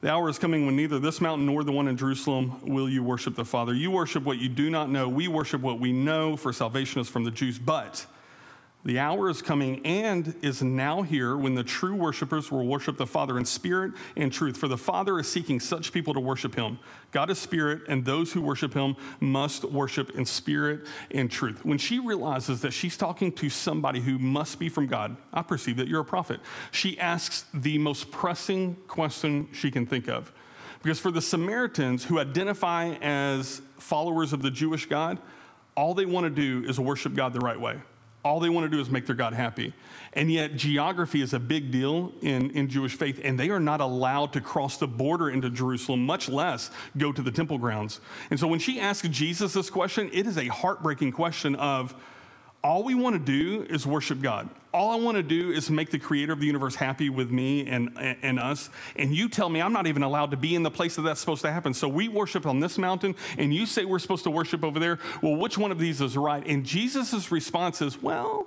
the 0.00 0.10
hour 0.10 0.28
is 0.28 0.38
coming 0.38 0.66
when 0.66 0.74
neither 0.74 0.98
this 0.98 1.20
mountain 1.20 1.46
nor 1.46 1.62
the 1.62 1.70
one 1.70 1.86
in 1.86 1.96
Jerusalem 1.96 2.60
will 2.62 2.88
you 2.88 3.04
worship 3.04 3.36
the 3.36 3.44
Father. 3.44 3.74
You 3.74 3.90
worship 3.90 4.24
what 4.24 4.38
you 4.38 4.48
do 4.48 4.70
not 4.70 4.90
know. 4.90 5.08
We 5.08 5.28
worship 5.28 5.60
what 5.60 5.78
we 5.78 5.92
know, 5.92 6.36
for 6.36 6.52
salvation 6.52 7.00
is 7.00 7.08
from 7.08 7.22
the 7.22 7.30
Jews. 7.30 7.58
But 7.58 8.04
The 8.84 8.98
hour 8.98 9.30
is 9.30 9.42
coming 9.42 9.80
and 9.86 10.34
is 10.42 10.60
now 10.60 11.02
here 11.02 11.36
when 11.36 11.54
the 11.54 11.62
true 11.62 11.94
worshipers 11.94 12.50
will 12.50 12.66
worship 12.66 12.96
the 12.96 13.06
Father 13.06 13.38
in 13.38 13.44
spirit 13.44 13.92
and 14.16 14.32
truth. 14.32 14.56
For 14.56 14.66
the 14.66 14.76
Father 14.76 15.20
is 15.20 15.28
seeking 15.28 15.60
such 15.60 15.92
people 15.92 16.14
to 16.14 16.20
worship 16.20 16.56
him. 16.56 16.80
God 17.12 17.30
is 17.30 17.38
spirit, 17.38 17.82
and 17.88 18.04
those 18.04 18.32
who 18.32 18.42
worship 18.42 18.74
him 18.74 18.96
must 19.20 19.64
worship 19.64 20.10
in 20.16 20.26
spirit 20.26 20.88
and 21.12 21.30
truth. 21.30 21.64
When 21.64 21.78
she 21.78 22.00
realizes 22.00 22.60
that 22.62 22.72
she's 22.72 22.96
talking 22.96 23.30
to 23.32 23.48
somebody 23.48 24.00
who 24.00 24.18
must 24.18 24.58
be 24.58 24.68
from 24.68 24.88
God, 24.88 25.16
I 25.32 25.42
perceive 25.42 25.76
that 25.76 25.86
you're 25.86 26.00
a 26.00 26.04
prophet. 26.04 26.40
She 26.72 26.98
asks 26.98 27.44
the 27.54 27.78
most 27.78 28.10
pressing 28.10 28.74
question 28.88 29.48
she 29.52 29.70
can 29.70 29.86
think 29.86 30.08
of. 30.08 30.32
Because 30.82 30.98
for 30.98 31.12
the 31.12 31.22
Samaritans 31.22 32.02
who 32.02 32.18
identify 32.18 32.94
as 33.00 33.62
followers 33.78 34.32
of 34.32 34.42
the 34.42 34.50
Jewish 34.50 34.86
God, 34.86 35.20
all 35.76 35.94
they 35.94 36.06
want 36.06 36.24
to 36.24 36.30
do 36.30 36.68
is 36.68 36.80
worship 36.80 37.14
God 37.14 37.32
the 37.32 37.38
right 37.38 37.60
way. 37.60 37.78
All 38.24 38.38
they 38.38 38.48
want 38.48 38.70
to 38.70 38.76
do 38.76 38.80
is 38.80 38.88
make 38.88 39.06
their 39.06 39.16
God 39.16 39.32
happy. 39.32 39.72
And 40.12 40.30
yet, 40.30 40.56
geography 40.56 41.22
is 41.22 41.32
a 41.32 41.40
big 41.40 41.70
deal 41.70 42.12
in, 42.20 42.50
in 42.50 42.68
Jewish 42.68 42.94
faith, 42.94 43.20
and 43.24 43.38
they 43.38 43.50
are 43.50 43.58
not 43.60 43.80
allowed 43.80 44.32
to 44.34 44.40
cross 44.40 44.76
the 44.76 44.86
border 44.86 45.30
into 45.30 45.50
Jerusalem, 45.50 46.06
much 46.06 46.28
less 46.28 46.70
go 46.96 47.12
to 47.12 47.22
the 47.22 47.32
temple 47.32 47.58
grounds. 47.58 48.00
And 48.30 48.38
so, 48.38 48.46
when 48.46 48.60
she 48.60 48.78
asks 48.78 49.08
Jesus 49.08 49.54
this 49.54 49.70
question, 49.70 50.10
it 50.12 50.26
is 50.26 50.38
a 50.38 50.46
heartbreaking 50.46 51.12
question 51.12 51.56
of, 51.56 51.94
all 52.64 52.84
we 52.84 52.94
want 52.94 53.14
to 53.14 53.18
do 53.18 53.66
is 53.68 53.86
worship 53.86 54.20
God. 54.20 54.48
All 54.72 54.90
I 54.90 54.96
want 54.96 55.16
to 55.16 55.22
do 55.22 55.50
is 55.50 55.68
make 55.70 55.90
the 55.90 55.98
creator 55.98 56.32
of 56.32 56.40
the 56.40 56.46
universe 56.46 56.74
happy 56.74 57.10
with 57.10 57.30
me 57.30 57.66
and, 57.66 57.90
and 57.98 58.38
us. 58.38 58.70
And 58.96 59.14
you 59.14 59.28
tell 59.28 59.48
me 59.48 59.60
I'm 59.60 59.72
not 59.72 59.86
even 59.86 60.02
allowed 60.02 60.30
to 60.30 60.36
be 60.36 60.54
in 60.54 60.62
the 60.62 60.70
place 60.70 60.96
that 60.96 61.02
that's 61.02 61.20
supposed 61.20 61.42
to 61.42 61.52
happen. 61.52 61.74
So 61.74 61.88
we 61.88 62.08
worship 62.08 62.46
on 62.46 62.60
this 62.60 62.78
mountain, 62.78 63.14
and 63.36 63.52
you 63.52 63.66
say 63.66 63.84
we're 63.84 63.98
supposed 63.98 64.24
to 64.24 64.30
worship 64.30 64.64
over 64.64 64.78
there. 64.78 64.98
Well, 65.20 65.36
which 65.36 65.58
one 65.58 65.72
of 65.72 65.78
these 65.78 66.00
is 66.00 66.16
right? 66.16 66.46
And 66.46 66.64
Jesus' 66.64 67.30
response 67.30 67.82
is, 67.82 68.00
well, 68.00 68.46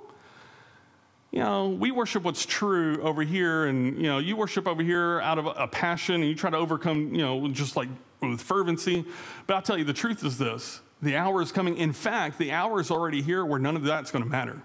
you 1.30 1.40
know, 1.40 1.68
we 1.68 1.90
worship 1.90 2.22
what's 2.22 2.46
true 2.46 3.00
over 3.02 3.22
here, 3.22 3.66
and, 3.66 3.96
you 3.96 4.04
know, 4.04 4.18
you 4.18 4.36
worship 4.36 4.66
over 4.66 4.82
here 4.82 5.20
out 5.20 5.38
of 5.38 5.46
a 5.46 5.68
passion, 5.68 6.16
and 6.16 6.24
you 6.24 6.34
try 6.34 6.50
to 6.50 6.56
overcome, 6.56 7.14
you 7.14 7.22
know, 7.22 7.46
just 7.48 7.76
like 7.76 7.88
with 8.22 8.40
fervency. 8.40 9.04
But 9.46 9.54
I'll 9.54 9.62
tell 9.62 9.76
you, 9.76 9.84
the 9.84 9.92
truth 9.92 10.24
is 10.24 10.38
this 10.38 10.80
the 11.02 11.16
hour 11.16 11.42
is 11.42 11.52
coming. 11.52 11.76
In 11.76 11.92
fact, 11.92 12.38
the 12.38 12.52
hour 12.52 12.80
is 12.80 12.90
already 12.90 13.22
here 13.22 13.44
where 13.44 13.58
none 13.58 13.76
of 13.76 13.82
that's 13.82 14.10
going 14.10 14.24
to 14.24 14.30
matter. 14.30 14.60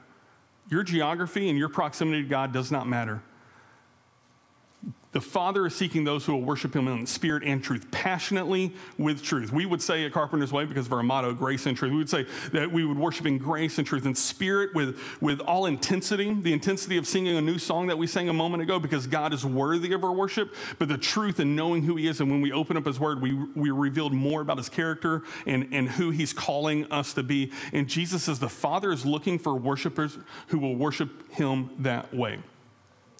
Your 0.69 0.83
geography 0.83 1.49
and 1.49 1.57
your 1.57 1.69
proximity 1.69 2.23
to 2.23 2.29
God 2.29 2.53
does 2.53 2.71
not 2.71 2.87
matter. 2.87 3.21
The 5.13 5.19
Father 5.19 5.65
is 5.65 5.75
seeking 5.75 6.05
those 6.05 6.25
who 6.25 6.31
will 6.31 6.43
worship 6.43 6.73
Him 6.73 6.87
in 6.87 7.05
spirit 7.05 7.43
and 7.43 7.61
truth, 7.61 7.91
passionately 7.91 8.73
with 8.97 9.21
truth. 9.21 9.51
We 9.51 9.65
would 9.65 9.81
say 9.81 10.05
at 10.05 10.13
Carpenter's 10.13 10.53
Way, 10.53 10.63
because 10.63 10.85
of 10.85 10.93
our 10.93 11.03
motto, 11.03 11.33
grace 11.33 11.65
and 11.65 11.75
truth, 11.75 11.91
we 11.91 11.97
would 11.97 12.09
say 12.09 12.25
that 12.53 12.71
we 12.71 12.85
would 12.85 12.97
worship 12.97 13.25
in 13.25 13.37
grace 13.37 13.77
and 13.77 13.85
truth, 13.85 14.05
and 14.05 14.17
spirit 14.17 14.73
with, 14.73 14.97
with 15.19 15.41
all 15.41 15.65
intensity, 15.65 16.33
the 16.33 16.53
intensity 16.53 16.95
of 16.95 17.05
singing 17.05 17.35
a 17.35 17.41
new 17.41 17.57
song 17.57 17.87
that 17.87 17.97
we 17.97 18.07
sang 18.07 18.29
a 18.29 18.33
moment 18.33 18.63
ago, 18.63 18.79
because 18.79 19.05
God 19.05 19.33
is 19.33 19.45
worthy 19.45 19.91
of 19.91 20.05
our 20.05 20.13
worship, 20.13 20.55
but 20.79 20.87
the 20.87 20.97
truth 20.97 21.39
and 21.39 21.57
knowing 21.57 21.83
who 21.83 21.97
He 21.97 22.07
is. 22.07 22.21
And 22.21 22.31
when 22.31 22.39
we 22.39 22.53
open 22.53 22.77
up 22.77 22.85
His 22.85 22.97
Word, 22.97 23.21
we, 23.21 23.33
we 23.33 23.69
revealed 23.69 24.13
more 24.13 24.39
about 24.39 24.57
His 24.57 24.69
character 24.69 25.23
and, 25.45 25.67
and 25.73 25.89
who 25.89 26.11
He's 26.11 26.31
calling 26.31 26.89
us 26.89 27.13
to 27.15 27.23
be. 27.23 27.51
And 27.73 27.89
Jesus 27.89 28.23
says 28.23 28.39
the 28.39 28.47
Father 28.47 28.93
is 28.93 29.05
looking 29.05 29.39
for 29.39 29.55
worshipers 29.55 30.17
who 30.47 30.59
will 30.59 30.75
worship 30.75 31.29
Him 31.33 31.71
that 31.79 32.13
way. 32.13 32.39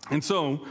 And 0.10 0.24
so, 0.24 0.66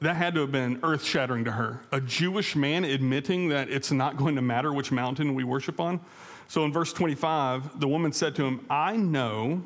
that 0.00 0.16
had 0.16 0.34
to 0.34 0.40
have 0.40 0.52
been 0.52 0.80
earth 0.82 1.04
shattering 1.04 1.44
to 1.44 1.52
her. 1.52 1.80
A 1.92 2.00
Jewish 2.00 2.54
man 2.54 2.84
admitting 2.84 3.48
that 3.48 3.70
it's 3.70 3.90
not 3.90 4.16
going 4.16 4.36
to 4.36 4.42
matter 4.42 4.72
which 4.72 4.92
mountain 4.92 5.34
we 5.34 5.44
worship 5.44 5.80
on. 5.80 6.00
So 6.48 6.64
in 6.64 6.72
verse 6.72 6.92
25, 6.92 7.80
the 7.80 7.88
woman 7.88 8.12
said 8.12 8.34
to 8.36 8.44
him, 8.44 8.64
I 8.68 8.96
know, 8.96 9.62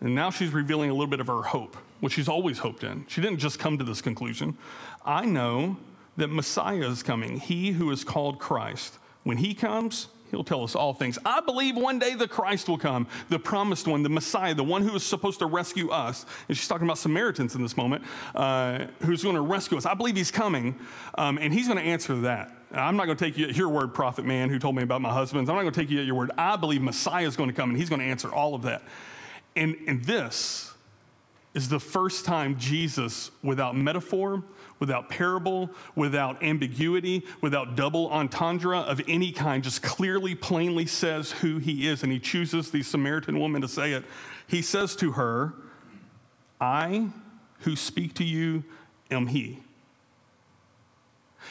and 0.00 0.14
now 0.14 0.30
she's 0.30 0.52
revealing 0.52 0.90
a 0.90 0.92
little 0.92 1.06
bit 1.06 1.20
of 1.20 1.28
her 1.28 1.42
hope, 1.42 1.76
which 2.00 2.14
she's 2.14 2.28
always 2.28 2.58
hoped 2.58 2.84
in. 2.84 3.06
She 3.08 3.20
didn't 3.20 3.38
just 3.38 3.58
come 3.58 3.78
to 3.78 3.84
this 3.84 4.02
conclusion. 4.02 4.58
I 5.04 5.24
know 5.24 5.76
that 6.16 6.28
Messiah 6.28 6.88
is 6.88 7.02
coming, 7.02 7.38
he 7.38 7.72
who 7.72 7.90
is 7.90 8.04
called 8.04 8.38
Christ. 8.38 8.98
When 9.22 9.38
he 9.38 9.54
comes, 9.54 10.08
He'll 10.32 10.42
tell 10.42 10.64
us 10.64 10.74
all 10.74 10.94
things. 10.94 11.18
I 11.26 11.40
believe 11.42 11.76
one 11.76 11.98
day 11.98 12.14
the 12.14 12.26
Christ 12.26 12.66
will 12.66 12.78
come, 12.78 13.06
the 13.28 13.38
promised 13.38 13.86
one, 13.86 14.02
the 14.02 14.08
Messiah, 14.08 14.54
the 14.54 14.64
one 14.64 14.82
who 14.82 14.96
is 14.96 15.04
supposed 15.04 15.38
to 15.40 15.46
rescue 15.46 15.90
us. 15.90 16.24
And 16.48 16.56
she's 16.56 16.66
talking 16.66 16.86
about 16.86 16.96
Samaritans 16.96 17.54
in 17.54 17.62
this 17.62 17.76
moment, 17.76 18.02
uh, 18.34 18.86
who's 19.02 19.22
going 19.22 19.34
to 19.34 19.42
rescue 19.42 19.76
us. 19.76 19.84
I 19.84 19.92
believe 19.92 20.16
he's 20.16 20.30
coming, 20.30 20.74
um, 21.16 21.36
and 21.38 21.52
he's 21.52 21.68
going 21.68 21.78
to 21.78 21.84
answer 21.84 22.16
that. 22.22 22.50
I'm 22.72 22.96
not 22.96 23.04
going 23.04 23.18
to 23.18 23.24
take 23.24 23.36
you 23.36 23.46
at 23.46 23.56
your 23.56 23.68
word, 23.68 23.92
prophet 23.92 24.24
man, 24.24 24.48
who 24.48 24.58
told 24.58 24.74
me 24.74 24.82
about 24.82 25.02
my 25.02 25.12
husbands. 25.12 25.50
I'm 25.50 25.56
not 25.56 25.62
going 25.62 25.74
to 25.74 25.80
take 25.80 25.90
you 25.90 26.00
at 26.00 26.06
your 26.06 26.14
word. 26.14 26.30
I 26.38 26.56
believe 26.56 26.80
Messiah 26.80 27.26
is 27.26 27.36
going 27.36 27.50
to 27.50 27.54
come, 27.54 27.68
and 27.68 27.78
he's 27.78 27.90
going 27.90 28.00
to 28.00 28.06
answer 28.06 28.32
all 28.32 28.54
of 28.54 28.62
that. 28.62 28.82
And, 29.54 29.76
and 29.86 30.02
this 30.02 30.71
is 31.54 31.68
the 31.68 31.80
first 31.80 32.24
time 32.24 32.56
Jesus, 32.58 33.30
without 33.42 33.76
metaphor, 33.76 34.42
without 34.78 35.08
parable, 35.08 35.70
without 35.94 36.42
ambiguity, 36.42 37.24
without 37.40 37.76
double 37.76 38.08
entendre 38.10 38.78
of 38.78 39.00
any 39.06 39.32
kind, 39.32 39.62
just 39.62 39.82
clearly, 39.82 40.34
plainly 40.34 40.86
says 40.86 41.30
who 41.30 41.58
he 41.58 41.86
is. 41.86 42.02
And 42.02 42.10
he 42.10 42.18
chooses 42.18 42.70
the 42.70 42.82
Samaritan 42.82 43.38
woman 43.38 43.60
to 43.60 43.68
say 43.68 43.92
it. 43.92 44.04
He 44.46 44.62
says 44.62 44.96
to 44.96 45.12
her, 45.12 45.52
I 46.60 47.08
who 47.60 47.76
speak 47.76 48.14
to 48.14 48.24
you 48.24 48.64
am 49.10 49.26
he. 49.26 49.60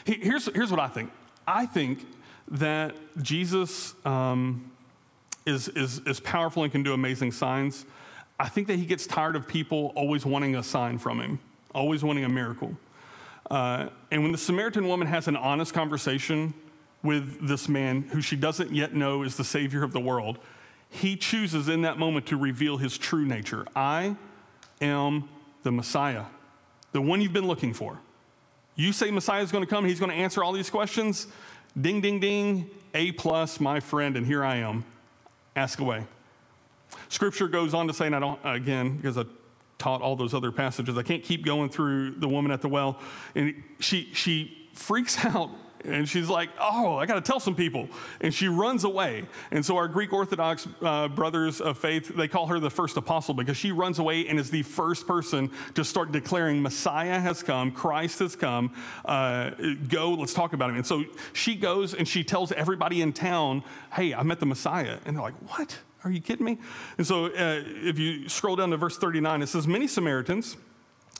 Here's, 0.06 0.46
here's 0.54 0.72
what 0.72 0.80
I 0.80 0.88
think 0.88 1.12
I 1.48 1.66
think 1.66 2.06
that 2.50 2.96
Jesus 3.22 3.94
um, 4.06 4.72
is, 5.46 5.68
is, 5.70 6.00
is 6.00 6.20
powerful 6.20 6.64
and 6.64 6.72
can 6.72 6.84
do 6.84 6.94
amazing 6.94 7.32
signs. 7.32 7.86
I 8.42 8.50
think 8.50 8.66
that 8.70 8.78
he 8.78 8.88
gets 8.88 9.06
tired 9.06 9.36
of 9.36 9.48
people 9.48 9.94
always 9.96 10.26
wanting 10.26 10.56
a 10.56 10.64
sign 10.64 10.98
from 10.98 11.22
him, 11.22 11.40
always 11.76 12.04
wanting 12.04 12.24
a 12.24 12.30
miracle. 12.30 12.76
Uh, 13.52 13.90
and 14.10 14.24
when 14.24 14.32
the 14.32 14.38
Samaritan 14.38 14.88
woman 14.88 15.08
has 15.08 15.28
an 15.28 15.36
honest 15.36 15.76
conversation 15.76 16.56
with 17.04 17.48
this 17.48 17.70
man 17.70 18.02
who 18.02 18.20
she 18.20 18.36
doesn't 18.36 18.74
yet 18.74 18.96
know 18.96 19.22
is 19.22 19.38
the 19.38 19.44
Savior 19.44 19.84
of 19.84 19.94
the 19.94 20.00
world, 20.00 20.40
he 20.90 21.16
chooses 21.16 21.70
in 21.70 21.84
that 21.84 22.00
moment 22.00 22.26
to 22.28 22.36
reveal 22.36 22.78
his 22.78 22.98
true 22.98 23.26
nature. 23.26 23.68
I 23.76 24.16
am 24.82 25.30
the 25.62 25.72
Messiah, 25.72 26.26
the 26.94 27.02
one 27.02 27.22
you've 27.22 27.34
been 27.34 27.48
looking 27.48 27.76
for. 27.76 28.00
You 28.74 28.92
say 28.92 29.12
Messiah 29.12 29.44
is 29.44 29.52
going 29.52 29.64
to 29.64 29.70
come, 29.70 29.86
he's 29.86 30.00
going 30.00 30.12
to 30.12 30.18
answer 30.18 30.44
all 30.44 30.52
these 30.52 30.72
questions. 30.72 31.28
Ding, 31.80 32.02
ding, 32.02 32.20
ding, 32.20 32.72
A 32.96 33.12
plus, 33.12 33.60
my 33.60 33.80
friend, 33.80 34.18
and 34.18 34.26
here 34.26 34.44
I 34.44 34.56
am. 34.56 34.84
Ask 35.56 35.80
away. 35.80 36.08
Scripture 37.12 37.50
goes 37.50 37.74
on 37.74 37.88
to 37.88 37.94
say, 37.94 38.06
and 38.06 38.16
I 38.16 38.20
don't, 38.20 38.40
again, 38.46 38.96
because 38.96 39.18
I 39.18 39.26
taught 39.78 40.02
all 40.02 40.16
those 40.16 40.34
other 40.34 40.50
passages. 40.50 40.98
I 40.98 41.04
can't 41.04 41.22
keep 41.22 41.44
going 41.44 41.70
through 41.70 42.12
the 42.12 42.28
woman 42.28 42.54
at 42.54 42.62
the 42.62 42.70
well. 42.70 43.00
And 43.36 43.62
she, 43.80 44.10
she 44.14 44.70
freaks 44.74 45.24
out 45.26 45.50
and 45.84 46.08
she's 46.08 46.30
like, 46.30 46.50
Oh, 46.58 46.96
I 46.96 47.06
got 47.06 47.16
to 47.16 47.22
tell 47.22 47.42
some 47.42 47.56
people. 47.56 47.90
And 48.22 48.34
she 48.34 48.48
runs 48.48 48.86
away. 48.86 49.26
And 49.52 49.66
so, 49.66 49.76
our 49.76 49.90
Greek 49.90 50.14
Orthodox 50.14 50.68
uh, 50.82 51.10
brothers 51.10 51.60
of 51.60 51.78
faith, 51.78 52.16
they 52.16 52.30
call 52.30 52.48
her 52.48 52.60
the 52.60 52.70
first 52.70 52.96
apostle 52.96 53.34
because 53.34 53.58
she 53.58 53.74
runs 53.74 54.00
away 54.00 54.28
and 54.28 54.40
is 54.40 54.50
the 54.50 54.64
first 54.64 55.06
person 55.06 55.52
to 55.74 55.84
start 55.84 56.14
declaring 56.14 56.62
Messiah 56.62 57.20
has 57.20 57.44
come, 57.44 57.72
Christ 57.72 58.20
has 58.20 58.36
come. 58.36 58.74
Uh, 59.04 59.50
go, 59.90 60.12
let's 60.12 60.34
talk 60.34 60.54
about 60.54 60.70
him. 60.70 60.78
And 60.78 60.86
so, 60.86 61.04
she 61.34 61.56
goes 61.56 61.94
and 61.94 62.08
she 62.08 62.24
tells 62.24 62.52
everybody 62.52 63.02
in 63.02 63.12
town, 63.12 63.64
Hey, 63.92 64.14
I 64.14 64.24
met 64.24 64.40
the 64.40 64.46
Messiah. 64.46 64.98
And 65.06 65.18
they're 65.18 65.24
like, 65.24 65.52
What? 65.58 65.78
Are 66.04 66.12
you 66.12 66.22
kidding 66.22 66.46
me? 66.46 66.58
And 66.98 67.06
so 67.06 67.26
uh, 67.26 67.64
if 67.66 68.00
you 68.00 68.28
scroll 68.28 68.56
down 68.56 68.72
to 68.72 68.78
verse 68.78 68.98
39, 68.98 69.42
it 69.42 69.48
says, 69.48 69.68
Many 69.68 69.88
Samaritans 69.88 70.58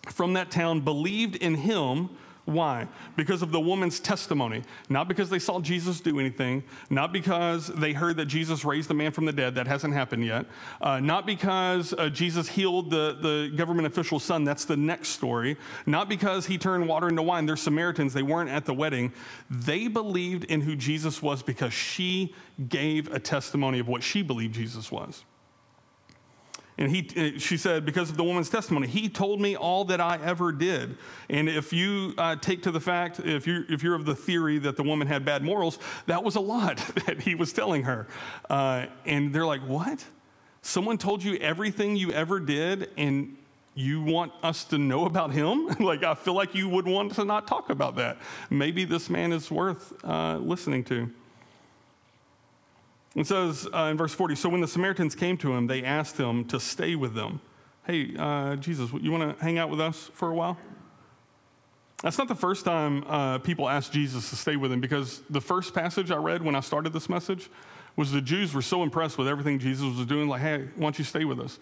from 0.10 0.34
that 0.34 0.50
town 0.50 0.82
believed 0.82 1.36
in 1.36 1.56
him. 1.56 2.10
Why? 2.46 2.88
Because 3.16 3.42
of 3.42 3.52
the 3.52 3.60
woman's 3.60 4.00
testimony. 4.00 4.64
Not 4.90 5.08
because 5.08 5.30
they 5.30 5.40
saw 5.40 5.60
Jesus 5.60 6.02
do 6.02 6.20
anything, 6.20 6.64
not 6.90 7.14
because 7.14 7.68
they 7.68 7.94
heard 7.94 8.18
that 8.18 8.26
Jesus 8.26 8.66
raised 8.66 8.90
the 8.90 8.94
man 8.94 9.12
from 9.12 9.26
the 9.26 9.32
dead, 9.32 9.56
that 9.56 9.68
hasn't 9.68 9.94
happened 9.94 10.26
yet, 10.26 10.48
uh, 10.82 11.00
not 11.00 11.26
because 11.26 11.94
uh, 11.94 12.10
Jesus 12.10 12.48
healed 12.48 12.90
the, 12.90 13.18
the 13.22 13.56
government 13.56 13.88
official's 13.88 14.24
son, 14.24 14.44
that's 14.44 14.66
the 14.66 14.76
next 14.78 15.10
story, 15.10 15.56
not 15.86 16.10
because 16.10 16.46
he 16.48 16.58
turned 16.58 16.88
water 16.88 17.08
into 17.08 17.22
wine, 17.22 17.46
they're 17.46 17.56
Samaritans, 17.56 18.14
they 18.14 18.24
weren't 18.24 18.50
at 18.50 18.66
the 18.66 18.74
wedding. 18.74 19.14
They 19.50 19.88
believed 19.88 20.46
in 20.46 20.62
who 20.62 20.76
Jesus 20.76 21.22
was 21.22 21.44
because 21.44 21.74
she 21.74 22.34
gave 22.70 23.12
a 23.14 23.20
testimony 23.20 23.80
of 23.80 23.88
what 23.88 24.02
she 24.02 24.24
believed 24.24 24.56
Jesus 24.56 24.92
was. 24.92 25.24
And 26.82 26.90
he, 26.90 27.36
uh, 27.36 27.38
she 27.38 27.58
said, 27.58 27.86
because 27.86 28.10
of 28.10 28.18
the 28.18 28.24
woman's 28.24 28.50
testimony, 28.50 28.88
he 28.88 29.08
told 29.08 29.40
me 29.40 29.56
all 29.56 29.86
that 29.86 30.02
I 30.02 30.20
ever 30.24 30.52
did. 30.52 30.98
And 31.30 31.48
if 31.48 31.72
you 31.72 32.16
uh, 32.18 32.38
take 32.38 32.64
to 32.64 32.72
the 32.72 32.80
fact, 32.80 33.20
if 33.20 33.46
you're, 33.46 33.72
if 33.72 33.84
you're 33.84 33.94
of 33.94 34.04
the 34.04 34.16
theory 34.16 34.58
that 34.58 34.78
the 34.78 34.82
woman 34.82 35.08
had 35.08 35.24
bad 35.24 35.44
morals, 35.44 35.78
that 36.08 36.24
was 36.24 36.38
a 36.38 36.40
lot 36.40 36.78
that 37.06 37.22
he 37.22 37.36
was 37.36 37.54
telling 37.54 37.84
her. 37.84 38.08
Uh, 38.50 38.88
and 39.06 39.32
they're 39.32 39.46
like, 39.46 39.62
what? 39.62 40.04
Someone 40.64 40.98
told 40.98 41.24
you 41.24 41.36
everything 41.36 41.96
you 41.96 42.12
ever 42.14 42.40
did, 42.40 42.90
and 42.98 43.38
you 43.76 44.02
want 44.02 44.32
us 44.42 44.64
to 44.66 44.80
know 44.80 45.06
about 45.06 45.32
him? 45.32 45.68
like, 45.80 46.02
I 46.04 46.16
feel 46.16 46.34
like 46.34 46.56
you 46.56 46.68
would 46.68 46.88
want 46.88 47.14
to 47.14 47.26
not 47.26 47.46
talk 47.46 47.70
about 47.70 47.96
that. 47.98 48.18
Maybe 48.50 48.86
this 48.86 49.08
man 49.08 49.34
is 49.34 49.52
worth 49.52 49.94
uh, 50.04 50.38
listening 50.38 50.84
to. 50.86 51.12
It 53.16 53.28
says 53.28 53.68
uh, 53.74 53.90
in 53.92 53.98
verse 53.98 54.14
40 54.14 54.36
So 54.36 54.50
when 54.50 54.62
the 54.62 54.68
Samaritans 54.68 55.16
came 55.16 55.38
to 55.38 55.54
him, 55.54 55.68
they 55.68 55.84
asked 55.84 56.18
him 56.18 56.46
to 56.46 56.60
stay 56.60 56.96
with 56.96 57.14
them. 57.14 57.42
Hey, 57.86 58.14
uh, 58.18 58.56
Jesus, 58.58 58.92
you 59.02 59.12
want 59.12 59.38
to 59.38 59.44
hang 59.44 59.58
out 59.58 59.70
with 59.70 59.82
us 59.82 60.12
for 60.14 60.30
a 60.30 60.36
while? 60.36 60.58
That's 62.04 62.18
not 62.18 62.28
the 62.28 62.36
first 62.36 62.66
time 62.66 63.04
uh, 63.08 63.40
people 63.40 63.70
asked 63.70 63.94
Jesus 63.94 64.30
to 64.32 64.36
stay 64.36 64.56
with 64.56 64.72
them 64.72 64.82
because 64.82 65.22
the 65.30 65.42
first 65.42 65.74
passage 65.74 66.10
I 66.10 66.16
read 66.16 66.42
when 66.42 66.56
I 66.56 66.60
started 66.60 66.94
this 66.94 67.10
message 67.10 67.50
was 67.96 68.12
the 68.12 68.22
Jews 68.22 68.54
were 68.54 68.62
so 68.62 68.82
impressed 68.84 69.18
with 69.18 69.28
everything 69.28 69.60
Jesus 69.60 69.86
was 69.96 70.06
doing, 70.06 70.28
like, 70.28 70.42
hey, 70.42 70.70
why 70.76 70.84
don't 70.84 70.98
you 70.98 71.06
stay 71.06 71.26
with 71.26 71.40
us? 71.40 71.60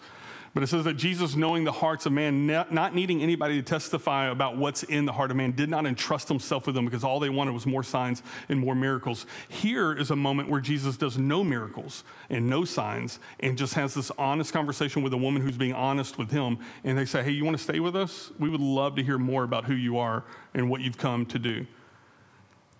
But 0.52 0.64
it 0.64 0.66
says 0.66 0.84
that 0.84 0.94
Jesus, 0.94 1.36
knowing 1.36 1.62
the 1.62 1.70
hearts 1.70 2.06
of 2.06 2.12
man, 2.12 2.46
not 2.46 2.92
needing 2.92 3.22
anybody 3.22 3.56
to 3.56 3.62
testify 3.62 4.26
about 4.26 4.56
what's 4.56 4.82
in 4.82 5.04
the 5.04 5.12
heart 5.12 5.30
of 5.30 5.36
man, 5.36 5.52
did 5.52 5.70
not 5.70 5.86
entrust 5.86 6.26
himself 6.26 6.66
with 6.66 6.74
them 6.74 6.84
because 6.84 7.04
all 7.04 7.20
they 7.20 7.28
wanted 7.28 7.52
was 7.52 7.66
more 7.66 7.84
signs 7.84 8.24
and 8.48 8.58
more 8.58 8.74
miracles. 8.74 9.26
Here 9.48 9.92
is 9.92 10.10
a 10.10 10.16
moment 10.16 10.48
where 10.48 10.60
Jesus 10.60 10.96
does 10.96 11.16
no 11.16 11.44
miracles 11.44 12.02
and 12.30 12.48
no 12.48 12.64
signs 12.64 13.20
and 13.38 13.56
just 13.56 13.74
has 13.74 13.94
this 13.94 14.10
honest 14.18 14.52
conversation 14.52 15.02
with 15.02 15.12
a 15.12 15.16
woman 15.16 15.40
who's 15.40 15.56
being 15.56 15.72
honest 15.72 16.18
with 16.18 16.32
him. 16.32 16.58
And 16.82 16.98
they 16.98 17.04
say, 17.04 17.22
Hey, 17.22 17.30
you 17.30 17.44
want 17.44 17.56
to 17.56 17.62
stay 17.62 17.78
with 17.78 17.94
us? 17.94 18.32
We 18.40 18.48
would 18.48 18.60
love 18.60 18.96
to 18.96 19.04
hear 19.04 19.18
more 19.18 19.44
about 19.44 19.66
who 19.66 19.74
you 19.74 19.98
are 19.98 20.24
and 20.54 20.68
what 20.68 20.80
you've 20.80 20.98
come 20.98 21.26
to 21.26 21.38
do. 21.38 21.64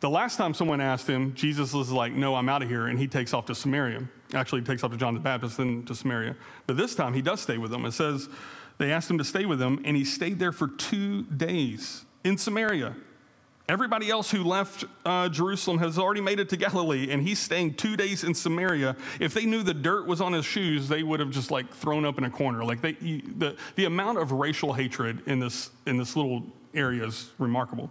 The 0.01 0.11
last 0.11 0.37
time 0.37 0.55
someone 0.55 0.81
asked 0.81 1.07
him, 1.07 1.35
Jesus 1.35 1.73
was 1.73 1.93
like, 1.93 2.13
No, 2.15 2.35
I'm 2.35 2.49
out 2.49 2.65
of 2.65 2.69
here. 2.69 2.89
And 2.89 2.99
he 2.99 3.07
takes 3.07 3.33
off 3.33 3.47
to 3.47 3.55
Samaria. 3.55 4.09
Actually, 4.35 4.63
takes 4.63 4.85
off 4.85 4.91
to 4.93 4.97
John 4.97 5.15
the 5.15 5.21
Baptist, 5.21 5.57
then 5.57 5.85
to 5.85 5.95
Samaria. 5.95 6.37
But 6.67 6.77
this 6.77 6.95
time, 6.95 7.15
he 7.15 7.23
does 7.23 7.41
stay 7.41 7.59
with 7.59 7.71
them. 7.71 7.85
It 7.85 7.93
says 7.93 8.29
they 8.79 8.93
asked 8.93 9.11
him 9.11 9.19
to 9.19 9.25
stay 9.25 9.45
with 9.45 9.59
them, 9.59 9.81
and 9.85 9.97
he 9.97 10.05
stayed 10.05 10.39
there 10.39 10.53
for 10.53 10.69
two 10.69 11.25
days 11.25 12.05
in 12.25 12.39
Samaria. 12.39 12.95
Everybody 13.69 14.11
else 14.11 14.31
who 14.33 14.43
left 14.43 14.85
uh, 15.05 15.29
Jerusalem 15.29 15.79
has 15.79 15.97
already 15.97 16.21
made 16.21 16.41
it 16.41 16.49
to 16.49 16.57
Galilee, 16.57 17.13
and 17.13 17.23
he's 17.23 17.39
staying 17.39 17.75
two 17.75 17.97
days 17.97 18.25
in 18.25 18.35
Samaria. 18.35 18.97
If 19.21 19.33
they 19.33 19.47
knew 19.47 19.63
the 19.63 19.75
dirt 19.75 20.07
was 20.07 20.21
on 20.21 20.33
his 20.33 20.45
shoes, 20.45 20.89
they 20.89 21.05
would 21.05 21.21
have 21.21 21.31
just 21.31 21.53
like 21.53 21.73
thrown 21.73 22.05
up 22.05 22.19
in 22.19 22.25
a 22.25 22.31
corner. 22.31 22.65
Like 22.65 22.81
they, 22.81 22.93
the, 22.93 23.57
the 23.77 23.85
amount 23.85 24.19
of 24.19 24.33
racial 24.33 24.73
hatred 24.73 25.23
in 25.27 25.39
this, 25.39 25.71
in 25.87 25.99
this 25.99 26.17
little 26.17 26.43
area 26.75 27.07
is 27.07 27.31
remarkable. 27.39 27.91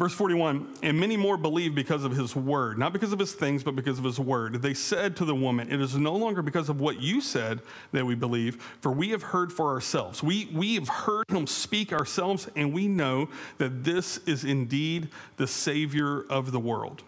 Verse 0.00 0.14
41 0.14 0.66
And 0.82 0.98
many 0.98 1.18
more 1.18 1.36
believed 1.36 1.74
because 1.74 2.04
of 2.04 2.12
his 2.12 2.34
word, 2.34 2.78
not 2.78 2.94
because 2.94 3.12
of 3.12 3.18
his 3.18 3.34
things, 3.34 3.62
but 3.62 3.76
because 3.76 3.98
of 3.98 4.04
his 4.04 4.18
word. 4.18 4.62
They 4.62 4.72
said 4.72 5.14
to 5.16 5.26
the 5.26 5.34
woman, 5.34 5.70
It 5.70 5.78
is 5.78 5.94
no 5.94 6.16
longer 6.16 6.40
because 6.40 6.70
of 6.70 6.80
what 6.80 7.02
you 7.02 7.20
said 7.20 7.60
that 7.92 8.06
we 8.06 8.14
believe, 8.14 8.62
for 8.80 8.90
we 8.90 9.10
have 9.10 9.22
heard 9.22 9.52
for 9.52 9.68
ourselves. 9.68 10.22
We, 10.22 10.48
we 10.54 10.76
have 10.76 10.88
heard 10.88 11.28
him 11.28 11.46
speak 11.46 11.92
ourselves, 11.92 12.48
and 12.56 12.72
we 12.72 12.88
know 12.88 13.28
that 13.58 13.84
this 13.84 14.16
is 14.26 14.42
indeed 14.42 15.10
the 15.36 15.46
Savior 15.46 16.22
of 16.30 16.50
the 16.50 16.60
world. 16.60 17.02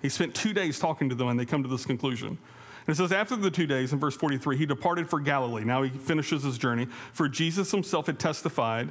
He 0.00 0.08
spent 0.08 0.32
two 0.32 0.52
days 0.52 0.78
talking 0.78 1.08
to 1.08 1.16
them, 1.16 1.26
and 1.26 1.40
they 1.40 1.44
come 1.44 1.64
to 1.64 1.68
this 1.68 1.84
conclusion. 1.84 2.28
And 2.28 2.94
it 2.94 2.96
says, 2.96 3.10
After 3.10 3.34
the 3.34 3.50
two 3.50 3.66
days, 3.66 3.92
in 3.92 3.98
verse 3.98 4.14
43, 4.14 4.56
he 4.56 4.66
departed 4.66 5.10
for 5.10 5.18
Galilee. 5.18 5.64
Now 5.64 5.82
he 5.82 5.90
finishes 5.90 6.44
his 6.44 6.58
journey. 6.58 6.86
For 7.12 7.28
Jesus 7.28 7.72
himself 7.72 8.06
had 8.06 8.20
testified 8.20 8.90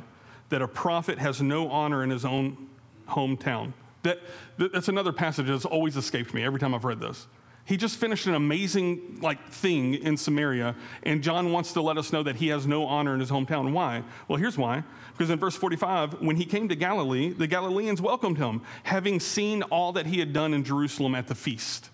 that 0.50 0.62
a 0.62 0.68
prophet 0.68 1.20
has 1.20 1.42
no 1.42 1.70
honor 1.70 2.04
in 2.04 2.10
his 2.10 2.26
own 2.26 2.69
hometown. 3.10 3.74
That, 4.04 4.20
that's 4.58 4.88
another 4.88 5.12
passage 5.12 5.48
that's 5.48 5.66
always 5.66 5.98
escaped 5.98 6.34
me 6.34 6.44
every 6.44 6.60
time 6.60 6.74
I've 6.74 6.86
read 6.86 7.02
this. 7.02 7.28
He 7.66 7.78
just 7.78 7.98
finished 7.98 8.26
an 8.26 8.34
amazing 8.34 9.20
like 9.22 9.50
thing 9.50 9.94
in 9.94 10.18
Samaria, 10.18 10.76
and 11.04 11.22
John 11.22 11.52
wants 11.52 11.74
to 11.74 11.82
let 11.82 12.00
us 12.00 12.12
know 12.12 12.24
that 12.24 12.38
he 12.38 12.48
has 12.48 12.66
no 12.66 12.86
honor 12.86 13.14
in 13.14 13.20
his 13.20 13.30
hometown. 13.30 13.74
Why? 13.74 14.02
Well, 14.28 14.40
here's 14.40 14.58
why. 14.58 14.84
Because 15.12 15.30
in 15.30 15.38
verse 15.38 15.56
45, 15.56 16.22
when 16.22 16.36
he 16.36 16.46
came 16.46 16.68
to 16.70 16.76
Galilee, 16.76 17.32
the 17.32 17.46
Galileans 17.46 18.02
welcomed 18.02 18.40
him, 18.40 18.64
having 18.84 19.20
seen 19.20 19.62
all 19.64 19.92
that 19.92 20.08
he 20.08 20.18
had 20.18 20.34
done 20.34 20.56
in 20.56 20.64
Jerusalem 20.64 21.14
at 21.14 21.28
the 21.28 21.36
feast. 21.36 21.92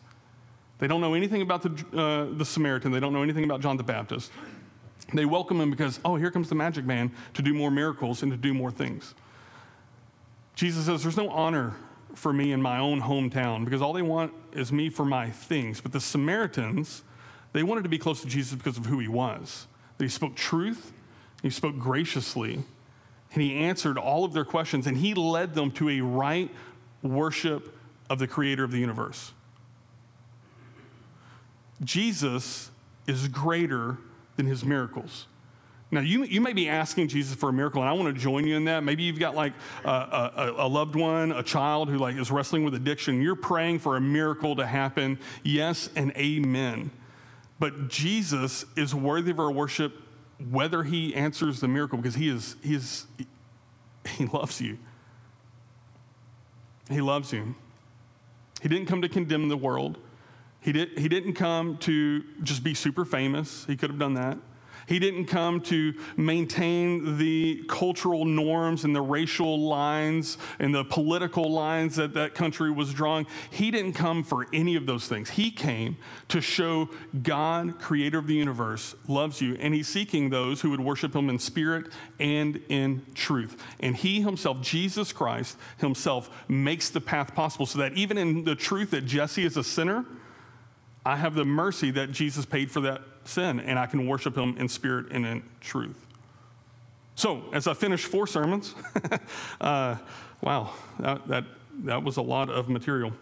They 0.77 0.87
don't 0.87 1.01
know 1.01 1.13
anything 1.13 1.41
about 1.41 1.61
the, 1.63 1.99
uh, 1.99 2.37
the 2.37 2.45
Samaritan. 2.45 2.93
They 2.93 3.01
don't 3.01 3.11
know 3.11 3.23
anything 3.23 3.43
about 3.43 3.59
John 3.59 3.75
the 3.75 3.83
Baptist. 3.83 4.31
They 5.13 5.25
welcome 5.25 5.59
him 5.59 5.71
because, 5.71 5.99
oh, 6.05 6.15
here 6.15 6.31
comes 6.31 6.47
the 6.47 6.55
magic 6.55 6.85
man 6.85 7.11
to 7.33 7.41
do 7.41 7.53
more 7.53 7.69
miracles 7.69 8.23
and 8.23 8.31
to 8.31 8.37
do 8.37 8.53
more 8.53 8.71
things. 8.71 9.13
Jesus 10.55 10.85
says, 10.85 11.03
There's 11.03 11.17
no 11.17 11.29
honor 11.29 11.73
for 12.13 12.31
me 12.31 12.51
in 12.51 12.61
my 12.61 12.79
own 12.79 13.01
hometown 13.01 13.65
because 13.65 13.81
all 13.81 13.93
they 13.93 14.01
want 14.01 14.33
is 14.53 14.71
me 14.71 14.89
for 14.89 15.05
my 15.05 15.29
things. 15.29 15.81
But 15.81 15.91
the 15.91 15.99
Samaritans, 15.99 17.03
they 17.53 17.61
wanted 17.61 17.83
to 17.83 17.89
be 17.89 17.97
close 17.97 18.21
to 18.21 18.27
Jesus 18.27 18.55
because 18.55 18.77
of 18.77 18.85
who 18.85 18.99
he 18.99 19.07
was. 19.07 19.67
That 19.97 20.05
he 20.05 20.09
spoke 20.09 20.35
truth, 20.35 20.93
he 21.41 21.49
spoke 21.49 21.77
graciously, 21.77 22.63
and 23.33 23.43
he 23.43 23.55
answered 23.55 23.97
all 23.97 24.23
of 24.23 24.33
their 24.33 24.45
questions, 24.45 24.87
and 24.87 24.97
he 24.97 25.13
led 25.13 25.53
them 25.53 25.71
to 25.71 25.89
a 25.89 26.01
right 26.01 26.49
worship 27.03 27.77
of 28.09 28.19
the 28.19 28.27
creator 28.27 28.63
of 28.63 28.71
the 28.71 28.79
universe. 28.79 29.33
Jesus 31.83 32.71
is 33.07 33.27
greater 33.27 33.97
than 34.37 34.45
his 34.45 34.63
miracles. 34.63 35.27
Now, 35.91 36.01
you, 36.01 36.23
you 36.23 36.41
may 36.41 36.53
be 36.53 36.67
asking 36.67 37.09
Jesus 37.09 37.35
for 37.35 37.49
a 37.49 37.53
miracle, 37.53 37.81
and 37.81 37.89
I 37.89 37.93
want 37.93 38.13
to 38.13 38.19
join 38.19 38.47
you 38.47 38.55
in 38.55 38.65
that. 38.65 38.83
Maybe 38.83 39.03
you've 39.03 39.19
got 39.19 39.35
like 39.35 39.53
a, 39.83 39.89
a, 39.89 40.53
a, 40.57 40.67
loved 40.67 40.95
one, 40.95 41.31
a 41.31 41.43
child 41.43 41.89
who 41.89 41.97
like 41.97 42.15
is 42.15 42.31
wrestling 42.31 42.65
with 42.65 42.73
addiction. 42.73 43.21
You're 43.21 43.35
praying 43.35 43.79
for 43.79 43.95
a 43.95 44.01
miracle 44.01 44.55
to 44.55 44.65
happen. 44.65 45.19
Yes 45.43 45.89
and 45.95 46.11
amen. 46.17 46.89
But 47.59 47.87
Jesus 47.87 48.65
is 48.75 48.93
worthy 48.95 49.31
of 49.31 49.39
our 49.39 49.51
worship 49.51 49.93
whether 50.49 50.83
he 50.83 51.15
answers 51.15 51.59
the 51.59 51.67
miracle 51.67 51.97
because 51.97 52.15
he 52.15 52.29
is, 52.29 52.55
he 52.61 52.75
is, 52.75 53.05
he 54.09 54.25
loves 54.25 54.59
you. 54.59 54.77
He 56.89 57.01
loves 57.01 57.31
you. 57.33 57.55
He 58.61 58.69
didn't 58.69 58.87
come 58.87 59.01
to 59.01 59.09
condemn 59.09 59.49
the 59.49 59.57
world. 59.57 59.97
He, 60.59 60.71
did, 60.71 60.97
he 60.97 61.07
didn't 61.07 61.33
come 61.33 61.77
to 61.79 62.23
just 62.43 62.63
be 62.63 62.73
super 62.73 63.05
famous. 63.05 63.65
He 63.65 63.77
could 63.77 63.89
have 63.89 63.99
done 63.99 64.15
that. 64.15 64.37
He 64.87 64.99
didn't 64.99 65.25
come 65.25 65.61
to 65.61 65.93
maintain 66.15 67.17
the 67.17 67.63
cultural 67.67 68.25
norms 68.25 68.83
and 68.83 68.95
the 68.95 69.01
racial 69.01 69.59
lines 69.59 70.37
and 70.59 70.73
the 70.73 70.83
political 70.83 71.51
lines 71.51 71.95
that 71.95 72.13
that 72.13 72.35
country 72.35 72.71
was 72.71 72.93
drawing. 72.93 73.25
He 73.49 73.71
didn't 73.71 73.93
come 73.93 74.23
for 74.23 74.45
any 74.53 74.75
of 74.75 74.85
those 74.85 75.07
things. 75.07 75.29
He 75.29 75.51
came 75.51 75.97
to 76.29 76.41
show 76.41 76.89
God, 77.23 77.79
creator 77.79 78.19
of 78.19 78.27
the 78.27 78.35
universe, 78.35 78.95
loves 79.07 79.41
you, 79.41 79.55
and 79.59 79.73
he's 79.73 79.87
seeking 79.87 80.29
those 80.29 80.61
who 80.61 80.69
would 80.71 80.79
worship 80.79 81.15
him 81.15 81.29
in 81.29 81.39
spirit 81.39 81.87
and 82.19 82.61
in 82.69 83.05
truth. 83.15 83.61
And 83.79 83.95
he 83.95 84.21
himself, 84.21 84.61
Jesus 84.61 85.11
Christ 85.11 85.57
himself, 85.77 86.29
makes 86.47 86.89
the 86.89 87.01
path 87.01 87.33
possible 87.33 87.65
so 87.65 87.79
that 87.79 87.93
even 87.93 88.17
in 88.17 88.43
the 88.43 88.55
truth 88.55 88.91
that 88.91 89.05
Jesse 89.05 89.45
is 89.45 89.57
a 89.57 89.63
sinner, 89.63 90.05
I 91.05 91.15
have 91.15 91.35
the 91.35 91.45
mercy 91.45 91.91
that 91.91 92.11
Jesus 92.11 92.45
paid 92.45 92.71
for 92.71 92.81
that 92.81 93.01
sin, 93.25 93.59
and 93.59 93.77
I 93.77 93.85
can 93.85 94.07
worship 94.07 94.35
him 94.35 94.57
in 94.57 94.67
spirit 94.67 95.07
and 95.11 95.25
in 95.25 95.43
truth. 95.61 96.03
So, 97.13 97.43
as 97.53 97.67
I 97.67 97.73
finish 97.73 98.05
four 98.05 98.27
sermons, 98.27 98.73
uh, 99.61 99.97
wow, 100.41 100.71
that, 100.99 101.27
that, 101.27 101.45
that 101.83 102.03
was 102.03 102.17
a 102.17 102.21
lot 102.21 102.49
of 102.49 102.69
material. 102.69 103.13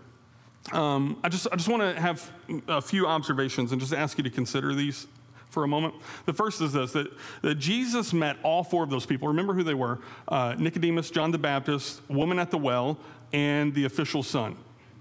Um, 0.72 1.20
I 1.24 1.30
just, 1.30 1.46
I 1.52 1.58
just 1.58 1.68
want 1.68 1.82
to 1.82 2.00
have 2.00 2.32
a 2.70 2.82
few 2.82 3.06
observations 3.06 3.74
and 3.74 3.82
just 3.82 3.94
ask 3.94 4.18
you 4.18 4.24
to 4.24 4.30
consider 4.30 4.74
these 4.74 5.08
for 5.50 5.64
a 5.64 5.68
moment. 5.68 5.94
The 6.26 6.34
first 6.34 6.62
is 6.62 6.74
this 6.74 6.94
that, 6.94 7.08
that 7.42 7.56
Jesus 7.56 8.14
met 8.14 8.38
all 8.44 8.64
four 8.64 8.84
of 8.84 8.90
those 8.90 9.06
people. 9.06 9.28
Remember 9.28 9.54
who 9.54 9.64
they 9.64 9.74
were 9.74 10.00
uh, 10.28 10.56
Nicodemus, 10.58 11.12
John 11.12 11.32
the 11.32 11.38
Baptist, 11.38 12.02
woman 12.10 12.40
at 12.40 12.50
the 12.50 12.58
well, 12.58 12.98
and 13.34 13.74
the 13.76 13.86
official 13.86 14.24
son 14.24 14.56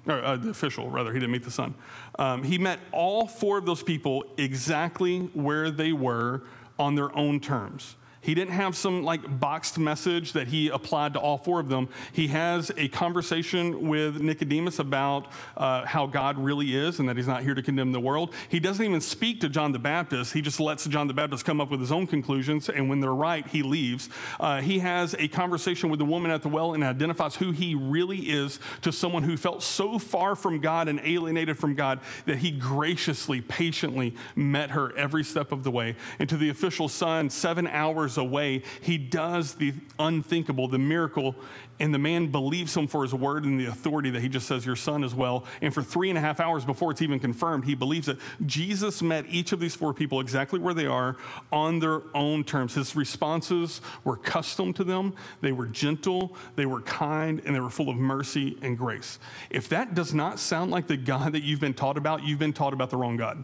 or 0.07 0.23
uh, 0.25 0.37
the 0.37 0.51
official, 0.51 0.91
rather, 0.91 1.13
he 1.13 1.19
didn't 1.19 1.33
meet 1.33 1.45
the 1.45 1.51
son. 1.51 1.75
Um, 2.19 2.43
he 2.43 2.59
met 2.59 2.81
all 2.91 3.27
four 3.27 3.59
of 3.59 3.67
those 3.67 3.83
people 3.83 4.25
exactly 4.37 5.21
where 5.35 5.71
they 5.71 5.93
were 5.93 6.43
on 6.79 6.95
their 6.95 7.17
own 7.17 7.41
terms. 7.41 7.97
He 8.23 8.35
didn't 8.35 8.55
have 8.55 8.77
some 8.77 9.03
like 9.03 9.41
boxed 9.41 9.79
message 9.79 10.33
that 10.33 10.47
he 10.47 10.69
applied 10.69 11.13
to 11.15 11.19
all 11.21 11.37
four 11.37 11.59
of 11.59 11.69
them. 11.69 11.89
He 12.13 12.29
has 12.29 12.71
a 12.77 12.87
conversation 12.89 13.89
with 13.89 14.21
Nicodemus 14.21 14.79
about 14.79 15.27
uh, 15.57 15.85
how 15.85 16.07
God 16.07 16.39
really 16.39 16.77
is 16.77 17.01
and 17.01 17.09
that 17.09 17.17
he's 17.17 17.27
not 17.27 17.43
here 17.43 17.55
to 17.55 17.63
condemn 17.63 17.91
the 17.91 18.01
world. 18.01 18.33
He 18.49 18.61
doesn't 18.61 18.85
even 18.85 19.01
speak 19.01 19.41
to 19.41 19.49
John 19.49 19.73
the 19.73 19.81
Baptist. 19.81 20.33
He 20.33 20.41
just 20.41 20.61
lets 20.61 20.87
John 20.87 21.09
the 21.09 21.15
Baptist 21.15 21.45
come 21.45 21.61
up 21.61 21.71
with 21.71 21.81
his 21.81 21.91
own 21.91 22.07
conclusions, 22.07 22.69
and 22.69 22.89
when 22.89 23.01
they're 23.01 23.13
right, 23.13 23.47
he 23.47 23.63
leaves. 23.63 24.09
Uh, 24.39 24.61
he 24.61 24.79
has 24.79 25.17
a 25.19 25.27
conversation 25.27 25.91
with 25.91 25.99
the 25.99 26.05
woman 26.05 26.31
at 26.31 26.43
the 26.43 26.49
well 26.49 26.75
and 26.75 26.85
identifies 26.85 27.35
who 27.35 27.51
he 27.51 27.75
really 27.75 28.19
is 28.19 28.61
to 28.83 28.93
someone 28.93 29.25
who 29.25 29.37
felt 29.37 29.65
so 29.65 29.99
far 29.99 30.37
from 30.37 30.61
God 30.61 30.87
and 30.87 31.01
alienated 31.03 31.59
from 31.59 31.75
God 31.75 31.99
that 32.27 32.39
he 32.39 32.53
graciously, 32.53 33.41
patiently 33.41 34.15
met 34.37 34.71
her 34.71 34.97
every 34.97 35.25
step 35.25 35.51
of 35.51 35.65
the 35.65 35.73
way. 35.73 35.97
And 36.21 36.29
to 36.29 36.37
the 36.37 36.51
official 36.51 36.89
son, 36.89 37.29
seven 37.29 37.67
hours 37.67 38.12
away, 38.17 38.63
he 38.81 38.99
does 38.99 39.55
the 39.55 39.75
unthinkable, 39.99 40.69
the 40.69 40.79
miracle, 40.79 41.35
and 41.83 41.93
the 41.93 41.99
man 41.99 42.29
believes 42.29 42.77
him 42.77 42.87
for 42.87 43.03
his 43.03 43.13
word 43.13 43.45
and 43.45 43.59
the 43.59 43.67
authority 43.67 44.11
that 44.11 44.23
he 44.23 44.29
just 44.29 44.47
says, 44.47 44.65
Your 44.65 44.77
son 44.77 45.03
is 45.03 45.15
well. 45.15 45.45
And 45.61 45.75
for 45.75 45.83
three 45.83 46.11
and 46.11 46.19
a 46.19 46.21
half 46.21 46.39
hours 46.39 46.65
before 46.65 46.93
it's 46.93 47.03
even 47.03 47.19
confirmed, 47.19 47.65
he 47.65 47.75
believes 47.75 48.09
it. 48.09 48.19
Jesus 48.47 49.03
met 49.03 49.25
each 49.29 49.51
of 49.51 49.59
these 49.59 49.75
four 49.75 49.93
people 49.93 50.21
exactly 50.21 50.61
where 50.61 50.75
they 50.75 50.87
are 50.87 51.17
on 51.51 51.81
their 51.81 52.03
own 52.15 52.45
terms. 52.45 52.75
His 52.75 52.95
responses 52.95 53.81
were 54.05 54.17
custom 54.17 54.73
to 54.75 54.85
them, 54.85 55.15
they 55.41 55.53
were 55.53 55.67
gentle, 55.67 56.37
they 56.55 56.67
were 56.67 56.83
kind, 56.83 57.43
and 57.45 57.55
they 57.55 57.61
were 57.61 57.71
full 57.71 57.89
of 57.89 57.97
mercy 57.97 58.57
and 58.63 58.79
grace. 58.79 59.19
If 59.51 59.69
that 59.71 59.95
does 59.95 60.15
not 60.15 60.39
sound 60.39 60.71
like 60.71 60.87
the 60.87 60.97
God 60.97 61.33
that 61.33 61.43
you've 61.43 61.61
been 61.61 61.75
taught 61.75 61.97
about, 61.97 62.23
you've 62.23 62.39
been 62.39 62.53
taught 62.53 62.75
about 62.75 62.91
the 62.91 62.97
wrong 62.97 63.17
God. 63.17 63.43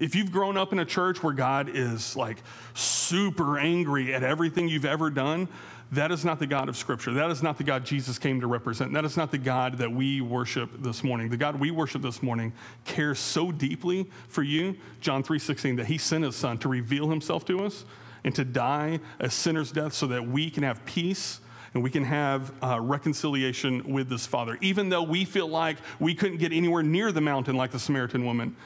If 0.00 0.14
you've 0.14 0.32
grown 0.32 0.56
up 0.56 0.72
in 0.72 0.78
a 0.78 0.84
church 0.84 1.22
where 1.22 1.34
God 1.34 1.70
is 1.72 2.16
like 2.16 2.38
super 2.74 3.58
angry 3.58 4.14
at 4.14 4.22
everything 4.22 4.66
you've 4.68 4.86
ever 4.86 5.10
done, 5.10 5.46
that 5.92 6.10
is 6.10 6.24
not 6.24 6.38
the 6.38 6.46
God 6.46 6.68
of 6.68 6.76
Scripture. 6.76 7.12
That 7.12 7.30
is 7.30 7.42
not 7.42 7.58
the 7.58 7.64
God 7.64 7.84
Jesus 7.84 8.18
came 8.18 8.40
to 8.40 8.46
represent. 8.46 8.92
That 8.94 9.04
is 9.04 9.16
not 9.16 9.30
the 9.30 9.38
God 9.38 9.78
that 9.78 9.92
we 9.92 10.22
worship 10.22 10.70
this 10.82 11.04
morning. 11.04 11.28
The 11.28 11.36
God 11.36 11.60
we 11.60 11.70
worship 11.70 12.00
this 12.00 12.22
morning 12.22 12.52
cares 12.84 13.18
so 13.18 13.52
deeply 13.52 14.08
for 14.28 14.42
you, 14.42 14.76
John 15.00 15.22
3:16, 15.22 15.76
that 15.76 15.86
he 15.86 15.98
sent 15.98 16.24
his 16.24 16.34
son 16.34 16.58
to 16.58 16.68
reveal 16.68 17.10
himself 17.10 17.44
to 17.46 17.64
us 17.64 17.84
and 18.24 18.34
to 18.34 18.44
die 18.44 19.00
a 19.18 19.28
sinner's 19.28 19.70
death 19.70 19.92
so 19.92 20.06
that 20.06 20.26
we 20.26 20.48
can 20.48 20.62
have 20.62 20.84
peace 20.86 21.40
and 21.74 21.82
we 21.82 21.90
can 21.90 22.04
have 22.04 22.52
uh, 22.62 22.80
reconciliation 22.80 23.92
with 23.92 24.08
this 24.08 24.26
Father. 24.26 24.56
Even 24.60 24.88
though 24.88 25.02
we 25.02 25.24
feel 25.24 25.48
like 25.48 25.76
we 25.98 26.14
couldn't 26.14 26.38
get 26.38 26.52
anywhere 26.52 26.82
near 26.82 27.12
the 27.12 27.20
mountain 27.20 27.56
like 27.56 27.70
the 27.70 27.78
Samaritan 27.78 28.24
woman, 28.24 28.56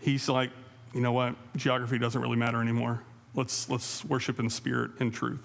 he's 0.00 0.28
like, 0.28 0.50
you 0.92 1.00
know 1.00 1.12
what? 1.12 1.34
Geography 1.56 1.98
doesn't 1.98 2.20
really 2.20 2.36
matter 2.36 2.60
anymore. 2.60 3.02
Let's, 3.34 3.68
let's 3.68 4.04
worship 4.04 4.40
in 4.40 4.50
spirit 4.50 4.92
and 5.00 5.12
truth. 5.12 5.40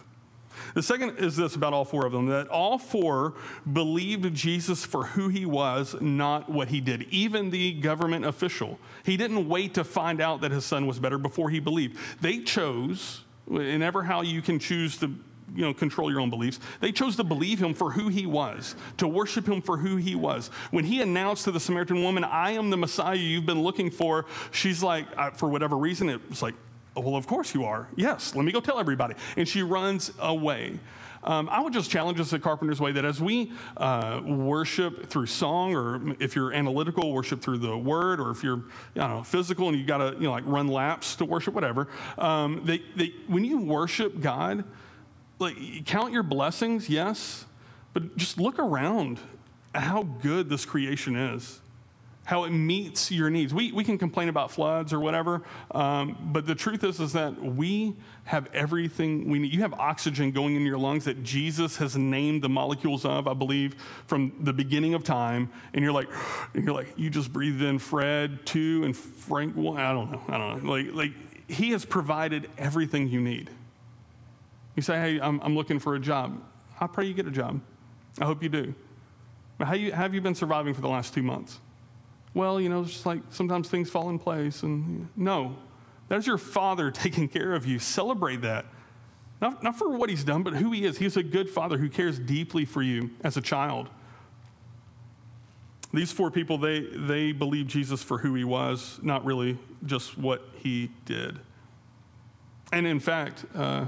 The 0.75 0.83
second 0.83 1.17
is 1.17 1.35
this 1.35 1.55
about 1.55 1.73
all 1.73 1.85
four 1.85 2.05
of 2.05 2.11
them 2.11 2.27
that 2.27 2.47
all 2.47 2.77
four 2.77 3.33
believed 3.71 4.33
Jesus 4.35 4.85
for 4.85 5.05
who 5.05 5.27
he 5.29 5.45
was, 5.45 5.95
not 5.99 6.49
what 6.49 6.67
he 6.67 6.79
did. 6.79 7.03
Even 7.09 7.49
the 7.49 7.73
government 7.73 8.25
official. 8.25 8.79
He 9.03 9.17
didn't 9.17 9.47
wait 9.49 9.73
to 9.75 9.83
find 9.83 10.21
out 10.21 10.41
that 10.41 10.51
his 10.51 10.65
son 10.65 10.85
was 10.85 10.99
better 10.99 11.17
before 11.17 11.49
he 11.49 11.59
believed. 11.59 11.97
They 12.21 12.39
chose, 12.39 13.23
and 13.49 13.81
ever 13.83 14.03
how 14.03 14.21
you 14.21 14.41
can 14.41 14.59
choose 14.59 14.97
to 14.97 15.15
you 15.55 15.61
know, 15.61 15.73
control 15.73 16.11
your 16.11 16.19
own 16.19 16.29
beliefs. 16.29 16.59
They 16.79 16.91
chose 16.91 17.15
to 17.17 17.23
believe 17.23 17.59
him 17.59 17.73
for 17.73 17.91
who 17.91 18.09
he 18.09 18.25
was, 18.25 18.75
to 18.97 19.07
worship 19.07 19.47
him 19.47 19.61
for 19.61 19.77
who 19.77 19.97
he 19.97 20.15
was. 20.15 20.47
When 20.71 20.85
he 20.85 21.01
announced 21.01 21.45
to 21.45 21.51
the 21.51 21.59
Samaritan 21.59 22.01
woman, 22.03 22.23
I 22.23 22.51
am 22.51 22.69
the 22.69 22.77
Messiah 22.77 23.15
you've 23.15 23.45
been 23.45 23.61
looking 23.63 23.91
for, 23.91 24.25
she's 24.51 24.81
like, 24.83 25.05
uh, 25.17 25.31
for 25.31 25.49
whatever 25.49 25.77
reason, 25.77 26.09
it 26.09 26.21
was 26.29 26.41
like, 26.41 26.55
oh, 26.95 27.01
well, 27.01 27.15
of 27.15 27.27
course 27.27 27.53
you 27.53 27.65
are. 27.65 27.87
Yes, 27.95 28.35
let 28.35 28.45
me 28.45 28.51
go 28.51 28.59
tell 28.59 28.79
everybody. 28.79 29.15
And 29.37 29.47
she 29.47 29.63
runs 29.63 30.11
away. 30.19 30.79
Um, 31.25 31.47
I 31.49 31.61
would 31.61 31.71
just 31.71 31.89
challenge 31.89 32.19
us 32.19 32.33
at 32.33 32.41
Carpenter's 32.41 32.81
Way 32.81 32.91
that 32.93 33.05
as 33.05 33.21
we 33.21 33.53
uh, 33.77 34.21
worship 34.25 35.07
through 35.07 35.27
song, 35.27 35.73
or 35.73 36.15
if 36.19 36.35
you're 36.35 36.51
analytical, 36.51 37.13
worship 37.13 37.41
through 37.41 37.59
the 37.59 37.77
word, 37.77 38.19
or 38.19 38.29
if 38.29 38.43
you're 38.43 38.63
know, 38.95 39.23
physical 39.23 39.69
and 39.69 39.77
you 39.77 39.85
got 39.85 39.99
to 39.99 40.15
you 40.15 40.23
know, 40.23 40.31
like 40.31 40.43
run 40.45 40.67
laps 40.67 41.15
to 41.17 41.25
worship, 41.25 41.53
whatever, 41.53 41.87
um, 42.17 42.61
they, 42.65 42.81
they, 42.97 43.13
when 43.27 43.45
you 43.45 43.59
worship 43.59 44.19
God, 44.19 44.65
like 45.39 45.85
count 45.85 46.13
your 46.13 46.23
blessings, 46.23 46.89
yes, 46.89 47.45
but 47.93 48.15
just 48.17 48.39
look 48.39 48.59
around 48.59 49.19
how 49.75 50.03
good 50.03 50.49
this 50.49 50.65
creation 50.65 51.15
is, 51.15 51.59
how 52.25 52.43
it 52.45 52.51
meets 52.51 53.11
your 53.11 53.29
needs. 53.29 53.53
We, 53.53 53.71
we 53.71 53.83
can 53.83 53.97
complain 53.97 54.29
about 54.29 54.51
floods 54.51 54.93
or 54.93 54.99
whatever, 54.99 55.41
um, 55.71 56.29
but 56.31 56.45
the 56.45 56.55
truth 56.55 56.83
is, 56.83 56.99
is 56.99 57.13
that 57.13 57.41
we 57.41 57.95
have 58.25 58.47
everything 58.53 59.29
we 59.29 59.39
need. 59.39 59.53
You 59.53 59.59
have 59.61 59.73
oxygen 59.73 60.31
going 60.31 60.55
in 60.55 60.61
your 60.61 60.77
lungs 60.77 61.03
that 61.05 61.23
Jesus 61.23 61.75
has 61.77 61.97
named 61.97 62.41
the 62.41 62.47
molecules 62.47 63.03
of, 63.03 63.27
I 63.27 63.33
believe, 63.33 63.75
from 64.07 64.31
the 64.39 64.53
beginning 64.53 64.93
of 64.93 65.03
time. 65.03 65.51
And 65.73 65.83
you're 65.83 65.91
like, 65.91 66.07
and 66.53 66.63
you're 66.63 66.73
like, 66.73 66.93
you 66.95 67.09
just 67.09 67.33
breathed 67.33 67.61
in 67.61 67.79
Fred 67.79 68.45
two 68.45 68.83
and 68.85 68.95
Frank 68.95 69.57
one. 69.57 69.77
I 69.77 69.91
don't 69.91 70.09
know. 70.09 70.21
I 70.29 70.37
don't 70.37 70.63
know. 70.63 70.71
Like, 70.71 70.93
like 70.93 71.11
he 71.49 71.71
has 71.71 71.83
provided 71.83 72.49
everything 72.57 73.09
you 73.09 73.19
need. 73.19 73.49
You 74.75 74.81
say, 74.81 74.99
hey, 74.99 75.19
I'm, 75.21 75.39
I'm 75.41 75.55
looking 75.55 75.79
for 75.79 75.95
a 75.95 75.99
job. 75.99 76.41
I 76.79 76.87
pray 76.87 77.05
you 77.05 77.13
get 77.13 77.27
a 77.27 77.31
job. 77.31 77.61
I 78.19 78.25
hope 78.25 78.43
you 78.43 78.49
do. 78.49 78.73
But 79.57 79.67
how, 79.67 79.75
you, 79.75 79.91
have 79.91 80.13
you 80.13 80.21
been 80.21 80.35
surviving 80.35 80.73
for 80.73 80.81
the 80.81 80.89
last 80.89 81.13
two 81.13 81.23
months? 81.23 81.59
Well, 82.33 82.59
you 82.59 82.69
know, 82.69 82.81
it's 82.81 82.91
just 82.91 83.05
like 83.05 83.21
sometimes 83.29 83.69
things 83.69 83.89
fall 83.89 84.09
in 84.09 84.17
place. 84.17 84.63
And 84.63 85.07
no, 85.15 85.55
that 86.09 86.17
is 86.17 86.27
your 86.27 86.37
father 86.37 86.91
taking 86.91 87.27
care 87.27 87.53
of 87.53 87.65
you. 87.65 87.79
Celebrate 87.79 88.41
that. 88.41 88.65
Not, 89.41 89.61
not 89.61 89.77
for 89.77 89.89
what 89.89 90.09
he's 90.09 90.23
done, 90.23 90.43
but 90.43 90.53
who 90.53 90.71
he 90.71 90.85
is. 90.85 90.97
He's 90.97 91.17
a 91.17 91.23
good 91.23 91.49
father 91.49 91.77
who 91.77 91.89
cares 91.89 92.17
deeply 92.17 92.65
for 92.65 92.81
you 92.81 93.11
as 93.23 93.35
a 93.35 93.41
child. 93.41 93.89
These 95.93 96.11
four 96.11 96.31
people, 96.31 96.57
they, 96.57 96.79
they 96.79 97.33
believed 97.33 97.69
Jesus 97.69 98.01
for 98.01 98.17
who 98.17 98.33
he 98.33 98.43
was, 98.43 98.99
not 99.03 99.25
really 99.25 99.59
just 99.85 100.17
what 100.17 100.41
he 100.55 100.89
did. 101.05 101.39
And 102.71 102.87
in 102.87 102.99
fact, 102.99 103.45
uh, 103.53 103.85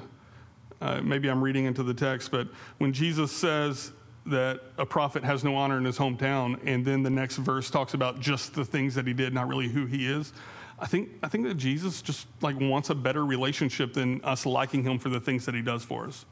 uh, 0.82 1.01
maybe 1.01 1.30
I'm 1.30 1.43
reading 1.43 1.65
into 1.65 1.84
the 1.84 1.93
text, 1.93 2.32
but 2.32 2.47
when 2.78 2.93
Jesus 2.93 3.32
says 3.32 3.91
that 4.26 4.61
a 4.78 4.86
prophet 4.86 5.23
has 5.23 5.43
no 5.43 5.55
honor 5.55 5.78
in 5.78 5.86
his 5.86 5.97
hometown, 5.97 6.59
and 6.65 6.84
then 6.84 7.03
the 7.03 7.09
next 7.09 7.38
verse 7.38 7.69
talks 7.69 7.93
about 7.93 8.19
just 8.19 8.55
the 8.55 8.65
things 8.65 8.95
that 8.95 9.05
he 9.05 9.13
did, 9.13 9.34
not 9.34 9.47
really 9.47 9.67
who 9.67 9.86
he 9.86 10.07
is. 10.07 10.34
I 10.80 10.88
think, 10.88 11.09
I 11.23 11.28
think 11.28 11.45
that 11.45 11.55
Jesus 11.55 12.01
just 12.01 12.28
like 12.41 12.59
wants 12.59 12.89
a 12.89 12.95
better 12.95 13.26
relationship 13.26 13.93
than 13.93 14.23
us 14.23 14.45
liking 14.45 14.84
him 14.84 14.99
for 14.99 15.09
the 15.09 15.19
things 15.19 15.45
that 15.45 15.55
he 15.55 15.61
does 15.61 15.84
for 15.84 16.05
us. 16.05 16.26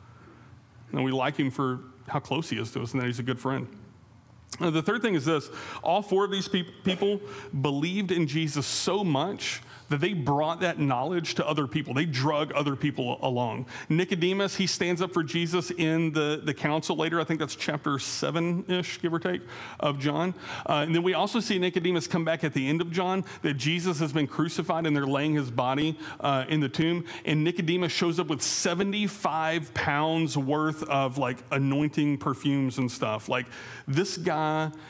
And 0.92 1.04
we 1.04 1.12
like 1.12 1.38
him 1.38 1.50
for 1.50 1.80
how 2.08 2.20
close 2.20 2.50
he 2.50 2.58
is 2.58 2.72
to 2.72 2.82
us 2.82 2.94
and 2.94 3.02
that 3.02 3.06
he's 3.06 3.20
a 3.20 3.24
good 3.24 3.40
friend. 3.40 3.68
Now, 4.60 4.70
the 4.70 4.82
third 4.82 5.02
thing 5.02 5.16
is 5.16 5.26
this 5.26 5.50
all 5.84 6.02
four 6.02 6.26
of 6.26 6.32
these 6.32 6.48
pe- 6.48 6.64
people 6.84 7.22
believed 7.62 8.12
in 8.12 8.28
Jesus 8.28 8.66
so 8.66 9.04
much 9.04 9.62
that 9.90 10.02
they 10.02 10.14
brought 10.14 10.62
that 10.62 10.80
knowledge 10.80 11.36
to 11.36 11.48
other 11.48 11.68
people. 11.68 11.94
They 11.94 12.06
drug 12.06 12.52
other 12.54 12.76
people 12.76 13.20
along. 13.22 13.68
Nicodemus, 13.90 14.56
he 14.56 14.66
stands 14.66 15.02
up 15.04 15.14
for 15.14 15.24
Jesus 15.24 15.70
in 15.70 16.12
the, 16.14 16.42
the 16.44 16.54
council 16.54 16.96
later. 16.96 17.22
I 17.22 17.24
think 17.24 17.40
that's 17.40 17.56
chapter 17.56 18.00
seven 18.00 18.66
ish, 18.68 19.00
give 19.02 19.14
or 19.14 19.20
take, 19.20 19.42
of 19.80 20.00
John. 20.00 20.34
Uh, 20.68 20.84
and 20.86 20.96
then 20.96 21.04
we 21.04 21.14
also 21.14 21.40
see 21.40 21.60
Nicodemus 21.60 22.08
come 22.08 22.26
back 22.26 22.44
at 22.44 22.54
the 22.54 22.68
end 22.68 22.82
of 22.82 22.92
John 22.92 23.24
that 23.44 23.56
Jesus 23.56 24.00
has 24.00 24.12
been 24.12 24.26
crucified 24.26 24.88
and 24.88 24.96
they're 24.96 25.06
laying 25.06 25.36
his 25.36 25.52
body 25.52 25.98
uh, 26.20 26.46
in 26.50 26.60
the 26.60 26.70
tomb. 26.70 27.06
And 27.26 27.44
Nicodemus 27.44 27.92
shows 27.92 28.20
up 28.20 28.28
with 28.28 28.42
75 28.42 29.74
pounds 29.76 30.36
worth 30.36 30.82
of 30.84 31.20
like 31.20 31.38
anointing 31.52 32.18
perfumes 32.18 32.80
and 32.80 32.92
stuff. 32.92 33.30
Like 33.30 33.46
this 33.88 34.18
guy, 34.18 34.43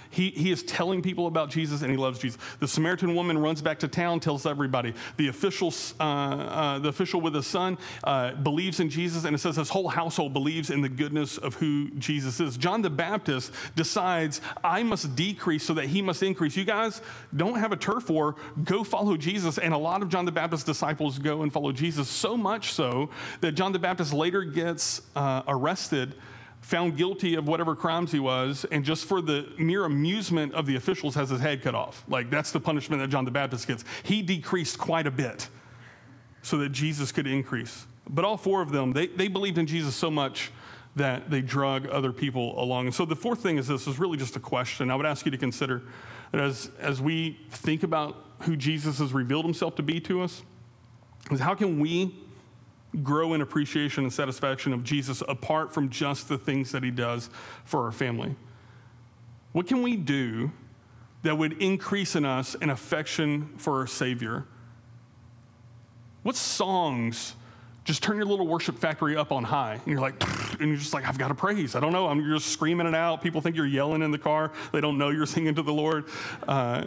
he, 0.09 0.29
he 0.29 0.51
is 0.51 0.63
telling 0.63 1.01
people 1.01 1.27
about 1.27 1.49
Jesus 1.49 1.81
and 1.81 1.89
he 1.89 1.97
loves 1.97 2.19
Jesus. 2.19 2.39
The 2.59 2.67
Samaritan 2.67 3.15
woman 3.15 3.37
runs 3.37 3.61
back 3.61 3.79
to 3.79 3.87
town, 3.87 4.19
tells 4.19 4.45
everybody 4.45 4.93
the 5.17 5.27
official, 5.27 5.73
uh, 5.99 6.03
uh, 6.03 6.79
the 6.79 6.89
official 6.89 7.19
with 7.19 7.33
his 7.33 7.47
son 7.47 7.77
uh, 8.03 8.33
believes 8.33 8.79
in 8.79 8.89
Jesus, 8.89 9.25
and 9.25 9.35
it 9.35 9.39
says 9.39 9.55
his 9.55 9.69
whole 9.69 9.87
household 9.87 10.33
believes 10.33 10.69
in 10.69 10.81
the 10.81 10.89
goodness 10.89 11.37
of 11.37 11.55
who 11.55 11.89
Jesus 11.91 12.39
is. 12.39 12.57
John 12.57 12.81
the 12.81 12.89
Baptist 12.89 13.51
decides, 13.75 14.41
I 14.63 14.83
must 14.83 15.15
decrease 15.15 15.63
so 15.63 15.73
that 15.73 15.87
he 15.87 16.01
must 16.01 16.21
increase. 16.21 16.55
You 16.55 16.65
guys 16.65 17.01
don't 17.35 17.57
have 17.57 17.71
a 17.71 17.77
turf 17.77 18.09
war, 18.09 18.35
go 18.63 18.83
follow 18.83 19.17
Jesus. 19.17 19.57
And 19.57 19.73
a 19.73 19.77
lot 19.77 20.01
of 20.01 20.09
John 20.09 20.25
the 20.25 20.31
Baptist's 20.31 20.65
disciples 20.65 21.17
go 21.17 21.41
and 21.41 21.51
follow 21.51 21.71
Jesus, 21.71 22.07
so 22.07 22.37
much 22.37 22.73
so 22.73 23.09
that 23.41 23.53
John 23.53 23.71
the 23.71 23.79
Baptist 23.79 24.13
later 24.13 24.43
gets 24.43 25.01
uh, 25.15 25.41
arrested 25.47 26.15
found 26.63 26.95
guilty 26.95 27.35
of 27.35 27.45
whatever 27.45 27.75
crimes 27.75 28.11
he 28.11 28.19
was, 28.19 28.65
and 28.71 28.85
just 28.85 29.05
for 29.05 29.21
the 29.21 29.49
mere 29.57 29.83
amusement 29.83 30.53
of 30.53 30.65
the 30.65 30.77
officials, 30.77 31.13
has 31.13 31.29
his 31.29 31.41
head 31.41 31.61
cut 31.61 31.75
off. 31.75 32.05
Like, 32.07 32.29
that's 32.29 32.51
the 32.51 32.59
punishment 32.59 33.01
that 33.01 33.09
John 33.09 33.25
the 33.25 33.31
Baptist 33.31 33.67
gets. 33.67 33.83
He 34.03 34.21
decreased 34.21 34.79
quite 34.79 35.05
a 35.05 35.11
bit 35.11 35.49
so 36.41 36.57
that 36.57 36.69
Jesus 36.69 37.11
could 37.11 37.27
increase. 37.27 37.85
But 38.09 38.23
all 38.23 38.37
four 38.37 38.61
of 38.61 38.71
them, 38.71 38.93
they, 38.93 39.07
they 39.07 39.27
believed 39.27 39.57
in 39.57 39.67
Jesus 39.67 39.93
so 39.93 40.09
much 40.09 40.51
that 40.95 41.29
they 41.29 41.41
drug 41.41 41.87
other 41.87 42.13
people 42.13 42.61
along. 42.61 42.85
And 42.85 42.95
so 42.95 43.03
the 43.03 43.15
fourth 43.15 43.41
thing 43.41 43.57
is 43.57 43.67
this 43.67 43.87
is 43.87 43.99
really 43.99 44.17
just 44.17 44.35
a 44.37 44.39
question. 44.39 44.89
I 44.89 44.95
would 44.95 45.05
ask 45.05 45.25
you 45.25 45.31
to 45.31 45.37
consider 45.37 45.83
that 46.31 46.39
as, 46.39 46.71
as 46.79 47.01
we 47.01 47.39
think 47.49 47.83
about 47.83 48.15
who 48.41 48.55
Jesus 48.55 48.99
has 48.99 49.11
revealed 49.11 49.43
himself 49.43 49.75
to 49.75 49.83
be 49.83 49.99
to 50.01 50.21
us, 50.21 50.43
is 51.29 51.39
how 51.39 51.55
can 51.55 51.79
we 51.79 52.15
grow 53.01 53.33
in 53.33 53.41
appreciation 53.41 54.03
and 54.03 54.13
satisfaction 54.13 54.73
of 54.73 54.83
Jesus 54.83 55.23
apart 55.27 55.73
from 55.73 55.89
just 55.89 56.29
the 56.29 56.37
things 56.37 56.71
that 56.71 56.83
he 56.83 56.91
does 56.91 57.29
for 57.65 57.85
our 57.85 57.91
family? 57.91 58.35
What 59.51 59.67
can 59.67 59.81
we 59.81 59.95
do 59.95 60.51
that 61.23 61.37
would 61.37 61.61
increase 61.61 62.15
in 62.15 62.25
us 62.25 62.55
an 62.61 62.69
affection 62.69 63.47
for 63.57 63.79
our 63.79 63.87
Savior? 63.87 64.45
What 66.23 66.35
songs 66.35 67.35
just 67.83 68.01
turn 68.01 68.15
your 68.15 68.25
little 68.25 68.47
worship 68.47 68.79
factory 68.79 69.17
up 69.17 69.31
on 69.31 69.43
high 69.43 69.73
and 69.73 69.87
you're 69.87 69.99
like 69.99 70.15
and 70.59 70.69
you're 70.69 70.77
just 70.77 70.93
like 70.93 71.05
i've 71.05 71.17
got 71.17 71.27
to 71.27 71.35
praise. 71.35 71.75
I 71.75 71.79
don't 71.79 71.91
know. 71.91 72.07
I'm, 72.07 72.19
you're 72.21 72.37
just 72.37 72.51
screaming 72.51 72.87
it 72.87 72.95
out. 72.95 73.21
People 73.21 73.41
think 73.41 73.55
you're 73.55 73.65
yelling 73.65 74.01
in 74.01 74.11
the 74.11 74.17
car. 74.17 74.51
They 74.71 74.79
don't 74.79 74.97
know 74.97 75.09
you're 75.09 75.25
singing 75.25 75.55
to 75.55 75.61
the 75.61 75.73
lord. 75.73 76.05
Uh, 76.47 76.85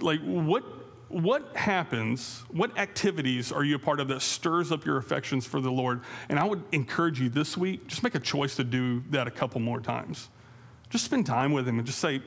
like 0.00 0.20
what 0.20 0.64
what 1.12 1.54
happens, 1.56 2.42
what 2.50 2.78
activities 2.78 3.52
are 3.52 3.62
you 3.62 3.76
a 3.76 3.78
part 3.78 4.00
of 4.00 4.08
that 4.08 4.22
stirs 4.22 4.72
up 4.72 4.86
your 4.86 4.96
affections 4.96 5.46
for 5.46 5.60
the 5.60 5.70
Lord? 5.70 6.00
And 6.28 6.38
I 6.38 6.44
would 6.44 6.62
encourage 6.72 7.20
you 7.20 7.28
this 7.28 7.56
week, 7.56 7.86
just 7.86 8.02
make 8.02 8.14
a 8.14 8.20
choice 8.20 8.56
to 8.56 8.64
do 8.64 9.02
that 9.10 9.26
a 9.26 9.30
couple 9.30 9.60
more 9.60 9.80
times. 9.80 10.30
Just 10.88 11.04
spend 11.04 11.26
time 11.26 11.52
with 11.52 11.68
Him 11.68 11.78
and 11.78 11.86
just 11.86 11.98
say, 11.98 12.22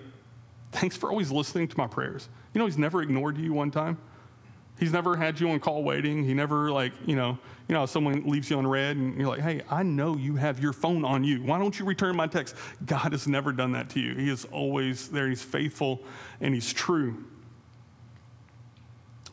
Thanks 0.71 0.97
for 0.97 1.09
always 1.09 1.31
listening 1.31 1.69
to 1.69 1.77
my 1.77 1.87
prayers. 1.87 2.27
You 2.53 2.59
know, 2.59 2.65
He's 2.65 2.77
never 2.77 3.01
ignored 3.01 3.37
you 3.37 3.53
one 3.53 3.71
time. 3.71 3.97
He's 4.77 4.91
never 4.91 5.15
had 5.15 5.39
you 5.39 5.49
on 5.49 5.59
call 5.59 5.83
waiting. 5.83 6.23
He 6.23 6.33
never 6.33 6.69
like, 6.69 6.91
you 7.05 7.15
know, 7.15 7.39
you 7.67 7.73
know, 7.73 7.85
someone 7.85 8.23
leaves 8.25 8.49
you 8.49 8.57
on 8.57 8.67
read 8.67 8.97
and 8.97 9.17
you're 9.17 9.29
like, 9.29 9.39
hey, 9.39 9.61
I 9.69 9.83
know 9.83 10.17
you 10.17 10.35
have 10.35 10.59
your 10.59 10.73
phone 10.73 11.05
on 11.05 11.23
you. 11.23 11.41
Why 11.41 11.57
don't 11.57 11.79
you 11.79 11.85
return 11.85 12.15
my 12.15 12.27
text? 12.27 12.55
God 12.85 13.13
has 13.13 13.25
never 13.25 13.53
done 13.53 13.71
that 13.71 13.89
to 13.91 14.01
you. 14.01 14.15
He 14.15 14.29
is 14.29 14.43
always 14.45 15.07
there. 15.07 15.29
He's 15.29 15.41
faithful 15.41 16.03
and 16.41 16.53
he's 16.53 16.73
true. 16.73 17.23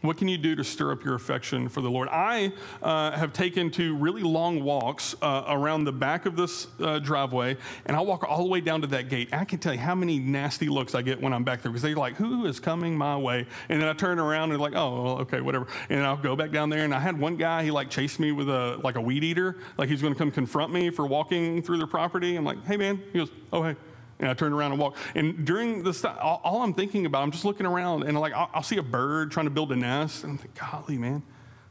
What 0.03 0.17
can 0.17 0.27
you 0.27 0.37
do 0.37 0.57
to 0.57 0.65
stir 0.65 0.91
up 0.91 1.05
your 1.05 1.15
affection 1.15 1.69
for 1.69 1.81
the 1.81 1.89
Lord? 1.89 2.09
I 2.09 2.53
uh, 2.83 3.13
have 3.13 3.33
taken 3.33 3.71
to 3.73 3.95
really 3.97 4.23
long 4.23 4.65
walks 4.65 5.15
uh, 5.23 5.45
around 5.47 5.85
the 5.85 5.93
back 5.93 6.27
of 6.27 6.35
this 6.35 6.67
uh, 6.81 6.99
driveway, 6.99 7.57
and 7.87 7.97
I'll 7.97 8.05
walk 8.05 8.25
all 8.29 8.43
the 8.43 8.49
way 8.49 8.61
down 8.61 8.81
to 8.81 8.89
that 8.89 9.09
gate. 9.09 9.29
I 9.33 9.45
can 9.45 9.61
tell 9.61 9.73
you 9.73 9.79
how 9.79 9.95
many 9.95 10.19
nasty 10.19 10.69
looks 10.69 10.97
I 10.97 11.03
get 11.03 11.21
when 11.21 11.33
I'm 11.33 11.45
back 11.45 11.63
there 11.63 11.71
because 11.71 11.83
they're 11.83 11.95
like, 11.95 12.17
"Who 12.17 12.47
is 12.47 12.59
coming 12.59 12.99
my 12.99 13.17
way?" 13.17 13.47
And 13.69 13.81
then 13.81 13.89
I 13.89 13.93
turn 13.93 14.19
around 14.19 14.51
and 14.51 14.61
like, 14.61 14.75
"Oh, 14.75 15.19
okay, 15.19 15.41
whatever." 15.41 15.69
And 15.89 16.05
I'll 16.05 16.17
go 16.17 16.35
back 16.35 16.51
down 16.51 16.69
there. 16.69 16.83
And 16.83 16.93
I 16.93 16.99
had 16.99 17.17
one 17.17 17.37
guy, 17.37 17.63
he 17.63 17.71
like 17.71 17.89
chased 17.89 18.19
me 18.19 18.33
with 18.33 18.49
a 18.49 18.81
like 18.83 18.97
a 18.97 19.01
weed 19.01 19.23
eater, 19.23 19.57
like 19.79 19.89
he's 19.89 20.03
going 20.03 20.15
to 20.15 20.19
come 20.19 20.33
confront 20.33 20.73
me 20.73 20.91
for 20.91 21.07
walking 21.07 21.63
through 21.63 21.79
their 21.79 21.87
property. 21.87 22.35
I'm 22.35 22.45
like, 22.45 22.65
"Hey, 22.65 22.77
man," 22.77 23.01
he 23.13 23.21
goes, 23.21 23.31
"Oh, 23.53 23.63
hey." 23.63 23.77
And 24.23 24.31
I 24.31 24.35
turn 24.35 24.53
around 24.53 24.71
and 24.71 24.81
walk. 24.81 24.97
And 25.17 25.45
during 25.45 25.83
this, 25.83 26.05
all, 26.05 26.41
all 26.45 26.63
I'm 26.63 26.73
thinking 26.73 27.07
about, 27.07 27.25
I'm 27.25 27.33
just 27.33 27.45
looking 27.45 27.67
around 27.67 28.05
and 28.05 28.19
like 28.19 28.33
I'll, 28.33 28.49
I'll, 28.55 28.63
see 28.63 28.77
a 28.77 28.83
bird 28.83 29.33
trying 29.33 29.47
to 29.47 29.51
build 29.51 29.73
a 29.73 29.77
nest, 29.77 30.23
and 30.23 30.33
I'm 30.33 30.39
like, 30.39 30.55
golly, 30.55 30.97
man, 30.97 31.25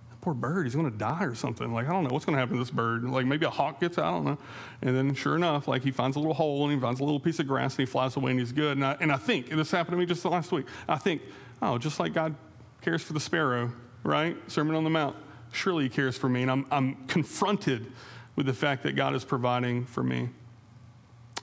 that 0.10 0.20
poor 0.20 0.34
bird, 0.34 0.66
he's 0.66 0.76
going 0.76 0.92
to 0.92 0.98
die 0.98 1.24
or 1.24 1.34
something. 1.34 1.74
Like 1.74 1.88
I 1.88 1.94
don't 1.94 2.04
know 2.04 2.10
what's 2.10 2.26
going 2.26 2.36
to 2.36 2.40
happen 2.42 2.58
to 2.58 2.62
this 2.62 2.70
bird. 2.70 3.06
Like 3.06 3.26
maybe 3.26 3.46
a 3.46 3.50
hawk 3.50 3.80
gets 3.80 3.98
out, 3.98 4.04
I 4.04 4.12
don't 4.12 4.26
know. 4.26 4.38
And 4.82 4.96
then 4.96 5.16
sure 5.16 5.38
enough, 5.38 5.70
like 5.70 5.82
he 5.82 5.92
finds 5.92 6.18
a 6.18 6.20
little 6.20 6.34
hole 6.34 6.66
and 6.66 6.74
he 6.74 6.80
finds 6.80 7.00
a 7.00 7.06
little 7.06 7.22
piece 7.22 7.40
of 7.40 7.48
grass 7.48 7.76
and 7.76 7.88
he 7.88 7.90
flies 7.90 8.18
away 8.18 8.32
and 8.32 8.40
he's 8.40 8.52
good. 8.52 8.76
And 8.76 8.86
I, 8.86 8.98
and 9.00 9.14
I 9.14 9.18
think, 9.18 9.50
and 9.50 9.58
this 9.58 9.72
happened 9.72 9.94
to 9.94 9.98
me 9.98 10.06
just 10.06 10.26
last 10.26 10.52
week. 10.52 10.66
I 10.90 10.98
think, 10.98 11.22
oh, 11.62 11.78
just 11.78 12.02
like 12.02 12.14
God 12.14 12.36
cares 12.82 13.02
for 13.02 13.14
the 13.14 13.20
sparrow, 13.22 13.72
right? 14.04 14.36
Sermon 14.52 14.76
on 14.76 14.84
the 14.84 14.90
Mount. 14.90 15.16
Surely 15.54 15.86
he 15.86 15.90
cares 15.90 16.18
for 16.18 16.28
me, 16.28 16.42
and 16.42 16.52
I'm, 16.52 16.66
I'm 16.70 17.08
confronted 17.08 17.92
with 18.36 18.46
the 18.46 18.54
fact 18.54 18.84
that 18.84 18.96
God 18.98 19.16
is 19.16 19.24
providing 19.24 19.86
for 19.86 20.04
me. 20.04 20.30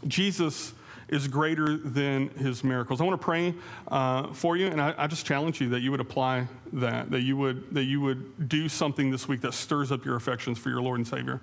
Jesus 0.07 0.73
is 1.09 1.27
greater 1.27 1.77
than 1.77 2.29
his 2.31 2.63
miracles. 2.63 3.01
I 3.01 3.05
want 3.05 3.21
to 3.21 3.25
pray 3.25 3.55
uh, 3.89 4.33
for 4.33 4.57
you, 4.57 4.67
and 4.67 4.81
I, 4.81 4.95
I, 4.97 5.07
just 5.07 5.25
challenge 5.25 5.61
you 5.61 5.69
that 5.71 5.81
you 5.81 5.91
would 5.91 6.01
apply 6.01 6.47
that, 6.75 7.11
that 7.11 7.23
you 7.23 7.37
would, 7.37 7.75
that 7.75 7.85
you 7.85 8.01
would 8.01 8.49
do 8.49 8.69
something 8.69 9.11
this 9.11 9.27
week 9.27 9.41
that 9.41 9.55
stirs 9.55 9.91
up 9.91 10.05
your 10.05 10.17
affections 10.17 10.59
for 10.59 10.69
your 10.69 10.83
Lord 10.83 10.99
and 10.99 11.07
Savior. 11.07 11.41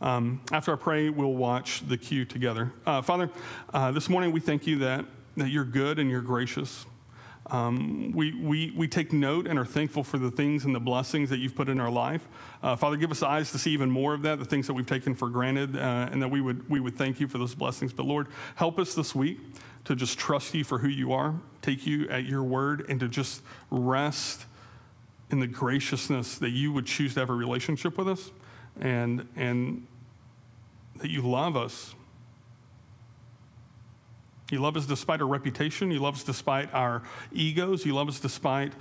Um, 0.00 0.40
after 0.52 0.72
I 0.72 0.76
pray, 0.76 1.10
we'll 1.10 1.34
watch 1.34 1.86
the 1.88 1.96
cue 1.96 2.24
together. 2.24 2.72
Uh, 2.86 3.02
Father, 3.02 3.30
uh, 3.74 3.90
this 3.90 4.08
morning 4.08 4.30
we 4.30 4.40
thank 4.40 4.66
you 4.66 4.78
that, 4.78 5.04
that 5.36 5.48
you're 5.48 5.64
good 5.64 5.98
and 5.98 6.08
you're 6.08 6.20
gracious. 6.20 6.86
Um, 7.50 8.12
we, 8.12 8.34
we, 8.34 8.72
we 8.76 8.88
take 8.88 9.12
note 9.12 9.46
and 9.46 9.58
are 9.58 9.64
thankful 9.64 10.04
for 10.04 10.18
the 10.18 10.30
things 10.30 10.64
and 10.64 10.74
the 10.74 10.80
blessings 10.80 11.30
that 11.30 11.38
you've 11.38 11.54
put 11.54 11.68
in 11.68 11.80
our 11.80 11.90
life. 11.90 12.28
Uh, 12.62 12.76
Father, 12.76 12.96
give 12.96 13.10
us 13.10 13.22
eyes 13.22 13.50
to 13.52 13.58
see 13.58 13.70
even 13.70 13.90
more 13.90 14.12
of 14.12 14.22
that, 14.22 14.38
the 14.38 14.44
things 14.44 14.66
that 14.66 14.74
we've 14.74 14.86
taken 14.86 15.14
for 15.14 15.28
granted, 15.30 15.76
uh, 15.76 16.08
and 16.12 16.20
that 16.20 16.28
we 16.28 16.40
would, 16.40 16.68
we 16.68 16.80
would 16.80 16.96
thank 16.96 17.20
you 17.20 17.26
for 17.26 17.38
those 17.38 17.54
blessings. 17.54 17.92
But 17.92 18.06
Lord, 18.06 18.28
help 18.56 18.78
us 18.78 18.94
this 18.94 19.14
week 19.14 19.38
to 19.84 19.96
just 19.96 20.18
trust 20.18 20.52
you 20.54 20.64
for 20.64 20.78
who 20.78 20.88
you 20.88 21.12
are, 21.12 21.34
take 21.62 21.86
you 21.86 22.08
at 22.10 22.26
your 22.26 22.42
word, 22.42 22.84
and 22.90 23.00
to 23.00 23.08
just 23.08 23.42
rest 23.70 24.44
in 25.30 25.40
the 25.40 25.46
graciousness 25.46 26.38
that 26.38 26.50
you 26.50 26.72
would 26.72 26.86
choose 26.86 27.14
to 27.14 27.20
have 27.20 27.30
a 27.30 27.34
relationship 27.34 27.96
with 27.96 28.08
us 28.08 28.30
and, 28.80 29.26
and 29.36 29.86
that 30.96 31.10
you 31.10 31.22
love 31.22 31.56
us 31.56 31.94
you 34.50 34.58
loves 34.60 34.78
us 34.78 34.86
despite 34.86 35.20
our 35.20 35.26
reputation. 35.26 35.90
He 35.90 35.98
loves 35.98 36.20
us 36.20 36.24
despite 36.24 36.72
our 36.72 37.02
egos. 37.32 37.84
He 37.84 37.92
loves 37.92 38.16
us 38.16 38.20
despite 38.20 38.72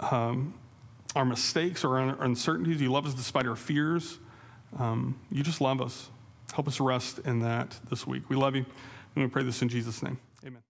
um, 0.00 0.54
our 1.14 1.24
mistakes 1.24 1.84
or 1.84 1.98
our 1.98 2.22
uncertainties. 2.22 2.80
He 2.80 2.88
loves 2.88 3.08
us 3.08 3.14
despite 3.14 3.46
our 3.46 3.56
fears. 3.56 4.18
Um, 4.78 5.18
you 5.30 5.42
just 5.42 5.60
love 5.60 5.82
us. 5.82 6.08
Help 6.54 6.68
us 6.68 6.80
rest 6.80 7.18
in 7.20 7.40
that 7.40 7.78
this 7.90 8.06
week. 8.06 8.28
We 8.28 8.36
love 8.36 8.56
you. 8.56 8.64
And 9.14 9.24
we 9.24 9.30
pray 9.30 9.42
this 9.42 9.60
in 9.60 9.68
Jesus' 9.68 10.02
name. 10.02 10.18
Amen. 10.46 10.62